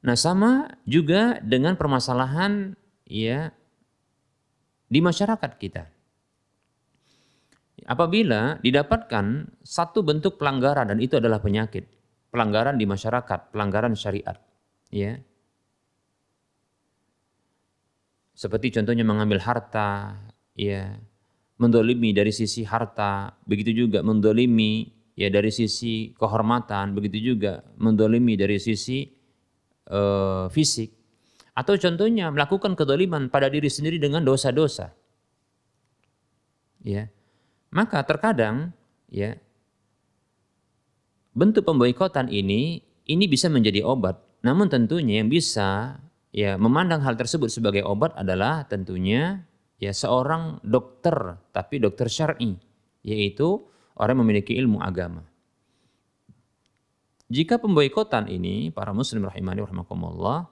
Nah, 0.03 0.18
sama 0.18 0.74
juga 0.89 1.39
dengan 1.45 1.78
permasalahan 1.78 2.74
ya 3.07 3.55
di 4.91 5.01
masyarakat 5.01 5.53
kita. 5.61 5.93
Apabila 7.85 8.57
didapatkan 8.64 9.61
satu 9.61 10.01
bentuk 10.01 10.41
pelanggaran 10.41 10.89
dan 10.89 10.99
itu 11.05 11.20
adalah 11.20 11.37
penyakit, 11.37 11.85
pelanggaran 12.32 12.80
di 12.80 12.89
masyarakat, 12.89 13.53
pelanggaran 13.53 13.93
syariat, 13.93 14.41
ya. 14.89 15.20
Seperti 18.32 18.72
contohnya 18.80 19.05
mengambil 19.05 19.37
harta, 19.45 20.16
ya, 20.57 20.97
mendolimi 21.61 22.16
dari 22.16 22.32
sisi 22.32 22.64
harta, 22.64 23.37
begitu 23.45 23.85
juga 23.85 24.01
mendolimi 24.01 24.91
ya 25.14 25.28
dari 25.28 25.53
sisi 25.53 26.16
kehormatan, 26.16 26.97
begitu 26.97 27.37
juga 27.37 27.62
mendolimi 27.78 28.35
dari 28.35 28.59
sisi 28.59 29.07
uh, 29.93 30.49
fisik, 30.51 30.91
atau 31.53 31.76
contohnya 31.78 32.32
melakukan 32.32 32.74
kedoliman 32.74 33.28
pada 33.30 33.47
diri 33.47 33.70
sendiri 33.70 34.03
dengan 34.03 34.26
dosa-dosa, 34.26 34.91
ya 36.82 37.07
maka 37.75 38.07
terkadang 38.07 38.70
ya 39.11 39.35
bentuk 41.35 41.66
pemboikotan 41.66 42.31
ini 42.31 42.87
ini 43.05 43.25
bisa 43.27 43.51
menjadi 43.51 43.83
obat. 43.83 44.22
Namun 44.47 44.70
tentunya 44.70 45.20
yang 45.20 45.29
bisa 45.29 45.99
ya 46.31 46.55
memandang 46.55 47.03
hal 47.03 47.18
tersebut 47.18 47.51
sebagai 47.51 47.83
obat 47.83 48.14
adalah 48.14 48.62
tentunya 48.70 49.43
ya 49.83 49.91
seorang 49.91 50.62
dokter 50.62 51.43
tapi 51.51 51.83
dokter 51.83 52.07
syar'i 52.07 52.55
yaitu 53.03 53.66
orang 53.99 54.16
yang 54.16 54.22
memiliki 54.22 54.55
ilmu 54.55 54.79
agama. 54.79 55.27
Jika 57.27 57.59
pemboikotan 57.59 58.31
ini 58.31 58.70
para 58.70 58.95
muslim 58.95 59.27
rahimani 59.27 59.66
rahimakumullah 59.66 60.47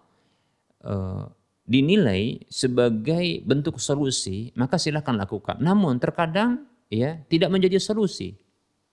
eh, 0.82 1.24
dinilai 1.62 2.42
sebagai 2.50 3.44
bentuk 3.46 3.78
solusi, 3.78 4.50
maka 4.58 4.80
silahkan 4.82 5.14
lakukan. 5.14 5.62
Namun 5.62 6.02
terkadang 6.02 6.71
ya 6.92 7.24
tidak 7.32 7.48
menjadi 7.48 7.80
solusi. 7.80 8.36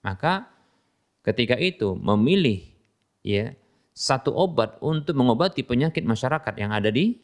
Maka 0.00 0.48
ketika 1.20 1.60
itu 1.60 1.92
memilih 2.00 2.64
ya 3.20 3.52
satu 3.92 4.32
obat 4.32 4.80
untuk 4.80 5.12
mengobati 5.12 5.60
penyakit 5.60 6.08
masyarakat 6.08 6.56
yang 6.56 6.72
ada 6.72 6.88
di 6.88 7.20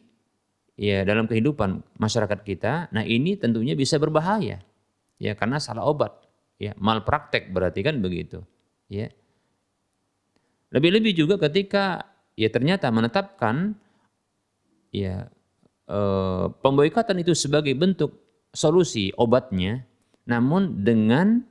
ya 0.77 1.01
dalam 1.01 1.25
kehidupan 1.25 1.81
masyarakat 1.97 2.39
kita, 2.45 2.93
nah 2.93 3.01
ini 3.01 3.33
tentunya 3.33 3.73
bisa 3.73 3.97
berbahaya. 3.97 4.61
Ya 5.17 5.33
karena 5.33 5.57
salah 5.57 5.89
obat, 5.89 6.13
ya 6.61 6.77
malpraktek 6.77 7.49
berarti 7.49 7.81
kan 7.81 7.97
begitu. 7.97 8.45
Ya 8.85 9.09
lebih-lebih 10.69 11.17
juga 11.17 11.35
ketika 11.49 12.05
ya 12.37 12.53
ternyata 12.53 12.93
menetapkan 12.93 13.73
ya 14.93 15.33
e, 15.89 15.99
pemboikatan 16.61 17.17
itu 17.25 17.33
sebagai 17.33 17.73
bentuk 17.73 18.13
solusi 18.53 19.09
obatnya, 19.17 19.81
namun 20.27 20.83
dengan 20.83 21.41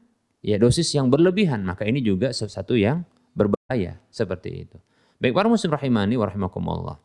ya 0.44 0.60
dosis 0.60 0.92
yang 0.92 1.08
berlebihan, 1.08 1.64
maka 1.64 1.88
ini 1.88 2.04
juga 2.04 2.30
sesuatu 2.30 2.76
yang 2.76 3.02
berbahaya 3.32 3.96
seperti 4.12 4.68
itu. 4.68 4.76
Baik 5.16 5.32
para 5.32 5.48
muslim 5.48 5.72
rahimani 5.72 6.14
wa 6.20 6.28
rahimakumullah. 6.28 6.96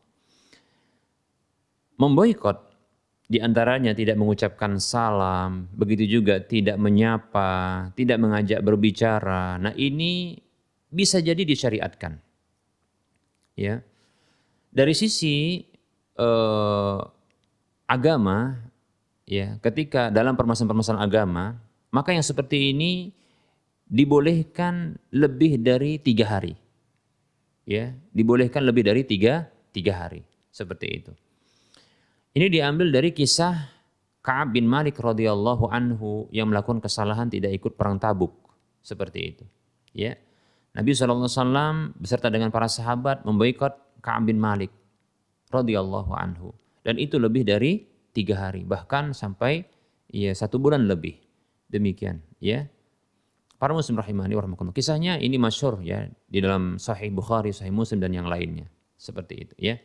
Memboikot 1.96 2.72
di 3.32 3.40
antaranya 3.40 3.96
tidak 3.96 4.20
mengucapkan 4.20 4.76
salam, 4.76 5.64
begitu 5.72 6.20
juga 6.20 6.44
tidak 6.44 6.76
menyapa, 6.76 7.88
tidak 7.96 8.20
mengajak 8.20 8.60
berbicara. 8.60 9.56
Nah, 9.56 9.72
ini 9.72 10.36
bisa 10.92 11.24
jadi 11.24 11.40
disyariatkan. 11.40 12.20
Ya. 13.56 13.80
Dari 14.68 14.92
sisi 14.92 15.64
eh, 16.20 17.00
agama 17.88 18.60
ya, 19.28 19.58
ketika 19.60 20.08
dalam 20.08 20.34
permasalahan-permasalahan 20.38 21.04
agama, 21.04 21.44
maka 21.92 22.14
yang 22.14 22.24
seperti 22.24 22.72
ini 22.72 23.12
dibolehkan 23.86 24.96
lebih 25.12 25.60
dari 25.60 26.00
tiga 26.00 26.38
hari. 26.38 26.56
Ya, 27.62 27.94
dibolehkan 28.10 28.66
lebih 28.66 28.82
dari 28.88 29.06
tiga, 29.06 29.46
tiga 29.70 29.94
hari. 29.94 30.24
Seperti 30.52 30.86
itu. 30.88 31.12
Ini 32.32 32.48
diambil 32.48 32.88
dari 32.92 33.12
kisah 33.12 33.68
Ka'ab 34.24 34.54
bin 34.56 34.64
Malik 34.64 34.96
radhiyallahu 35.00 35.68
anhu 35.68 36.28
yang 36.32 36.48
melakukan 36.48 36.80
kesalahan 36.80 37.28
tidak 37.28 37.52
ikut 37.58 37.76
perang 37.76 38.00
Tabuk 38.00 38.32
seperti 38.80 39.20
itu. 39.34 39.44
Ya, 39.92 40.16
Nabi 40.72 40.96
SAW 40.96 41.92
beserta 42.00 42.32
dengan 42.32 42.48
para 42.48 42.68
sahabat 42.68 43.28
memboikot 43.28 43.76
Ka'ab 44.00 44.24
bin 44.24 44.40
Malik 44.40 44.72
radhiyallahu 45.52 46.16
anhu 46.16 46.56
dan 46.80 46.96
itu 46.96 47.20
lebih 47.20 47.44
dari 47.44 47.91
tiga 48.12 48.48
hari 48.48 48.64
bahkan 48.64 49.16
sampai 49.16 49.64
ya 50.12 50.32
satu 50.36 50.60
bulan 50.60 50.84
lebih 50.84 51.18
demikian 51.72 52.20
ya 52.38 52.68
para 53.56 53.72
muslim 53.72 53.96
rahimani 53.96 54.36
warahmatullah 54.36 54.76
kisahnya 54.76 55.16
ini 55.18 55.40
masyur 55.40 55.80
ya 55.80 56.08
di 56.28 56.38
dalam 56.44 56.76
Sahih 56.76 57.08
Bukhari 57.12 57.50
Sahih 57.50 57.72
Muslim 57.72 57.98
dan 57.98 58.12
yang 58.12 58.28
lainnya 58.28 58.68
seperti 59.00 59.48
itu 59.48 59.54
ya 59.56 59.80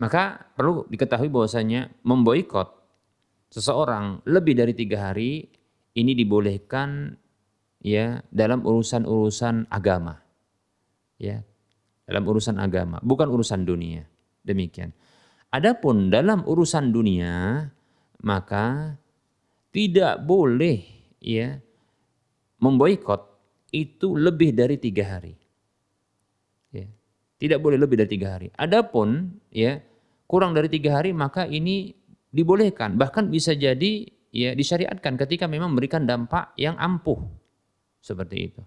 maka 0.00 0.48
perlu 0.56 0.88
diketahui 0.88 1.28
bahwasanya 1.28 1.92
memboikot 2.00 2.80
seseorang 3.52 4.24
lebih 4.24 4.56
dari 4.56 4.72
tiga 4.72 5.12
hari 5.12 5.44
ini 5.92 6.16
dibolehkan 6.16 7.18
ya 7.82 8.24
dalam 8.32 8.62
urusan-urusan 8.62 9.68
agama. 9.68 10.22
Ya, 11.20 11.44
dalam 12.08 12.24
urusan 12.24 12.56
agama, 12.56 12.96
bukan 13.04 13.28
urusan 13.28 13.68
dunia. 13.68 14.08
Demikian. 14.40 14.96
Adapun 15.50 16.14
dalam 16.14 16.46
urusan 16.46 16.94
dunia, 16.94 17.66
maka 18.22 18.94
tidak 19.74 20.22
boleh 20.22 20.82
ya 21.18 21.58
memboikot 22.62 23.26
itu 23.74 24.14
lebih 24.14 24.54
dari 24.54 24.78
tiga 24.78 25.18
hari. 25.18 25.34
Ya, 26.70 26.86
tidak 27.42 27.58
boleh 27.62 27.78
lebih 27.82 27.98
dari 27.98 28.10
tiga 28.14 28.38
hari. 28.38 28.48
Adapun 28.54 29.38
ya 29.50 29.82
kurang 30.30 30.54
dari 30.54 30.70
tiga 30.70 31.02
hari 31.02 31.10
maka 31.10 31.46
ini 31.50 31.94
dibolehkan 32.30 32.94
bahkan 32.94 33.26
bisa 33.26 33.50
jadi 33.50 34.06
ya 34.30 34.54
disyariatkan 34.54 35.18
ketika 35.18 35.50
memang 35.50 35.74
memberikan 35.74 36.06
dampak 36.06 36.54
yang 36.54 36.78
ampuh 36.78 37.26
seperti 37.98 38.54
itu. 38.54 38.62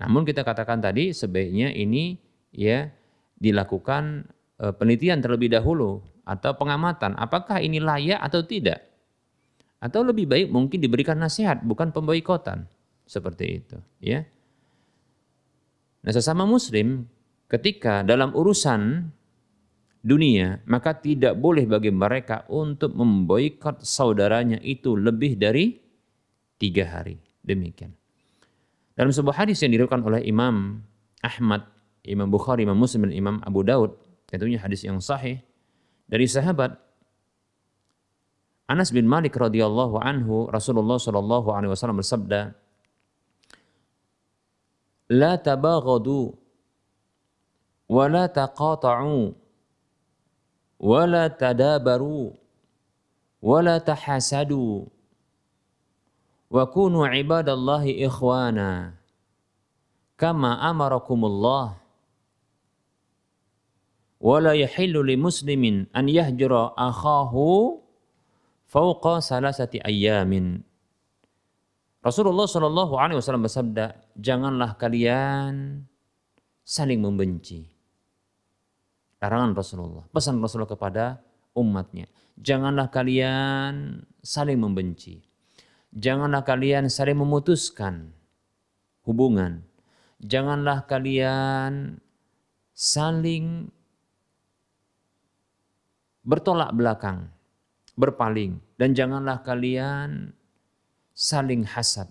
Namun 0.00 0.24
kita 0.28 0.44
katakan 0.44 0.80
tadi 0.80 1.12
sebaiknya 1.12 1.72
ini 1.72 2.16
ya 2.52 2.88
dilakukan 3.36 4.28
penelitian 4.56 5.20
terlebih 5.20 5.52
dahulu 5.52 6.00
atau 6.26 6.56
pengamatan 6.56 7.14
apakah 7.16 7.60
ini 7.60 7.78
layak 7.78 8.20
atau 8.20 8.42
tidak. 8.42 8.82
Atau 9.76 10.02
lebih 10.02 10.26
baik 10.26 10.48
mungkin 10.48 10.80
diberikan 10.80 11.20
nasihat 11.20 11.60
bukan 11.62 11.92
pemboikotan. 11.92 12.64
Seperti 13.06 13.62
itu, 13.62 13.78
ya. 14.02 14.26
Nah, 16.02 16.10
sesama 16.10 16.42
muslim 16.42 17.06
ketika 17.46 18.02
dalam 18.02 18.34
urusan 18.34 19.10
dunia, 20.02 20.62
maka 20.66 20.94
tidak 20.94 21.38
boleh 21.38 21.66
bagi 21.70 21.94
mereka 21.94 22.42
untuk 22.50 22.94
memboikot 22.94 23.82
saudaranya 23.82 24.58
itu 24.62 24.94
lebih 24.94 25.38
dari 25.38 25.78
tiga 26.58 26.98
hari. 26.98 27.18
Demikian. 27.46 27.94
Dalam 28.94 29.14
sebuah 29.14 29.46
hadis 29.46 29.62
yang 29.62 29.74
diriwayatkan 29.74 30.02
oleh 30.02 30.22
Imam 30.26 30.82
Ahmad, 31.22 31.68
Imam 32.06 32.26
Bukhari, 32.30 32.66
Imam 32.66 32.78
Muslim 32.78 33.06
dan 33.06 33.14
Imam 33.14 33.36
Abu 33.42 33.62
Daud, 33.66 33.94
tentunya 34.26 34.58
hadis 34.58 34.82
yang 34.86 34.98
sahih. 34.98 35.42
Dari 36.06 36.26
sahabat 36.30 36.78
Anas 38.66 38.90
bin 38.90 39.06
Malik 39.06 39.38
radhiyallahu 39.38 40.02
anhu 40.02 40.50
Rasulullah 40.50 40.98
sallallahu 40.98 41.54
alaihi 41.54 41.70
wasallam 41.70 42.02
bersabda 42.02 42.54
wa 47.86 48.04
la 48.10 48.26
taqata'u 48.26 49.38
wa 50.82 51.02
la 51.06 51.30
tadabaru 51.30 52.34
wa 53.38 53.58
la 53.62 53.78
tahasadu 53.78 54.90
wa 56.50 56.62
kunu 56.66 57.06
ibadallahi 57.06 58.02
ikhwana 58.02 58.98
kama 60.18 60.58
amarakumullah 60.58 61.78
wa 64.22 64.36
la 64.40 64.52
yahillu 64.56 65.04
li 65.04 65.16
muslimin 65.18 65.88
an 65.92 66.08
yahjura 66.08 66.72
akhahu 66.76 67.78
fauqa 68.68 69.20
salasati 69.20 69.82
ayyamin 69.82 70.62
Rasulullah 72.06 72.46
Shallallahu 72.46 72.94
Alaihi 73.02 73.18
Wasallam 73.18 73.50
bersabda, 73.50 73.98
janganlah 74.14 74.78
kalian 74.78 75.82
saling 76.62 77.02
membenci. 77.02 77.66
Larangan 79.18 79.58
Rasulullah, 79.58 80.06
pesan 80.14 80.38
Rasulullah 80.38 80.70
kepada 80.70 81.18
umatnya, 81.58 82.06
janganlah 82.38 82.94
kalian 82.94 84.06
saling 84.22 84.62
membenci 84.62 85.26
janganlah 85.96 86.44
kalian 86.44 86.92
saling 86.92 87.16
memutuskan 87.16 88.12
hubungan. 89.08 89.64
Janganlah 90.20 90.84
kalian 90.88 92.00
saling 92.76 93.72
bertolak 96.26 96.74
belakang, 96.74 97.30
berpaling. 97.94 98.58
Dan 98.74 98.92
janganlah 98.92 99.40
kalian 99.46 100.34
saling 101.14 101.62
hasad. 101.64 102.10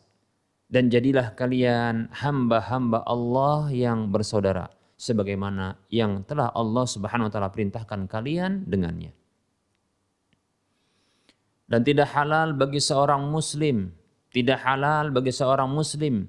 Dan 0.66 0.90
jadilah 0.90 1.38
kalian 1.38 2.10
hamba-hamba 2.10 3.06
Allah 3.06 3.70
yang 3.70 4.10
bersaudara 4.10 4.72
sebagaimana 4.98 5.78
yang 5.94 6.26
telah 6.26 6.50
Allah 6.56 6.90
Subhanahu 6.90 7.30
wa 7.30 7.32
taala 7.32 7.54
perintahkan 7.54 8.10
kalian 8.10 8.66
dengannya. 8.66 9.14
Dan 11.70 11.86
tidak 11.86 12.10
halal 12.18 12.58
bagi 12.58 12.82
seorang 12.82 13.30
muslim 13.30 13.94
tidak 14.36 14.68
halal 14.68 15.16
bagi 15.16 15.32
seorang 15.32 15.72
muslim 15.72 16.28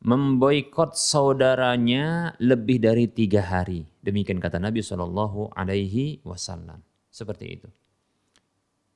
memboikot 0.00 0.96
saudaranya 0.96 2.32
lebih 2.40 2.80
dari 2.80 3.04
tiga 3.12 3.44
hari. 3.44 3.84
Demikian 4.00 4.40
kata 4.40 4.56
Nabi 4.56 4.80
Shallallahu 4.80 5.52
Alaihi 5.52 6.24
Wasallam 6.24 6.80
seperti 7.12 7.46
itu. 7.60 7.68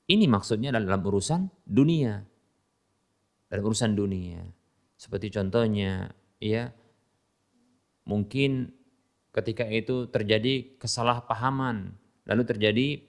Ini 0.09 0.25
maksudnya 0.25 0.73
dalam 0.73 1.03
urusan 1.05 1.53
dunia. 1.69 2.25
Dalam 3.53 3.65
urusan 3.69 3.93
dunia. 3.93 4.41
Seperti 4.97 5.29
contohnya 5.29 6.09
ya 6.41 6.73
mungkin 8.09 8.73
ketika 9.37 9.69
itu 9.69 10.09
terjadi 10.09 10.81
kesalahpahaman 10.81 11.93
lalu 12.25 12.43
terjadi 12.49 13.05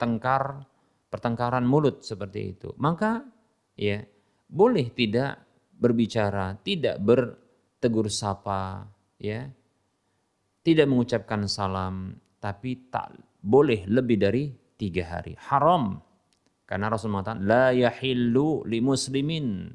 tengkar 0.00 0.64
pertengkaran 1.10 1.66
mulut 1.66 2.06
seperti 2.06 2.56
itu, 2.56 2.70
maka 2.78 3.26
ya 3.74 4.00
boleh 4.46 4.88
tidak 4.94 5.42
berbicara, 5.74 6.54
tidak 6.62 7.02
bertegur 7.02 8.06
sapa, 8.06 8.86
ya, 9.18 9.50
tidak 10.62 10.86
mengucapkan 10.86 11.50
salam, 11.50 12.14
tapi 12.38 12.88
tak 12.88 13.16
boleh 13.40 13.88
lebih 13.88 14.16
dari 14.20 14.44
tiga 14.76 15.16
hari. 15.16 15.36
Haram. 15.36 16.00
Karena 16.64 16.86
Rasulullah 16.86 17.24
mengatakan, 17.24 17.42
la 17.44 17.66
yahillu 17.74 18.64
li 18.68 18.78
muslimin. 18.78 19.74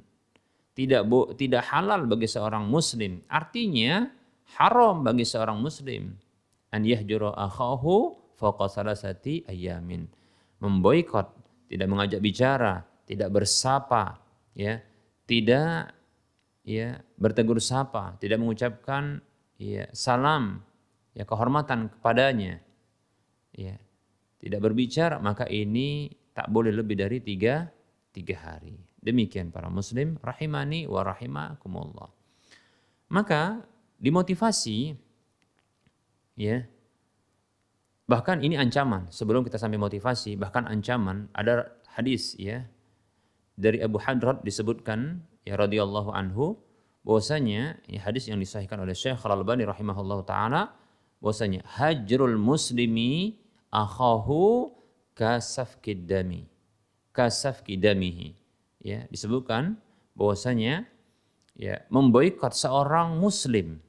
Tidak 0.76 1.07
tidak 1.39 1.63
halal 1.72 2.03
bagi 2.03 2.28
seorang 2.28 2.68
muslim. 2.68 3.24
Artinya 3.32 4.11
haram 4.59 5.07
bagi 5.07 5.24
seorang 5.24 5.55
muslim 5.63 6.11
an 6.76 6.84
yahjura 6.84 7.32
akhahu 7.32 8.11
fawqa 8.36 8.68
salasati 8.68 9.47
ayamin 9.47 10.11
memboikot, 10.59 11.28
tidak 11.70 11.88
mengajak 11.88 12.20
bicara, 12.24 12.82
tidak 13.05 13.30
bersapa, 13.30 14.18
ya, 14.57 14.82
tidak 15.30 15.93
ya 16.66 16.97
bertegur 17.20 17.61
sapa, 17.61 18.18
tidak 18.18 18.41
mengucapkan 18.41 19.22
ya 19.61 19.86
salam, 19.93 20.66
ya 21.13 21.28
kehormatan 21.28 21.93
kepadanya, 21.93 22.64
ya, 23.56 23.76
tidak 24.43 24.60
berbicara, 24.60 25.18
maka 25.24 25.47
ini 25.47 26.12
tak 26.36 26.51
boleh 26.51 26.76
lebih 26.76 26.99
dari 26.99 27.24
tiga, 27.24 27.72
tiga 28.12 28.36
hari. 28.43 28.76
Demikian 28.99 29.49
para 29.49 29.72
muslim 29.72 30.20
rahimani 30.20 30.86
wa 30.86 31.01
rahimakumullah. 31.08 32.12
Maka 33.10 33.64
dimotivasi 34.01 34.97
ya 36.36 36.68
Bahkan 38.06 38.45
ini 38.45 38.53
ancaman, 38.53 39.10
sebelum 39.10 39.41
kita 39.41 39.58
sampai 39.58 39.82
motivasi, 39.82 40.38
bahkan 40.38 40.70
ancaman, 40.70 41.26
ada 41.34 41.74
hadis 41.97 42.38
ya 42.38 42.62
dari 43.58 43.82
Abu 43.82 43.97
Hadrat 43.97 44.45
disebutkan 44.45 45.26
ya 45.41 45.58
radhiyallahu 45.58 46.14
anhu 46.14 46.53
bahwasanya 47.01 47.82
ya, 47.89 47.99
hadis 48.06 48.30
yang 48.30 48.38
disahihkan 48.38 48.78
oleh 48.78 48.93
Syekh 48.93 49.18
Al-Albani 49.26 49.66
rahimahullah 49.66 50.22
taala 50.22 50.78
bahwasanya 51.18 51.66
hajrul 51.66 52.38
muslimi 52.38 53.41
akhahu 53.72 54.74
kasafkid 55.16 56.05
dami 56.05 56.45
kasafki 57.16 57.80
damihi 57.80 58.36
ya 58.84 59.07
disebutkan 59.07 59.80
bahwasanya 60.20 60.84
ya 61.55 61.82
memboikot 61.88 62.51
seorang 62.51 63.16
muslim. 63.16 63.80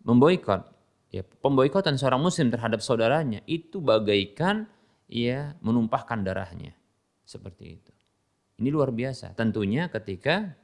Memboikot 0.00 0.64
ya 1.12 1.20
pemboikotan 1.44 2.00
seorang 2.00 2.24
muslim 2.24 2.48
terhadap 2.48 2.80
saudaranya 2.80 3.44
itu 3.44 3.84
bagaikan 3.84 4.64
ya 5.06 5.54
menumpahkan 5.60 6.24
darahnya. 6.24 6.72
Seperti 7.28 7.78
itu. 7.78 7.92
Ini 8.58 8.72
luar 8.72 8.90
biasa. 8.90 9.36
Tentunya 9.36 9.92
ketika 9.92 10.56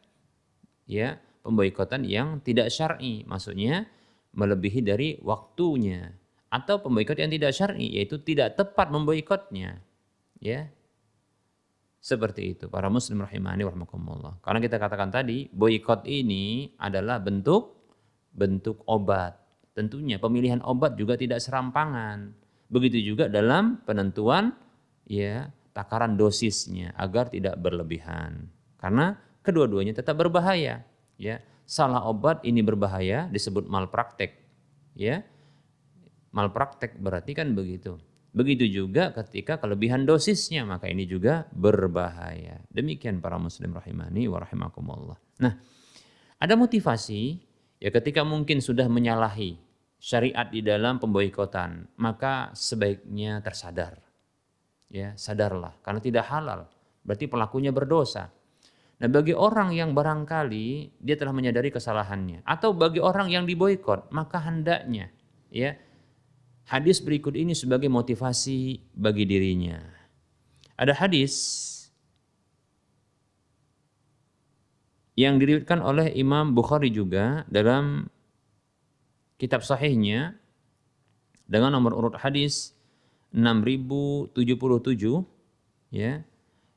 ya 0.88 1.20
pemboikotan 1.44 2.02
yang 2.08 2.40
tidak 2.40 2.72
syar'i, 2.72 3.22
maksudnya 3.28 3.86
melebihi 4.36 4.80
dari 4.82 5.08
waktunya 5.22 6.16
atau 6.56 6.80
pemboikot 6.80 7.20
yang 7.20 7.28
tidak 7.28 7.52
syar'i 7.52 8.00
yaitu 8.00 8.16
tidak 8.20 8.56
tepat 8.56 8.88
memboikotnya. 8.88 9.84
Ya. 10.40 10.72
Seperti 12.00 12.54
itu 12.56 12.70
para 12.70 12.88
muslim 12.88 13.20
rahimani 13.20 13.66
warahmatullah. 13.66 14.40
Karena 14.40 14.58
kita 14.62 14.80
katakan 14.80 15.12
tadi 15.12 15.52
boikot 15.52 16.08
ini 16.08 16.72
adalah 16.80 17.20
bentuk 17.20 17.76
bentuk 18.32 18.84
obat 18.88 19.46
tentunya 19.76 20.16
pemilihan 20.16 20.64
obat 20.64 20.96
juga 20.96 21.20
tidak 21.20 21.44
serampangan. 21.44 22.32
Begitu 22.72 23.12
juga 23.12 23.28
dalam 23.28 23.84
penentuan 23.84 24.56
ya 25.04 25.52
takaran 25.76 26.16
dosisnya 26.16 26.96
agar 26.96 27.28
tidak 27.28 27.60
berlebihan. 27.60 28.48
Karena 28.80 29.20
kedua-duanya 29.44 29.92
tetap 29.92 30.16
berbahaya, 30.16 30.82
ya. 31.20 31.36
Salah 31.66 32.06
obat 32.08 32.40
ini 32.46 32.64
berbahaya 32.64 33.28
disebut 33.28 33.68
malpraktek, 33.68 34.40
ya. 34.96 35.20
Malpraktek 36.34 36.98
berarti 36.98 37.32
kan 37.36 37.52
begitu. 37.54 38.00
Begitu 38.36 38.68
juga 38.68 39.16
ketika 39.16 39.56
kelebihan 39.56 40.04
dosisnya 40.04 40.68
maka 40.68 40.92
ini 40.92 41.08
juga 41.08 41.48
berbahaya. 41.56 42.60
Demikian 42.68 43.24
para 43.24 43.40
muslim 43.40 43.72
rahimani 43.72 44.28
wa 44.28 44.44
rahimakumullah. 44.44 45.16
Nah, 45.40 45.56
ada 46.36 46.54
motivasi 46.58 47.40
ya 47.80 47.88
ketika 47.88 48.20
mungkin 48.28 48.60
sudah 48.60 48.92
menyalahi 48.92 49.56
syariat 49.96 50.52
di 50.52 50.60
dalam 50.60 51.00
pemboikotan, 51.00 51.88
maka 51.96 52.52
sebaiknya 52.52 53.40
tersadar. 53.40 54.04
Ya, 54.92 55.16
sadarlah 55.16 55.72
karena 55.80 56.00
tidak 56.04 56.28
halal. 56.28 56.68
Berarti 57.02 57.26
pelakunya 57.26 57.72
berdosa. 57.72 58.28
Nah, 58.96 59.08
bagi 59.08 59.32
orang 59.32 59.72
yang 59.72 59.92
barangkali 59.92 61.00
dia 61.00 61.16
telah 61.16 61.32
menyadari 61.32 61.72
kesalahannya 61.72 62.44
atau 62.44 62.76
bagi 62.76 63.00
orang 63.00 63.32
yang 63.32 63.48
diboikot, 63.48 64.12
maka 64.12 64.44
hendaknya 64.44 65.08
ya 65.48 65.72
hadis 66.66 66.98
berikut 66.98 67.38
ini 67.38 67.54
sebagai 67.54 67.86
motivasi 67.86 68.82
bagi 68.92 69.24
dirinya. 69.24 69.78
Ada 70.76 70.92
hadis 70.92 71.34
yang 75.16 75.40
diriwayatkan 75.40 75.80
oleh 75.80 76.12
Imam 76.12 76.52
Bukhari 76.52 76.92
juga 76.92 77.48
dalam 77.48 78.12
kitab 79.40 79.64
sahihnya 79.64 80.36
dengan 81.48 81.72
nomor 81.72 81.96
urut 81.96 82.16
hadis 82.20 82.76
6077 83.32 84.36
ya 85.94 86.20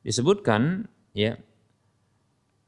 disebutkan 0.05 0.87
ya 1.11 1.35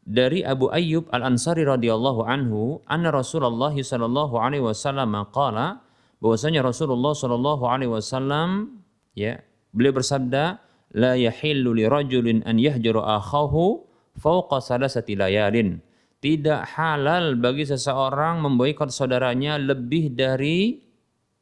dari 0.04 0.44
Abu 0.44 0.68
Ayyub 0.74 1.08
Al-Ansari 1.14 1.64
radhiyallahu 1.64 2.26
anhu 2.26 2.84
anna 2.90 3.14
Rasulullah 3.14 3.72
sallallahu 3.72 4.36
alaihi 4.36 4.66
wasallam 4.66 5.14
qala 5.32 5.86
bahwasanya 6.22 6.62
Rasulullah 6.62 7.18
sallallahu 7.18 7.66
alaihi 7.66 7.92
wasallam 7.92 8.80
ya 9.18 9.42
beliau 9.74 9.98
bersabda 9.98 10.62
la 10.94 11.18
yahillu 11.18 11.74
li 11.76 11.90
rajulin 11.90 12.46
an 12.46 12.62
yahjura 12.62 13.20
akhahu 13.20 13.84
fawqa 14.22 14.62
salasati 14.62 15.18
layalin 15.18 15.82
tidak 16.22 16.70
halal 16.78 17.34
bagi 17.34 17.66
seseorang 17.66 18.46
memboikot 18.46 18.94
saudaranya 18.94 19.58
lebih 19.58 20.14
dari 20.14 20.86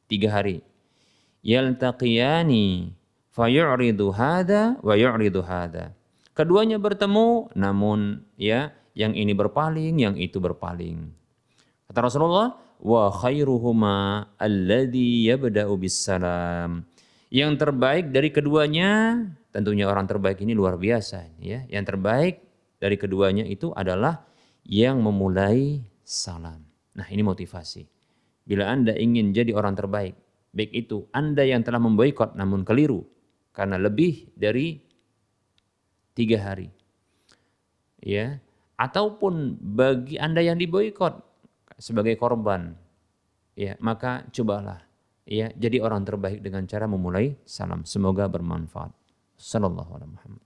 tiga 0.08 0.40
hari. 0.40 0.64
Yaltaqiyani 1.44 2.96
fayu'ridu 3.28 4.08
hada 4.16 4.80
wa 4.80 4.96
yu'ridu 4.96 5.44
hada. 5.44 5.92
Keduanya 6.32 6.80
bertemu 6.80 7.52
namun 7.52 8.24
ya 8.40 8.72
yang 8.96 9.12
ini 9.12 9.36
berpaling, 9.36 10.00
yang 10.00 10.16
itu 10.16 10.40
berpaling. 10.40 11.12
Kata 11.92 12.00
Rasulullah, 12.00 12.56
wa 12.80 13.12
khairuhuma 13.12 14.26
alladhi 14.40 15.28
yabda'u 15.28 15.76
salam. 15.86 16.88
Yang 17.30 17.62
terbaik 17.62 18.10
dari 18.10 18.34
keduanya, 18.34 19.22
tentunya 19.54 19.86
orang 19.86 20.08
terbaik 20.08 20.42
ini 20.42 20.56
luar 20.56 20.80
biasa 20.80 21.30
ya. 21.38 21.62
Yang 21.70 21.94
terbaik 21.94 22.34
dari 22.82 22.96
keduanya 22.98 23.46
itu 23.46 23.70
adalah 23.76 24.26
yang 24.66 24.98
memulai 24.98 25.84
salam. 26.02 26.64
Nah 26.96 27.06
ini 27.06 27.22
motivasi. 27.22 27.86
Bila 28.42 28.66
Anda 28.66 28.98
ingin 28.98 29.30
jadi 29.30 29.54
orang 29.54 29.78
terbaik, 29.78 30.18
baik 30.50 30.74
itu 30.74 31.06
Anda 31.14 31.46
yang 31.46 31.62
telah 31.62 31.78
memboikot 31.78 32.34
namun 32.34 32.66
keliru 32.66 33.06
karena 33.54 33.78
lebih 33.78 34.34
dari 34.34 34.82
tiga 36.18 36.42
hari. 36.42 36.66
Ya, 38.00 38.40
ataupun 38.80 39.60
bagi 39.60 40.16
Anda 40.16 40.40
yang 40.40 40.56
diboikot 40.56 41.29
sebagai 41.80 42.14
korban, 42.20 42.76
ya 43.56 43.74
maka 43.80 44.28
cobalah 44.28 44.84
ya 45.24 45.48
jadi 45.56 45.80
orang 45.80 46.04
terbaik 46.04 46.44
dengan 46.44 46.68
cara 46.68 46.84
memulai 46.84 47.40
salam. 47.48 47.88
Semoga 47.88 48.28
bermanfaat. 48.28 48.92
Sallallahu 49.40 49.90
alaihi 49.96 50.12
wasallam. 50.12 50.44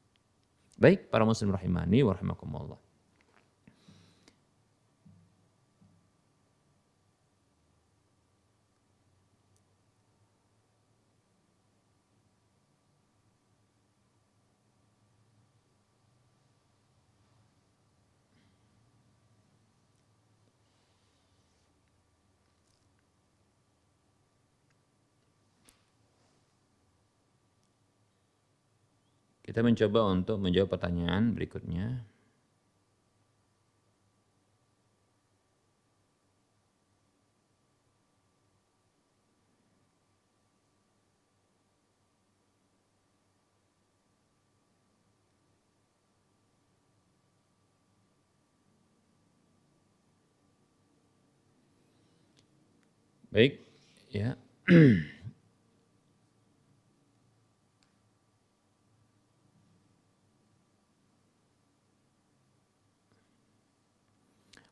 Baik 0.79 1.11
para 1.11 1.27
muslim 1.27 1.51
rahimani 1.51 2.07
wa 2.07 2.15
Kita 29.55 29.63
mencoba 29.63 30.11
untuk 30.11 30.43
menjawab 30.43 30.75
pertanyaan 30.75 31.31
berikutnya. 31.31 32.03
Baik, 53.31 53.63
ya. 54.11 54.35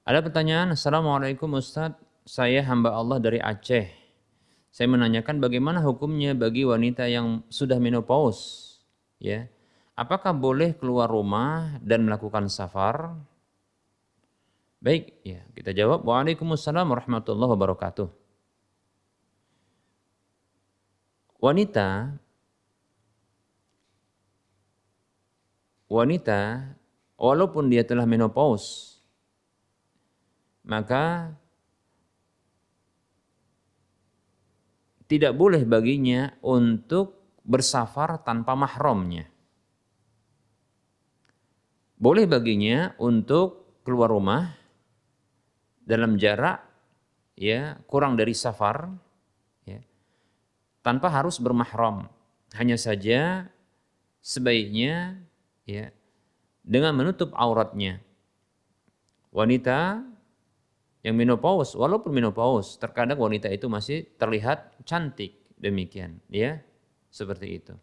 Ada 0.03 0.19
pertanyaan, 0.19 0.75
Assalamualaikum 0.75 1.47
Ustadz, 1.55 2.03
saya 2.27 2.67
hamba 2.67 2.91
Allah 2.91 3.23
dari 3.23 3.39
Aceh. 3.39 3.87
Saya 4.75 4.91
menanyakan 4.91 5.39
bagaimana 5.39 5.79
hukumnya 5.79 6.35
bagi 6.35 6.67
wanita 6.67 7.07
yang 7.07 7.47
sudah 7.47 7.79
menopause, 7.79 8.83
ya. 9.23 9.47
Apakah 9.95 10.35
boleh 10.35 10.75
keluar 10.75 11.07
rumah 11.07 11.79
dan 11.79 12.03
melakukan 12.03 12.51
safar? 12.51 13.15
Baik, 14.83 15.23
ya 15.23 15.47
kita 15.55 15.71
jawab. 15.71 16.03
Waalaikumsalam 16.03 16.83
warahmatullahi 16.83 17.53
wabarakatuh. 17.55 18.09
Wanita 21.39 22.19
wanita 25.87 26.41
walaupun 27.15 27.71
dia 27.71 27.87
telah 27.87 28.03
menopause 28.03 28.92
maka 30.63 31.35
tidak 35.11 35.37
boleh 35.37 35.67
baginya 35.69 36.33
untuk 36.41 37.21
bersafar 37.45 38.23
tanpa 38.23 38.57
mahramnya. 38.57 39.29
Boleh 42.01 42.27
baginya 42.27 42.97
untuk 42.99 43.79
keluar 43.87 44.11
rumah 44.11 44.51
dalam 45.83 46.19
jarak 46.19 46.63
ya 47.37 47.79
kurang 47.87 48.17
dari 48.17 48.35
safar 48.35 48.91
ya, 49.67 49.79
tanpa 50.83 51.13
harus 51.13 51.39
bermahram. 51.39 52.09
Hanya 52.57 52.81
saja 52.81 53.53
sebaiknya 54.25 55.21
ya 55.69 55.93
dengan 56.65 56.97
menutup 56.97 57.35
auratnya. 57.37 58.03
Wanita 59.29 60.05
yang 61.03 61.19
menopause, 61.19 61.75
walaupun 61.75 62.15
menopause, 62.15 62.79
terkadang 62.79 63.19
wanita 63.19 63.51
itu 63.51 63.67
masih 63.67 64.07
terlihat 64.17 64.79
cantik 64.87 65.35
demikian, 65.59 66.23
ya, 66.31 66.63
seperti 67.11 67.59
itu. 67.59 67.75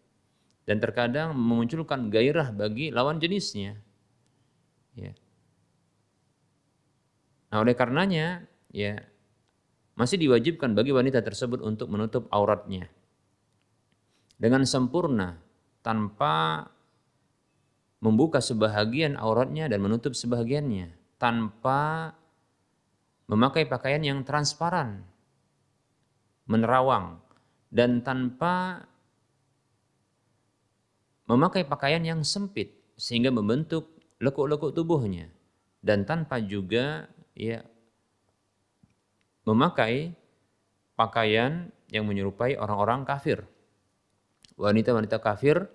Dan 0.64 0.80
terkadang 0.80 1.36
memunculkan 1.36 2.08
gairah 2.08 2.56
bagi 2.56 2.96
lawan 2.96 3.20
jenisnya. 3.20 3.76
Ya. 4.96 5.12
Nah, 7.52 7.60
oleh 7.60 7.76
karenanya, 7.76 8.48
ya, 8.72 9.04
masih 10.00 10.16
diwajibkan 10.16 10.72
bagi 10.72 10.96
wanita 10.96 11.20
tersebut 11.20 11.60
untuk 11.60 11.92
menutup 11.92 12.32
auratnya 12.32 12.88
dengan 14.40 14.64
sempurna 14.64 15.36
tanpa 15.84 16.64
membuka 18.00 18.40
sebahagian 18.40 19.20
auratnya 19.20 19.68
dan 19.68 19.84
menutup 19.84 20.16
sebahagiannya 20.16 20.96
tanpa 21.20 22.16
memakai 23.30 23.70
pakaian 23.70 24.02
yang 24.02 24.26
transparan, 24.26 25.06
menerawang, 26.50 27.22
dan 27.70 28.02
tanpa 28.02 28.90
memakai 31.30 31.62
pakaian 31.70 32.02
yang 32.02 32.26
sempit 32.26 32.74
sehingga 32.98 33.30
membentuk 33.30 33.94
lekuk-lekuk 34.18 34.74
tubuhnya 34.74 35.30
dan 35.86 36.10
tanpa 36.10 36.42
juga 36.42 37.06
ya 37.38 37.62
memakai 39.46 40.18
pakaian 40.98 41.70
yang 41.94 42.06
menyerupai 42.10 42.58
orang-orang 42.58 43.06
kafir. 43.06 43.46
Wanita-wanita 44.60 45.22
kafir 45.24 45.70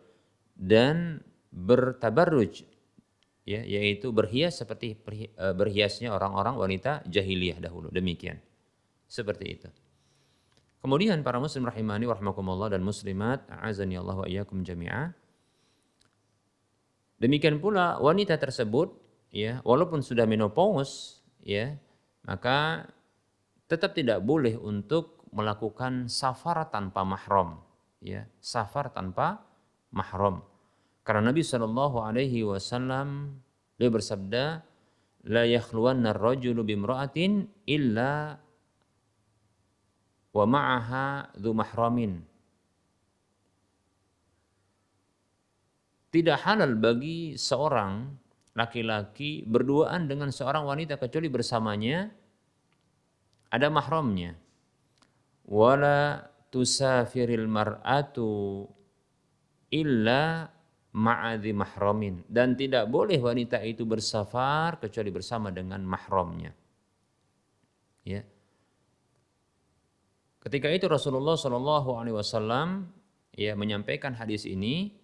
dan 0.59 1.25
bertabarruj 1.55 2.74
ya 3.45 3.61
yaitu 3.61 4.11
berhias 4.11 4.57
seperti 4.61 4.97
eh, 5.05 5.55
berhiasnya 5.55 6.11
orang-orang 6.13 6.57
wanita 6.57 7.05
jahiliyah 7.09 7.61
dahulu. 7.61 7.93
Demikian. 7.93 8.41
Seperti 9.05 9.45
itu. 9.47 9.69
Kemudian 10.85 11.25
para 11.25 11.41
muslim 11.41 11.65
rahimani 11.65 12.05
warahmatullah 12.05 12.77
dan 12.77 12.85
muslimat 12.85 13.49
azani 13.49 13.97
Allah 13.97 14.21
wa 14.21 14.27
iyyakum 14.29 14.61
jami'a. 14.61 15.17
Demikian 17.17 17.57
pula 17.57 17.97
wanita 18.05 18.37
tersebut 18.37 18.93
ya 19.33 19.65
walaupun 19.65 20.05
sudah 20.05 20.29
menopause 20.29 21.25
ya 21.41 21.75
maka 22.23 22.89
tetap 23.67 23.97
tidak 23.97 24.21
boleh 24.23 24.55
untuk 24.61 25.25
melakukan 25.35 26.07
safar 26.07 26.69
tanpa 26.71 27.03
mahram 27.03 27.59
ya 27.99 28.31
safar 28.39 28.95
tanpa 28.95 29.43
mahram 29.91 30.47
karena 31.05 31.31
Nabi 31.31 31.45
Shallallahu 31.45 32.01
Alaihi 32.01 32.49
Wasallam 32.49 33.37
dia 33.77 33.93
bersabda, 33.93 34.65
la 35.29 35.45
yakhluwanna 35.45 36.17
ar-rajulu 36.17 36.65
bimra'atin 36.65 37.45
illa 37.69 38.41
wa 40.33 40.45
ma'aha 40.49 41.37
dhu 41.37 41.53
mahramin. 41.53 42.25
Tidak 46.09 46.39
halal 46.47 46.79
bagi 46.79 47.37
seorang 47.37 48.07
laki-laki 48.55 49.43
berduaan 49.45 50.07
dengan 50.07 50.31
seorang 50.31 50.63
wanita 50.63 50.95
kecuali 50.97 51.27
bersamanya 51.27 52.07
ada 53.51 53.67
mahramnya. 53.67 54.39
Wala 55.51 56.23
tusafiril 56.55 57.51
mar'atu 57.51 58.65
illa 59.75 60.47
ma'adhi 60.95 61.51
mahramin 61.51 62.23
dan 62.31 62.55
tidak 62.55 62.87
boleh 62.87 63.19
wanita 63.19 63.59
itu 63.67 63.83
bersafar 63.83 64.79
kecuali 64.79 65.11
bersama 65.11 65.51
dengan 65.51 65.83
mahramnya. 65.83 66.55
Ya. 68.07 68.23
Ketika 70.39 70.71
itu 70.71 70.87
Rasulullah 70.87 71.35
Shallallahu 71.35 71.91
Alaihi 71.99 72.15
Wasallam 72.15 72.87
ya 73.35 73.59
menyampaikan 73.59 74.15
hadis 74.15 74.47
ini, 74.47 74.95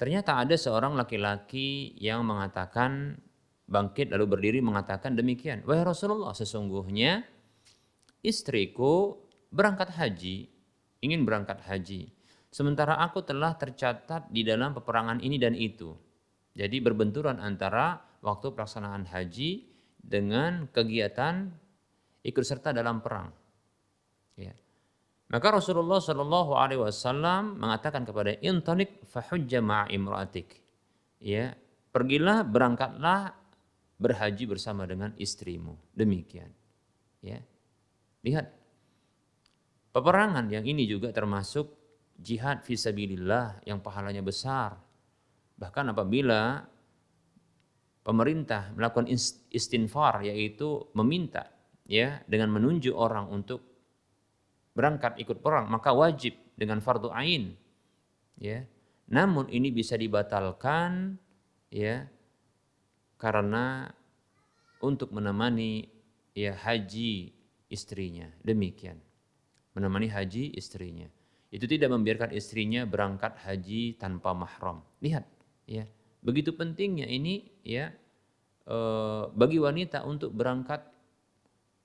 ternyata 0.00 0.40
ada 0.40 0.56
seorang 0.56 0.96
laki-laki 0.96 1.92
yang 2.00 2.24
mengatakan 2.24 3.20
bangkit 3.66 4.14
lalu 4.14 4.24
berdiri 4.32 4.60
mengatakan 4.64 5.18
demikian, 5.18 5.66
wahai 5.66 5.84
Rasulullah 5.84 6.32
sesungguhnya 6.32 7.26
istriku 8.24 9.18
berangkat 9.52 9.92
haji, 9.92 10.48
ingin 11.04 11.26
berangkat 11.26 11.60
haji. 11.66 12.15
Sementara 12.56 12.96
aku 13.04 13.20
telah 13.20 13.52
tercatat 13.52 14.32
di 14.32 14.40
dalam 14.40 14.72
peperangan 14.72 15.20
ini 15.20 15.36
dan 15.36 15.52
itu. 15.52 15.92
Jadi 16.56 16.80
berbenturan 16.80 17.36
antara 17.36 18.00
waktu 18.24 18.48
pelaksanaan 18.56 19.04
haji 19.12 19.68
dengan 20.00 20.64
kegiatan 20.72 21.52
ikut 22.24 22.40
serta 22.40 22.72
dalam 22.72 23.04
perang. 23.04 23.28
Ya. 24.40 24.56
Maka 25.28 25.60
Rasulullah 25.60 26.00
Shallallahu 26.00 26.56
Alaihi 26.56 26.80
Wasallam 26.80 27.60
mengatakan 27.60 28.08
kepada 28.08 28.40
intonik 28.40 29.04
fahujja 29.04 29.60
imraatik. 29.92 30.56
Ya, 31.20 31.52
pergilah 31.92 32.40
berangkatlah 32.40 33.36
berhaji 34.00 34.48
bersama 34.48 34.88
dengan 34.88 35.12
istrimu. 35.20 35.76
Demikian. 35.92 36.48
Ya. 37.20 37.44
Lihat. 38.24 38.48
Peperangan 39.92 40.48
yang 40.48 40.64
ini 40.64 40.88
juga 40.88 41.12
termasuk 41.12 41.85
jihad 42.20 42.64
visabilillah 42.64 43.64
yang 43.68 43.80
pahalanya 43.80 44.24
besar. 44.24 44.76
Bahkan 45.56 45.92
apabila 45.92 46.64
pemerintah 48.04 48.72
melakukan 48.76 49.08
istinfar 49.50 50.24
yaitu 50.24 50.84
meminta 50.92 51.48
ya 51.88 52.20
dengan 52.28 52.52
menunjuk 52.52 52.92
orang 52.92 53.28
untuk 53.32 53.64
berangkat 54.76 55.16
ikut 55.16 55.40
perang 55.40 55.72
maka 55.72 55.96
wajib 55.96 56.36
dengan 56.56 56.80
fardu 56.84 57.12
ain 57.12 57.56
ya. 58.36 58.64
Namun 59.06 59.46
ini 59.48 59.70
bisa 59.70 59.94
dibatalkan 59.94 61.14
ya 61.70 62.10
karena 63.16 63.88
untuk 64.82 65.14
menemani 65.14 65.88
ya 66.36 66.52
haji 66.52 67.32
istrinya. 67.70 68.28
Demikian. 68.42 68.98
Menemani 69.72 70.08
haji 70.10 70.56
istrinya 70.56 71.06
itu 71.50 71.64
tidak 71.64 71.94
membiarkan 71.94 72.34
istrinya 72.34 72.82
berangkat 72.84 73.38
haji 73.46 73.94
tanpa 73.96 74.34
mahram. 74.34 74.82
Lihat, 74.98 75.24
ya, 75.68 75.86
begitu 76.22 76.52
pentingnya 76.52 77.06
ini, 77.06 77.46
ya, 77.62 77.94
e, 78.66 78.76
bagi 79.30 79.62
wanita 79.62 80.02
untuk 80.02 80.34
berangkat, 80.34 80.82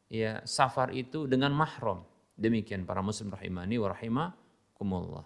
ya, 0.10 0.42
safar 0.44 0.92
itu 0.98 1.30
dengan 1.30 1.54
mahram. 1.54 2.02
Demikian 2.34 2.90
para 2.90 3.06
muslim 3.06 3.30
rahimani 3.30 3.78
wa 3.78 3.94
rahimakumullah. 3.94 5.26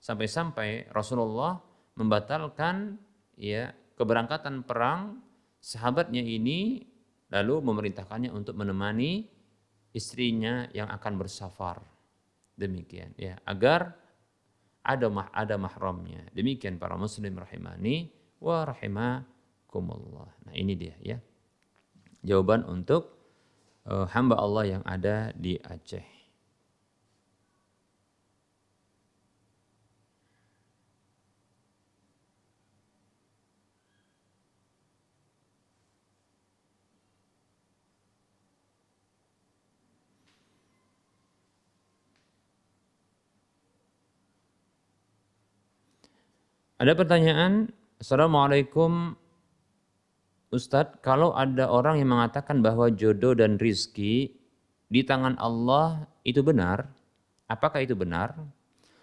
Sampai-sampai 0.00 0.88
Rasulullah 0.88 1.60
membatalkan, 2.00 2.96
ya, 3.36 3.76
keberangkatan 4.00 4.64
perang 4.64 5.20
sahabatnya 5.60 6.24
ini 6.24 6.88
lalu 7.28 7.60
memerintahkannya 7.60 8.32
untuk 8.32 8.56
menemani 8.56 9.28
istrinya 9.92 10.64
yang 10.72 10.88
akan 10.88 11.20
bersafar. 11.20 11.89
Demikian 12.60 13.16
ya, 13.16 13.40
agar 13.48 13.96
ada 14.84 15.08
mah 15.08 15.32
ada 15.32 15.56
mahramnya. 15.56 16.28
Demikian 16.36 16.76
para 16.76 17.00
muslim 17.00 17.40
rahimani 17.40 18.12
wa 18.36 18.68
rahimakumullah. 18.68 20.28
Nah, 20.44 20.52
ini 20.52 20.76
dia 20.76 20.96
ya. 21.00 21.16
Jawaban 22.20 22.68
untuk 22.68 23.16
uh, 23.88 24.04
hamba 24.12 24.36
Allah 24.36 24.76
yang 24.76 24.82
ada 24.84 25.32
di 25.32 25.56
Aceh. 25.56 26.19
Ada 46.80 46.96
pertanyaan, 46.96 47.68
Assalamualaikum 48.00 49.12
Ustadz, 50.48 51.04
kalau 51.04 51.36
ada 51.36 51.68
orang 51.68 52.00
yang 52.00 52.16
mengatakan 52.16 52.64
bahwa 52.64 52.88
jodoh 52.88 53.36
dan 53.36 53.60
rizki 53.60 54.32
di 54.88 55.04
tangan 55.04 55.36
Allah 55.36 56.08
itu 56.24 56.40
benar, 56.40 56.88
apakah 57.52 57.84
itu 57.84 57.92
benar? 57.92 58.32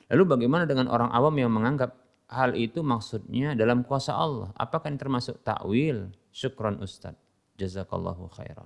Lalu 0.09 0.25
bagaimana 0.25 0.65
dengan 0.65 0.89
orang 0.89 1.13
awam 1.13 1.37
yang 1.37 1.53
menganggap 1.53 1.93
hal 2.33 2.57
itu 2.57 2.81
maksudnya 2.81 3.53
dalam 3.53 3.85
kuasa 3.85 4.17
Allah? 4.17 4.49
Apakah 4.57 4.89
ini 4.89 4.97
termasuk 4.97 5.45
takwil? 5.45 6.09
Syukran 6.33 6.81
Ustadz. 6.81 7.21
Jazakallahu 7.61 8.25
khairan. 8.33 8.65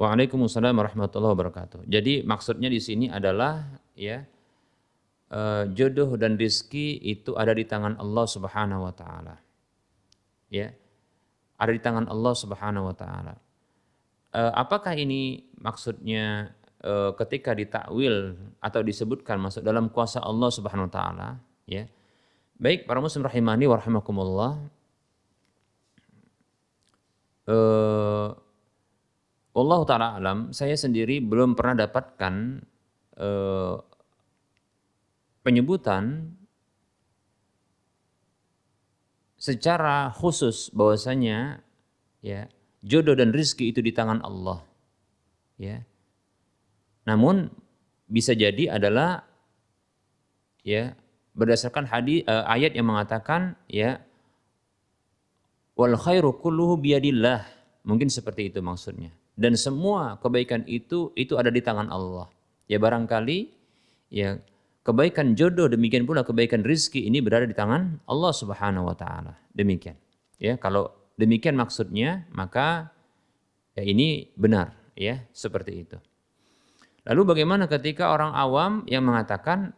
Waalaikumsalam 0.00 0.72
warahmatullahi 0.80 1.36
wabarakatuh. 1.36 1.84
Jadi 1.84 2.24
maksudnya 2.24 2.72
di 2.72 2.80
sini 2.80 3.12
adalah 3.12 3.68
ya 3.92 4.24
uh, 5.28 5.68
jodoh 5.76 6.16
dan 6.16 6.40
rizki 6.40 6.96
itu 7.04 7.36
ada 7.36 7.52
di 7.52 7.68
tangan 7.68 8.00
Allah 8.00 8.24
Subhanahu 8.24 8.88
wa 8.88 8.94
taala. 8.96 9.36
Ya. 10.48 10.72
Ada 11.60 11.76
di 11.76 11.80
tangan 11.84 12.08
Allah 12.08 12.32
Subhanahu 12.32 12.88
wa 12.88 12.96
taala. 12.96 13.36
Uh, 14.32 14.48
apakah 14.56 14.96
ini 14.96 15.44
maksudnya 15.60 16.56
uh, 16.80 17.12
ketika 17.20 17.52
ditakwil 17.52 18.40
atau 18.56 18.80
disebutkan 18.80 19.36
masuk 19.36 19.60
dalam 19.60 19.92
kuasa 19.92 20.24
Allah 20.24 20.48
Subhanahu 20.48 20.88
wa 20.88 20.94
taala, 20.96 21.28
ya. 21.68 21.84
Baik 22.56 22.88
para 22.88 23.04
muslim 23.04 23.28
rahimani 23.28 23.68
wa 23.68 23.76
rahimakumullah. 23.76 24.64
Allah 29.50 29.80
taala 29.82 30.08
alam, 30.14 30.54
saya 30.54 30.78
sendiri 30.78 31.18
belum 31.18 31.58
pernah 31.58 31.82
dapatkan 31.86 32.62
eh, 33.18 33.74
penyebutan 35.42 36.30
secara 39.34 40.14
khusus 40.14 40.70
bahwasanya 40.70 41.66
ya 42.22 42.46
jodoh 42.86 43.18
dan 43.18 43.34
rizki 43.34 43.74
itu 43.74 43.82
di 43.82 43.90
tangan 43.90 44.22
Allah. 44.22 44.62
Ya. 45.58 45.82
Namun 47.10 47.50
bisa 48.06 48.38
jadi 48.38 48.78
adalah 48.78 49.26
ya 50.62 50.94
berdasarkan 51.34 51.90
hadis 51.90 52.22
eh, 52.22 52.44
ayat 52.46 52.78
yang 52.78 52.86
mengatakan 52.86 53.58
ya 53.66 53.98
wal 55.74 55.98
khairu 55.98 56.38
kulluhu 56.38 56.78
biyadillah. 56.78 57.58
Mungkin 57.82 58.12
seperti 58.12 58.52
itu 58.52 58.62
maksudnya 58.62 59.10
dan 59.40 59.56
semua 59.56 60.20
kebaikan 60.20 60.68
itu 60.68 61.16
itu 61.16 61.40
ada 61.40 61.48
di 61.48 61.64
tangan 61.64 61.88
Allah. 61.88 62.28
Ya 62.68 62.76
barangkali 62.76 63.48
ya 64.12 64.36
kebaikan 64.84 65.32
jodoh 65.32 65.72
demikian 65.72 66.04
pula 66.04 66.20
kebaikan 66.20 66.60
rizki 66.60 67.08
ini 67.08 67.24
berada 67.24 67.48
di 67.48 67.56
tangan 67.56 68.04
Allah 68.04 68.32
Subhanahu 68.36 68.92
wa 68.92 68.96
taala. 68.96 69.40
Demikian. 69.56 69.96
Ya, 70.36 70.60
kalau 70.60 70.92
demikian 71.16 71.56
maksudnya 71.56 72.28
maka 72.36 72.92
ya 73.72 73.84
ini 73.84 74.28
benar 74.36 74.76
ya 74.92 75.24
seperti 75.32 75.88
itu. 75.88 75.96
Lalu 77.08 77.32
bagaimana 77.32 77.64
ketika 77.64 78.12
orang 78.12 78.36
awam 78.36 78.84
yang 78.84 79.08
mengatakan 79.08 79.72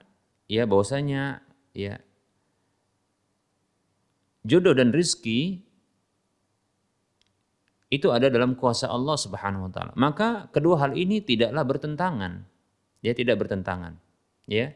ya 0.50 0.66
bahwasanya 0.66 1.38
ya 1.70 2.02
jodoh 4.42 4.74
dan 4.74 4.90
rizki 4.90 5.62
itu 7.92 8.08
ada 8.08 8.32
dalam 8.32 8.56
kuasa 8.56 8.88
Allah 8.88 9.20
Subhanahu 9.20 9.68
wa 9.68 9.70
taala. 9.70 9.92
Maka 10.00 10.48
kedua 10.48 10.80
hal 10.80 10.96
ini 10.96 11.20
tidaklah 11.20 11.60
bertentangan. 11.60 12.48
Ya, 13.04 13.12
tidak 13.12 13.44
bertentangan. 13.44 14.00
Ya. 14.48 14.72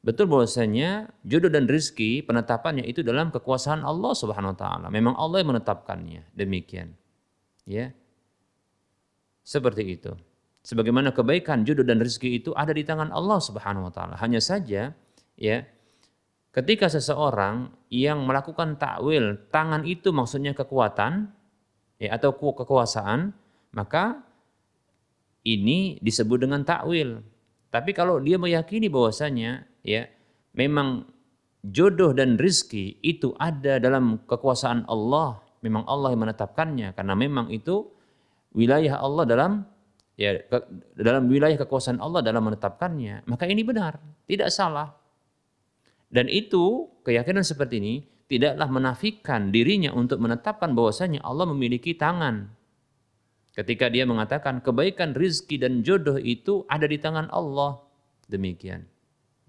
Betul 0.00 0.32
bahwasanya 0.32 1.12
jodoh 1.28 1.52
dan 1.52 1.68
rizki 1.68 2.24
penetapannya 2.24 2.88
itu 2.88 3.04
dalam 3.04 3.28
kekuasaan 3.28 3.84
Allah 3.84 4.16
Subhanahu 4.16 4.56
wa 4.56 4.58
taala. 4.58 4.86
Memang 4.88 5.12
Allah 5.20 5.44
yang 5.44 5.52
menetapkannya. 5.52 6.32
Demikian. 6.32 6.96
Ya. 7.68 7.92
Seperti 9.44 10.00
itu. 10.00 10.16
Sebagaimana 10.64 11.12
kebaikan 11.12 11.68
jodoh 11.68 11.84
dan 11.84 12.00
rizki 12.00 12.40
itu 12.40 12.56
ada 12.56 12.72
di 12.72 12.80
tangan 12.80 13.12
Allah 13.12 13.36
Subhanahu 13.36 13.88
wa 13.88 13.92
taala. 13.92 14.16
Hanya 14.16 14.40
saja 14.40 14.96
ya 15.36 15.58
ketika 16.56 16.88
seseorang 16.88 17.68
yang 17.92 18.24
melakukan 18.24 18.80
takwil 18.80 19.36
tangan 19.52 19.84
itu 19.84 20.16
maksudnya 20.16 20.56
kekuatan 20.56 21.36
ya, 22.00 22.16
atau 22.16 22.32
kekuasaan, 22.32 23.30
maka 23.76 24.24
ini 25.44 26.00
disebut 26.00 26.48
dengan 26.48 26.64
takwil. 26.64 27.20
Tapi 27.70 27.94
kalau 27.94 28.18
dia 28.18 28.40
meyakini 28.40 28.90
bahwasanya 28.90 29.62
ya 29.86 30.08
memang 30.56 31.06
jodoh 31.62 32.10
dan 32.16 32.40
rizki 32.40 32.98
itu 33.04 33.36
ada 33.38 33.78
dalam 33.78 34.18
kekuasaan 34.26 34.88
Allah, 34.90 35.38
memang 35.62 35.86
Allah 35.86 36.16
yang 36.16 36.26
menetapkannya 36.26 36.96
karena 36.96 37.14
memang 37.14 37.52
itu 37.52 37.86
wilayah 38.56 38.98
Allah 38.98 39.24
dalam 39.28 39.52
ya 40.18 40.40
ke, 40.42 40.56
dalam 40.98 41.30
wilayah 41.30 41.54
kekuasaan 41.60 42.02
Allah 42.02 42.24
dalam 42.24 42.42
menetapkannya, 42.42 43.28
maka 43.30 43.46
ini 43.46 43.62
benar, 43.62 44.02
tidak 44.26 44.50
salah. 44.50 44.96
Dan 46.10 46.26
itu 46.26 46.90
keyakinan 47.06 47.46
seperti 47.46 47.78
ini 47.78 47.94
tidaklah 48.30 48.70
menafikan 48.70 49.50
dirinya 49.50 49.90
untuk 49.90 50.22
menetapkan 50.22 50.70
bahwasanya 50.70 51.18
Allah 51.26 51.50
memiliki 51.50 51.98
tangan. 51.98 52.46
Ketika 53.50 53.90
dia 53.90 54.06
mengatakan 54.06 54.62
kebaikan 54.62 55.18
rizki 55.18 55.58
dan 55.58 55.82
jodoh 55.82 56.14
itu 56.22 56.62
ada 56.70 56.86
di 56.86 57.02
tangan 57.02 57.26
Allah. 57.34 57.82
Demikian. 58.30 58.86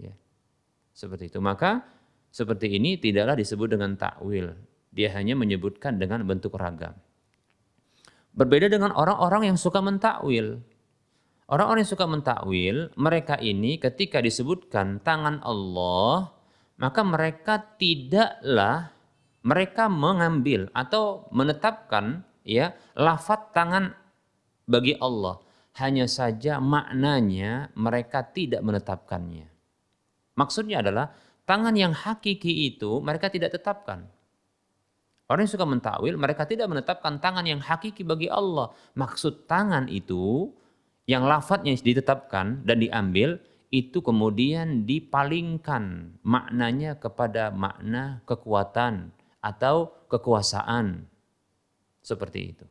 Ya. 0.02 0.18
Seperti 0.98 1.30
itu. 1.30 1.38
Maka 1.38 1.86
seperti 2.34 2.74
ini 2.74 2.98
tidaklah 2.98 3.38
disebut 3.38 3.78
dengan 3.78 3.94
takwil. 3.94 4.58
Dia 4.90 5.14
hanya 5.14 5.38
menyebutkan 5.38 6.02
dengan 6.02 6.26
bentuk 6.26 6.58
ragam. 6.58 6.98
Berbeda 8.34 8.66
dengan 8.66 8.90
orang-orang 8.98 9.53
yang 9.53 9.58
suka 9.62 9.78
mentakwil. 9.80 10.58
Orang-orang 11.45 11.86
yang 11.86 11.94
suka 11.94 12.10
mentakwil, 12.10 12.90
mereka 12.98 13.38
ini 13.38 13.78
ketika 13.78 14.24
disebutkan 14.24 15.03
tangan 15.03 15.44
Allah, 15.45 16.40
maka 16.82 17.06
mereka 17.06 17.62
tidaklah 17.78 18.90
mereka 19.45 19.86
mengambil 19.86 20.66
atau 20.74 21.30
menetapkan 21.30 22.26
ya 22.41 22.74
lafat 22.98 23.53
tangan 23.53 23.94
bagi 24.66 24.98
Allah. 24.98 25.38
Hanya 25.78 26.03
saja 26.10 26.60
maknanya 26.60 27.72
mereka 27.80 28.28
tidak 28.28 28.60
menetapkannya. 28.60 29.48
Maksudnya 30.36 30.84
adalah 30.84 31.16
tangan 31.48 31.78
yang 31.78 31.95
hakiki 31.95 32.68
itu 32.74 32.99
mereka 32.99 33.32
tidak 33.32 33.56
tetapkan. 33.56 34.10
Orang 35.32 35.48
yang 35.48 35.53
suka 35.53 35.64
mentakwil 35.64 36.20
mereka 36.20 36.44
tidak 36.44 36.68
menetapkan 36.68 37.24
tangan 37.24 37.48
yang 37.48 37.64
hakiki 37.64 38.03
bagi 38.03 38.28
Allah. 38.28 38.74
Maksud 38.99 39.48
tangan 39.48 39.88
itu 39.88 40.52
yang 41.08 41.24
lafadznya 41.24 41.72
ditetapkan 41.72 42.68
dan 42.68 42.84
diambil 42.84 43.40
itu 43.72 44.03
kemudian 44.03 44.84
dipalingkan 44.84 46.15
maknanya 46.27 46.99
kepada 46.99 47.49
makna 47.56 48.19
kekuatan 48.27 49.15
atau 49.39 49.95
kekuasaan. 50.11 51.07
Seperti 52.03 52.39
itu. 52.52 52.65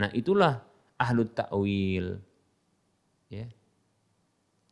Nah, 0.00 0.08
itulah 0.16 0.64
ahlu 0.96 1.28
ta'wil. 1.28 2.16
Ya. 3.28 3.46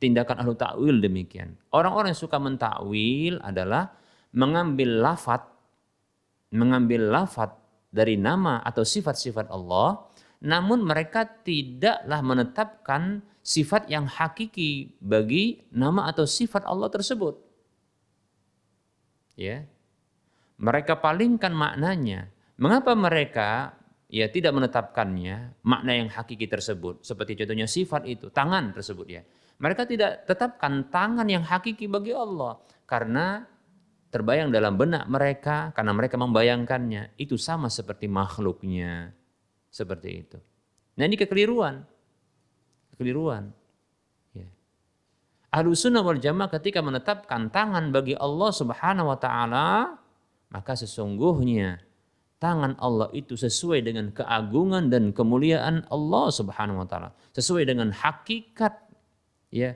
Tindakan 0.01 0.43
ahlu 0.43 0.57
ta'wil 0.57 0.99
demikian. 0.99 1.61
Orang-orang 1.71 2.17
yang 2.17 2.23
suka 2.23 2.41
mentakwil 2.41 3.39
adalah 3.45 3.93
mengambil 4.33 5.05
lafat 5.05 5.53
mengambil 6.53 7.09
lafat 7.09 7.57
dari 7.89 8.21
nama 8.21 8.61
atau 8.61 8.85
sifat-sifat 8.85 9.49
Allah, 9.49 10.05
namun 10.45 10.85
mereka 10.85 11.25
tidaklah 11.25 12.21
menetapkan 12.21 13.25
sifat 13.43 13.91
yang 13.91 14.07
hakiki 14.07 14.95
bagi 15.03 15.67
nama 15.75 16.07
atau 16.09 16.25
sifat 16.25 16.63
Allah 16.63 16.89
tersebut. 16.89 17.35
Ya. 19.35 19.67
Mereka 20.63 21.03
palingkan 21.03 21.51
maknanya. 21.51 22.31
Mengapa 22.55 22.95
mereka 22.95 23.75
ya 24.07 24.31
tidak 24.31 24.55
menetapkannya 24.55 25.59
makna 25.67 25.93
yang 25.99 26.07
hakiki 26.07 26.47
tersebut? 26.47 27.03
Seperti 27.03 27.35
contohnya 27.43 27.67
sifat 27.67 28.07
itu 28.07 28.31
tangan 28.31 28.71
tersebut 28.71 29.07
ya. 29.11 29.23
Mereka 29.59 29.91
tidak 29.91 30.23
tetapkan 30.31 30.87
tangan 30.87 31.27
yang 31.27 31.43
hakiki 31.43 31.91
bagi 31.91 32.15
Allah 32.15 32.63
karena 32.87 33.43
terbayang 34.15 34.55
dalam 34.55 34.79
benak 34.79 35.11
mereka 35.11 35.75
karena 35.75 35.91
mereka 35.91 36.15
membayangkannya. 36.15 37.19
Itu 37.19 37.35
sama 37.35 37.67
seperti 37.67 38.07
makhluknya. 38.07 39.11
Seperti 39.73 40.09
itu. 40.13 40.39
Nah 40.95 41.09
ini 41.09 41.17
kekeliruan 41.17 41.83
kekeliruan. 43.03 43.51
Ya. 44.31 44.47
Ahlu 45.51 45.75
sunnah 45.75 46.07
wal 46.07 46.23
jamaah 46.23 46.49
ketika 46.55 46.79
menetapkan 46.79 47.51
tangan 47.51 47.91
bagi 47.91 48.15
Allah 48.15 48.55
subhanahu 48.55 49.11
wa 49.11 49.19
ta'ala 49.19 49.99
maka 50.53 50.77
sesungguhnya 50.77 51.81
tangan 52.37 52.77
Allah 52.77 53.09
itu 53.17 53.39
sesuai 53.39 53.81
dengan 53.81 54.13
keagungan 54.13 54.93
dan 54.93 55.17
kemuliaan 55.17 55.89
Allah 55.89 56.27
Subhanahu 56.29 56.85
wa 56.85 56.87
taala, 56.87 57.11
sesuai 57.33 57.65
dengan 57.65 57.89
hakikat 57.89 58.77
ya 59.49 59.73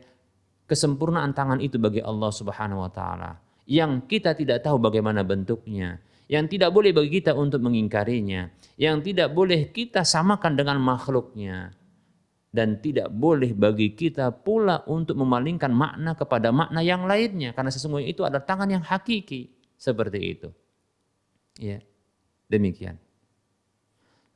kesempurnaan 0.68 1.32
tangan 1.32 1.64
itu 1.64 1.80
bagi 1.80 2.04
Allah 2.04 2.28
Subhanahu 2.28 2.84
wa 2.84 2.92
taala. 2.92 3.40
Yang 3.66 4.06
kita 4.06 4.36
tidak 4.36 4.62
tahu 4.62 4.78
bagaimana 4.78 5.24
bentuknya, 5.26 5.98
yang 6.28 6.46
tidak 6.46 6.70
boleh 6.70 6.92
bagi 6.92 7.22
kita 7.22 7.34
untuk 7.34 7.64
mengingkarinya, 7.64 8.52
yang 8.76 9.00
tidak 9.00 9.32
boleh 9.32 9.72
kita 9.72 10.04
samakan 10.04 10.54
dengan 10.54 10.78
makhluknya 10.82 11.72
dan 12.56 12.80
tidak 12.80 13.12
boleh 13.12 13.52
bagi 13.52 13.92
kita 13.92 14.32
pula 14.32 14.80
untuk 14.88 15.20
memalingkan 15.20 15.68
makna 15.68 16.16
kepada 16.16 16.48
makna 16.48 16.80
yang 16.80 17.04
lainnya 17.04 17.52
karena 17.52 17.68
sesungguhnya 17.68 18.08
itu 18.08 18.24
adalah 18.24 18.48
tangan 18.48 18.72
yang 18.72 18.80
hakiki 18.80 19.52
seperti 19.76 20.18
itu. 20.24 20.48
Ya. 21.60 21.84
Demikian. 22.48 22.96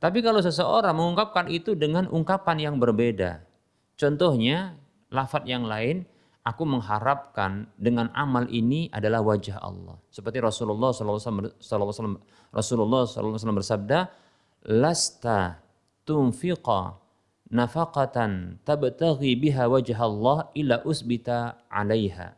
Tapi 0.01 0.19
kalau 0.21 0.41
seseorang 0.41 0.93
mengungkapkan 0.93 1.49
itu 1.49 1.77
dengan 1.77 2.09
ungkapan 2.09 2.57
yang 2.57 2.75
berbeda. 2.81 3.45
Contohnya, 3.95 4.75
lafat 5.13 5.45
yang 5.45 5.69
lain, 5.69 6.09
aku 6.41 6.65
mengharapkan 6.65 7.69
dengan 7.77 8.09
amal 8.17 8.49
ini 8.49 8.89
adalah 8.89 9.21
wajah 9.21 9.61
Allah. 9.61 10.01
Seperti 10.09 10.41
Rasulullah 10.41 10.89
SAW, 10.89 11.21
Rasulullah 12.49 13.05
SAW 13.05 13.57
bersabda, 13.61 14.09
lasta 14.73 15.61
tunfiqa 16.01 17.00
nafaqatan 17.51 18.63
tabtaghi 18.63 19.35
biha 19.35 19.67
wajah 19.67 19.99
Allah 19.99 20.37
illa 20.55 20.79
usbita 20.87 21.67
alaiha. 21.67 22.33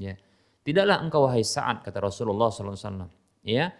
Ya. 0.00 0.16
Tidaklah 0.64 1.04
engkau 1.04 1.28
wahai 1.28 1.44
saat 1.44 1.84
kata 1.84 2.00
Rasulullah 2.00 2.48
SAW. 2.48 3.08
Ya, 3.44 3.72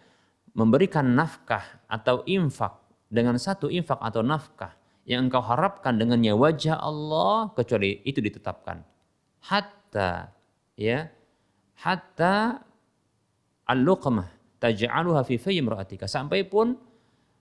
memberikan 0.56 1.16
nafkah 1.16 1.64
atau 1.88 2.24
infak 2.28 2.76
dengan 3.10 3.36
satu 3.36 3.68
infak 3.68 4.00
atau 4.00 4.22
nafkah 4.22 4.76
yang 5.08 5.26
engkau 5.26 5.42
harapkan 5.42 5.98
dengannya 5.98 6.36
wajah 6.36 6.78
Allah 6.78 7.50
kecuali 7.56 7.98
itu 8.06 8.22
ditetapkan 8.22 8.84
hatta 9.42 10.30
ya 10.78 11.08
hatta 11.80 12.62
al-luqmah 13.66 14.28
taj'aluha 14.60 15.24
fi 15.24 15.40
fayyi 15.40 15.64
sampai 16.06 16.44
pun 16.46 16.76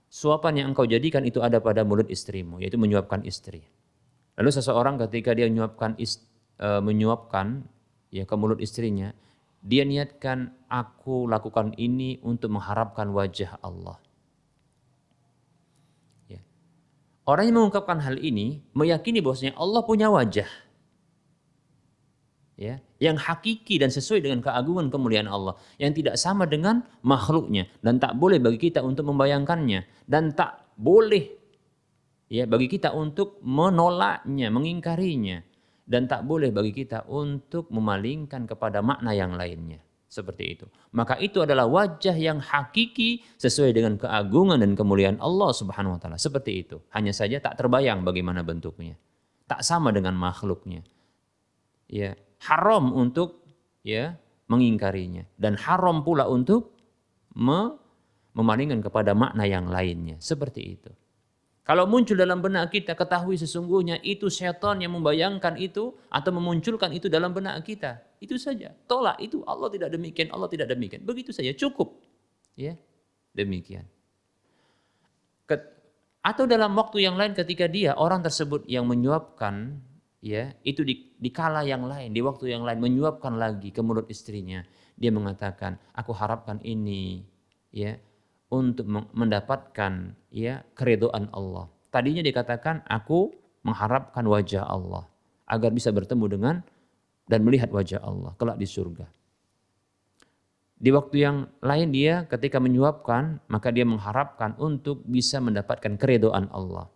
suapan 0.10 0.66
yang 0.66 0.68
engkau 0.74 0.90
jadikan 0.90 1.24
itu 1.24 1.40
ada 1.40 1.62
pada 1.62 1.86
mulut 1.86 2.10
istrimu 2.10 2.58
yaitu 2.60 2.76
menyuapkan 2.82 3.22
istri 3.24 3.64
lalu 4.36 4.50
seseorang 4.50 4.98
ketika 5.08 5.38
dia 5.38 5.46
menyuapkan 5.46 5.94
ist, 6.02 6.26
uh, 6.60 6.82
menyuapkan 6.82 7.64
ya 8.10 8.26
ke 8.26 8.36
mulut 8.36 8.58
istrinya 8.60 9.14
dia 9.60 9.84
niatkan 9.84 10.56
aku 10.72 11.28
lakukan 11.28 11.76
ini 11.76 12.20
untuk 12.24 12.56
mengharapkan 12.56 13.12
wajah 13.12 13.60
Allah. 13.60 14.00
Ya. 16.32 16.40
Orang 17.28 17.52
yang 17.52 17.56
mengungkapkan 17.60 18.00
hal 18.00 18.16
ini 18.24 18.64
meyakini 18.72 19.20
bahwasanya 19.20 19.60
Allah 19.60 19.82
punya 19.84 20.08
wajah. 20.08 20.48
Ya, 22.60 22.84
yang 23.00 23.16
hakiki 23.16 23.80
dan 23.80 23.90
sesuai 23.90 24.24
dengan 24.24 24.44
keagungan 24.44 24.92
kemuliaan 24.92 25.32
Allah 25.32 25.56
yang 25.80 25.96
tidak 25.96 26.20
sama 26.20 26.44
dengan 26.44 26.84
makhluknya 27.04 27.72
dan 27.80 27.98
tak 27.98 28.20
boleh 28.20 28.38
bagi 28.44 28.70
kita 28.70 28.84
untuk 28.84 29.08
membayangkannya 29.08 29.88
dan 30.06 30.36
tak 30.36 30.68
boleh 30.76 31.40
ya 32.30 32.46
bagi 32.46 32.70
kita 32.70 32.94
untuk 32.94 33.42
menolaknya, 33.42 34.54
mengingkarinya 34.54 35.42
dan 35.90 36.06
tak 36.06 36.22
boleh 36.30 36.54
bagi 36.54 36.72
kita 36.72 37.10
untuk 37.10 37.68
memalingkan 37.74 38.46
kepada 38.46 38.86
makna 38.86 39.12
yang 39.18 39.34
lainnya. 39.34 39.82
Seperti 40.10 40.58
itu. 40.58 40.66
Maka 40.90 41.22
itu 41.22 41.38
adalah 41.38 41.70
wajah 41.70 42.18
yang 42.18 42.42
hakiki 42.42 43.22
sesuai 43.38 43.78
dengan 43.78 43.94
keagungan 43.94 44.58
dan 44.58 44.74
kemuliaan 44.74 45.22
Allah 45.22 45.54
Subhanahu 45.54 45.98
wa 45.98 46.00
taala. 46.02 46.18
Seperti 46.18 46.66
itu. 46.66 46.82
Hanya 46.90 47.14
saja 47.14 47.38
tak 47.38 47.62
terbayang 47.62 48.02
bagaimana 48.02 48.42
bentuknya. 48.42 48.98
Tak 49.46 49.62
sama 49.62 49.94
dengan 49.94 50.18
makhluknya. 50.18 50.82
Ya, 51.86 52.18
haram 52.44 52.96
untuk 52.96 53.44
ya 53.84 54.16
mengingkarinya 54.48 55.28
dan 55.36 55.56
haram 55.60 56.02
pula 56.02 56.26
untuk 56.28 56.74
memalingkan 58.36 58.84
kepada 58.84 59.14
makna 59.14 59.46
yang 59.46 59.70
lainnya. 59.70 60.18
Seperti 60.20 60.62
itu. 60.80 60.92
Kalau 61.70 61.86
muncul 61.86 62.18
dalam 62.18 62.42
benak 62.42 62.74
kita, 62.74 62.98
ketahui 62.98 63.38
sesungguhnya 63.38 64.02
itu 64.02 64.26
setan 64.26 64.82
yang 64.82 64.98
membayangkan 64.98 65.54
itu 65.54 65.94
atau 66.10 66.34
memunculkan 66.34 66.90
itu 66.90 67.06
dalam 67.14 67.30
benak 67.30 67.62
kita. 67.62 68.02
Itu 68.18 68.42
saja. 68.42 68.74
Tolak 68.90 69.22
itu 69.22 69.46
Allah 69.46 69.70
tidak 69.70 69.94
demikian, 69.94 70.34
Allah 70.34 70.50
tidak 70.50 70.66
demikian. 70.74 71.06
Begitu 71.06 71.30
saja, 71.30 71.54
cukup. 71.54 72.02
Ya, 72.58 72.74
demikian. 73.38 73.86
Atau 76.20 76.50
dalam 76.50 76.76
waktu 76.76 77.06
yang 77.06 77.16
lain 77.16 77.32
ketika 77.32 77.70
dia 77.70 77.96
orang 77.96 78.20
tersebut 78.20 78.68
yang 78.68 78.84
menyuapkan 78.90 79.80
ya 80.20 80.52
itu 80.68 80.84
di, 80.84 81.16
di 81.16 81.30
kala 81.32 81.64
yang 81.64 81.88
lain 81.88 82.12
di 82.12 82.20
waktu 82.20 82.52
yang 82.52 82.68
lain 82.68 82.80
menyuapkan 82.84 83.40
lagi 83.40 83.72
ke 83.72 83.80
mulut 83.80 84.08
istrinya 84.12 84.64
dia 85.00 85.16
mengatakan 85.16 85.80
aku 85.96 86.12
harapkan 86.12 86.60
ini 86.60 87.24
ya 87.72 87.96
untuk 88.50 88.90
mendapatkan 89.14 90.18
ya 90.34 90.66
keredoan 90.74 91.30
Allah. 91.32 91.70
Tadinya 91.90 92.22
dikatakan 92.22 92.86
aku 92.86 93.34
mengharapkan 93.66 94.26
wajah 94.26 94.66
Allah 94.66 95.06
agar 95.50 95.74
bisa 95.74 95.90
bertemu 95.90 96.26
dengan 96.30 96.56
dan 97.30 97.46
melihat 97.46 97.70
wajah 97.70 98.02
Allah 98.02 98.34
kelak 98.38 98.58
di 98.58 98.66
surga. 98.66 99.06
Di 100.80 100.90
waktu 100.96 101.16
yang 101.22 101.38
lain 101.62 101.90
dia 101.92 102.26
ketika 102.26 102.58
menyuapkan 102.58 103.40
maka 103.52 103.70
dia 103.70 103.86
mengharapkan 103.86 104.58
untuk 104.58 105.06
bisa 105.06 105.38
mendapatkan 105.40 105.96
keredoan 105.96 106.50
Allah. 106.50 106.90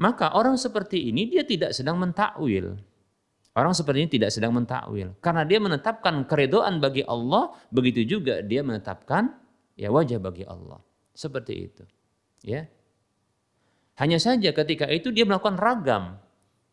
Maka 0.00 0.32
orang 0.32 0.56
seperti 0.56 1.12
ini 1.12 1.28
dia 1.28 1.44
tidak 1.44 1.76
sedang 1.76 2.00
mentakwil. 2.00 2.80
Orang 3.52 3.76
seperti 3.76 4.06
ini 4.06 4.10
tidak 4.16 4.30
sedang 4.32 4.56
mentakwil 4.56 5.12
karena 5.20 5.44
dia 5.44 5.60
menetapkan 5.60 6.24
keredoan 6.24 6.80
bagi 6.80 7.04
Allah, 7.04 7.52
begitu 7.68 8.06
juga 8.08 8.40
dia 8.40 8.64
menetapkan 8.64 9.36
ya 9.76 9.92
wajah 9.92 10.16
bagi 10.16 10.48
Allah. 10.48 10.80
Seperti 11.12 11.52
itu. 11.68 11.84
Ya. 12.40 12.64
Hanya 14.00 14.16
saja 14.16 14.56
ketika 14.56 14.88
itu 14.88 15.12
dia 15.12 15.28
melakukan 15.28 15.60
ragam. 15.60 16.16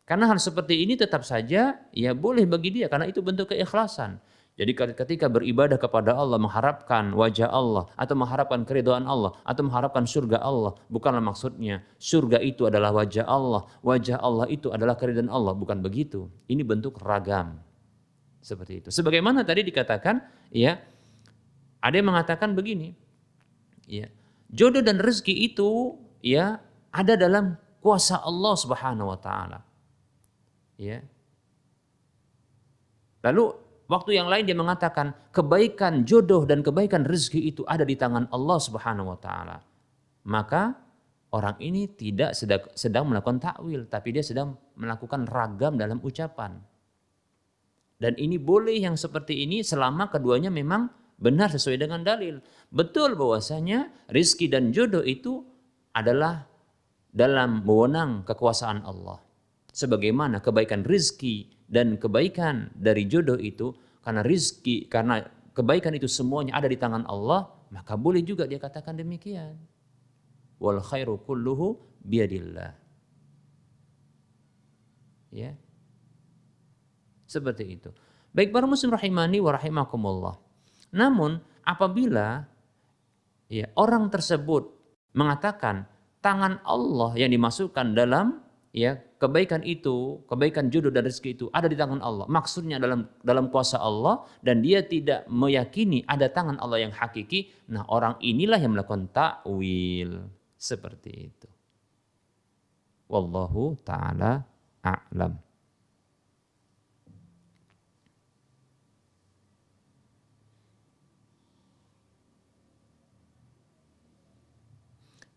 Karena 0.08 0.24
hal 0.32 0.40
seperti 0.40 0.80
ini 0.80 0.96
tetap 0.96 1.20
saja 1.20 1.76
ya 1.92 2.16
boleh 2.16 2.48
bagi 2.48 2.72
dia 2.72 2.88
karena 2.88 3.04
itu 3.04 3.20
bentuk 3.20 3.52
keikhlasan. 3.52 4.16
Jadi 4.58 4.74
ketika 4.74 5.30
beribadah 5.30 5.78
kepada 5.78 6.18
Allah, 6.18 6.34
mengharapkan 6.34 7.14
wajah 7.14 7.46
Allah, 7.46 7.86
atau 7.94 8.18
mengharapkan 8.18 8.66
keridhaan 8.66 9.06
Allah, 9.06 9.38
atau 9.46 9.62
mengharapkan 9.62 10.02
surga 10.02 10.42
Allah, 10.42 10.74
bukanlah 10.90 11.22
maksudnya 11.22 11.86
surga 12.02 12.42
itu 12.42 12.66
adalah 12.66 12.90
wajah 12.90 13.22
Allah, 13.22 13.70
wajah 13.86 14.18
Allah 14.18 14.50
itu 14.50 14.74
adalah 14.74 14.98
keridhaan 14.98 15.30
Allah, 15.30 15.54
bukan 15.54 15.78
begitu. 15.78 16.26
Ini 16.50 16.66
bentuk 16.66 16.98
ragam. 16.98 17.62
Seperti 18.42 18.82
itu. 18.82 18.88
Sebagaimana 18.90 19.46
tadi 19.46 19.62
dikatakan, 19.62 20.26
ya 20.50 20.82
ada 21.78 21.94
yang 21.94 22.10
mengatakan 22.10 22.58
begini, 22.58 22.98
ya 23.86 24.10
jodoh 24.50 24.82
dan 24.82 24.98
rezeki 24.98 25.54
itu 25.54 25.94
ya 26.18 26.58
ada 26.90 27.14
dalam 27.14 27.54
kuasa 27.78 28.18
Allah 28.18 28.54
Subhanahu 28.58 29.14
Wa 29.14 29.18
Taala. 29.22 29.58
Ya. 30.78 31.02
Lalu 33.22 33.67
waktu 33.88 34.20
yang 34.20 34.28
lain 34.28 34.44
dia 34.44 34.54
mengatakan 34.54 35.16
kebaikan 35.32 36.04
jodoh 36.04 36.44
dan 36.44 36.60
kebaikan 36.60 37.02
rezeki 37.08 37.50
itu 37.50 37.62
ada 37.64 37.82
di 37.82 37.96
tangan 37.96 38.28
Allah 38.30 38.58
Subhanahu 38.60 39.16
Wa 39.16 39.18
Taala. 39.18 39.56
Maka 40.28 40.76
orang 41.32 41.56
ini 41.58 41.88
tidak 41.88 42.36
sedang, 42.36 42.62
sedang 42.76 43.08
melakukan 43.08 43.40
takwil, 43.40 43.88
tapi 43.88 44.12
dia 44.12 44.24
sedang 44.24 44.56
melakukan 44.76 45.24
ragam 45.24 45.80
dalam 45.80 45.98
ucapan. 46.04 46.60
Dan 47.98 48.14
ini 48.14 48.38
boleh 48.38 48.78
yang 48.78 48.94
seperti 48.94 49.42
ini 49.42 49.66
selama 49.66 50.06
keduanya 50.06 50.54
memang 50.54 50.86
benar 51.18 51.50
sesuai 51.50 51.82
dengan 51.82 52.06
dalil. 52.06 52.38
Betul 52.70 53.18
bahwasanya 53.18 53.90
rizki 54.14 54.46
dan 54.46 54.70
jodoh 54.70 55.02
itu 55.02 55.42
adalah 55.90 56.46
dalam 57.10 57.66
wewenang 57.66 58.22
kekuasaan 58.22 58.86
Allah. 58.86 59.18
Sebagaimana 59.74 60.38
kebaikan 60.38 60.86
rizki 60.86 61.57
dan 61.68 62.00
kebaikan 62.00 62.72
dari 62.72 63.04
jodoh 63.04 63.36
itu 63.36 63.76
karena 64.00 64.24
rizki, 64.24 64.88
karena 64.88 65.20
kebaikan 65.52 65.92
itu 65.92 66.08
semuanya 66.08 66.56
ada 66.56 66.66
di 66.66 66.80
tangan 66.80 67.04
Allah, 67.04 67.52
maka 67.68 67.94
boleh 67.94 68.24
juga 68.24 68.48
dia 68.48 68.56
katakan 68.56 68.96
demikian. 68.96 69.60
Wal 70.58 70.80
khairu 70.80 71.20
kulluhu 71.22 71.76
biadillah. 72.02 72.72
Ya. 75.28 75.52
Seperti 77.28 77.76
itu. 77.76 77.92
Baik 78.32 78.48
para 78.48 78.64
muslim 78.64 78.96
rahimani 78.96 79.44
wa 79.44 79.52
rahimakumullah. 79.52 80.40
Namun 80.96 81.36
apabila 81.68 82.48
ya 83.52 83.68
orang 83.76 84.08
tersebut 84.08 84.72
mengatakan 85.12 85.84
tangan 86.24 86.64
Allah 86.64 87.12
yang 87.20 87.28
dimasukkan 87.28 87.92
dalam 87.92 88.40
ya 88.72 88.96
kebaikan 89.18 89.66
itu, 89.66 90.22
kebaikan 90.30 90.70
jodoh 90.70 90.94
dan 90.94 91.04
rezeki 91.04 91.30
itu 91.34 91.46
ada 91.50 91.66
di 91.66 91.74
tangan 91.74 91.98
Allah. 92.00 92.26
Maksudnya 92.30 92.78
dalam 92.78 93.10
dalam 93.22 93.50
kuasa 93.50 93.76
Allah 93.82 94.24
dan 94.40 94.62
dia 94.62 94.80
tidak 94.86 95.26
meyakini 95.26 96.06
ada 96.06 96.30
tangan 96.30 96.56
Allah 96.62 96.86
yang 96.86 96.94
hakiki. 96.94 97.50
Nah, 97.74 97.84
orang 97.90 98.16
inilah 98.22 98.58
yang 98.62 98.78
melakukan 98.78 99.10
takwil 99.10 100.30
seperti 100.54 101.30
itu. 101.34 101.50
Wallahu 103.10 103.74
taala 103.82 104.46
a'lam. 104.82 105.48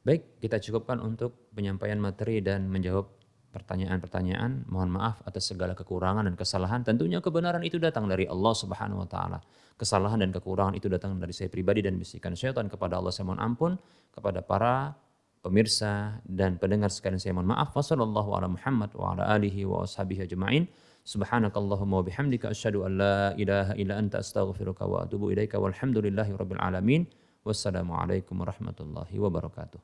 Baik, 0.01 0.41
kita 0.41 0.57
cukupkan 0.57 0.97
untuk 0.97 1.53
penyampaian 1.53 2.01
materi 2.01 2.41
dan 2.41 2.65
menjawab 2.73 3.20
pertanyaan-pertanyaan. 3.51 4.65
Mohon 4.71 4.89
maaf 4.95 5.19
atas 5.27 5.51
segala 5.51 5.75
kekurangan 5.75 6.25
dan 6.25 6.35
kesalahan. 6.39 6.81
Tentunya 6.87 7.19
kebenaran 7.19 7.61
itu 7.61 7.77
datang 7.77 8.07
dari 8.07 8.25
Allah 8.25 8.53
Subhanahu 8.55 9.03
wa 9.03 9.07
taala. 9.11 9.43
Kesalahan 9.75 10.23
dan 10.23 10.31
kekurangan 10.31 10.73
itu 10.79 10.87
datang 10.87 11.19
dari 11.19 11.35
saya 11.35 11.51
pribadi 11.51 11.83
dan 11.83 11.99
bisikan 11.99 12.33
syaitan 12.33 12.71
kepada 12.71 12.97
Allah 12.97 13.11
saya 13.11 13.27
mohon 13.27 13.41
ampun 13.43 13.71
kepada 14.15 14.39
para 14.39 14.95
pemirsa 15.43 16.21
dan 16.23 16.55
pendengar 16.55 16.87
sekalian 16.87 17.19
saya 17.19 17.35
mohon 17.35 17.51
maaf. 17.51 17.75
Wassallallahu 17.75 18.29
ala 18.39 18.47
Muhammad 18.47 18.95
wa 18.95 19.13
ala 19.13 19.27
alihi 19.35 19.67
wa 19.67 19.83
ashabihi 19.83 20.25
ajma'in. 20.25 20.65
Subhanakallahumma 21.01 21.99
wa 21.99 22.05
bihamdika 22.05 22.53
asyhadu 22.53 22.85
an 22.85 22.91
la 23.01 23.17
ilaha 23.35 23.73
illa 23.73 23.97
anta 23.97 24.21
astaghfiruka 24.21 24.85
wa 24.85 25.03
atubu 25.03 25.33
ilaika 25.33 25.57
walhamdulillahi 25.57 26.37
alamin. 26.61 27.09
Wassalamualaikum 27.41 28.37
warahmatullahi 28.37 29.17
wabarakatuh. 29.17 29.81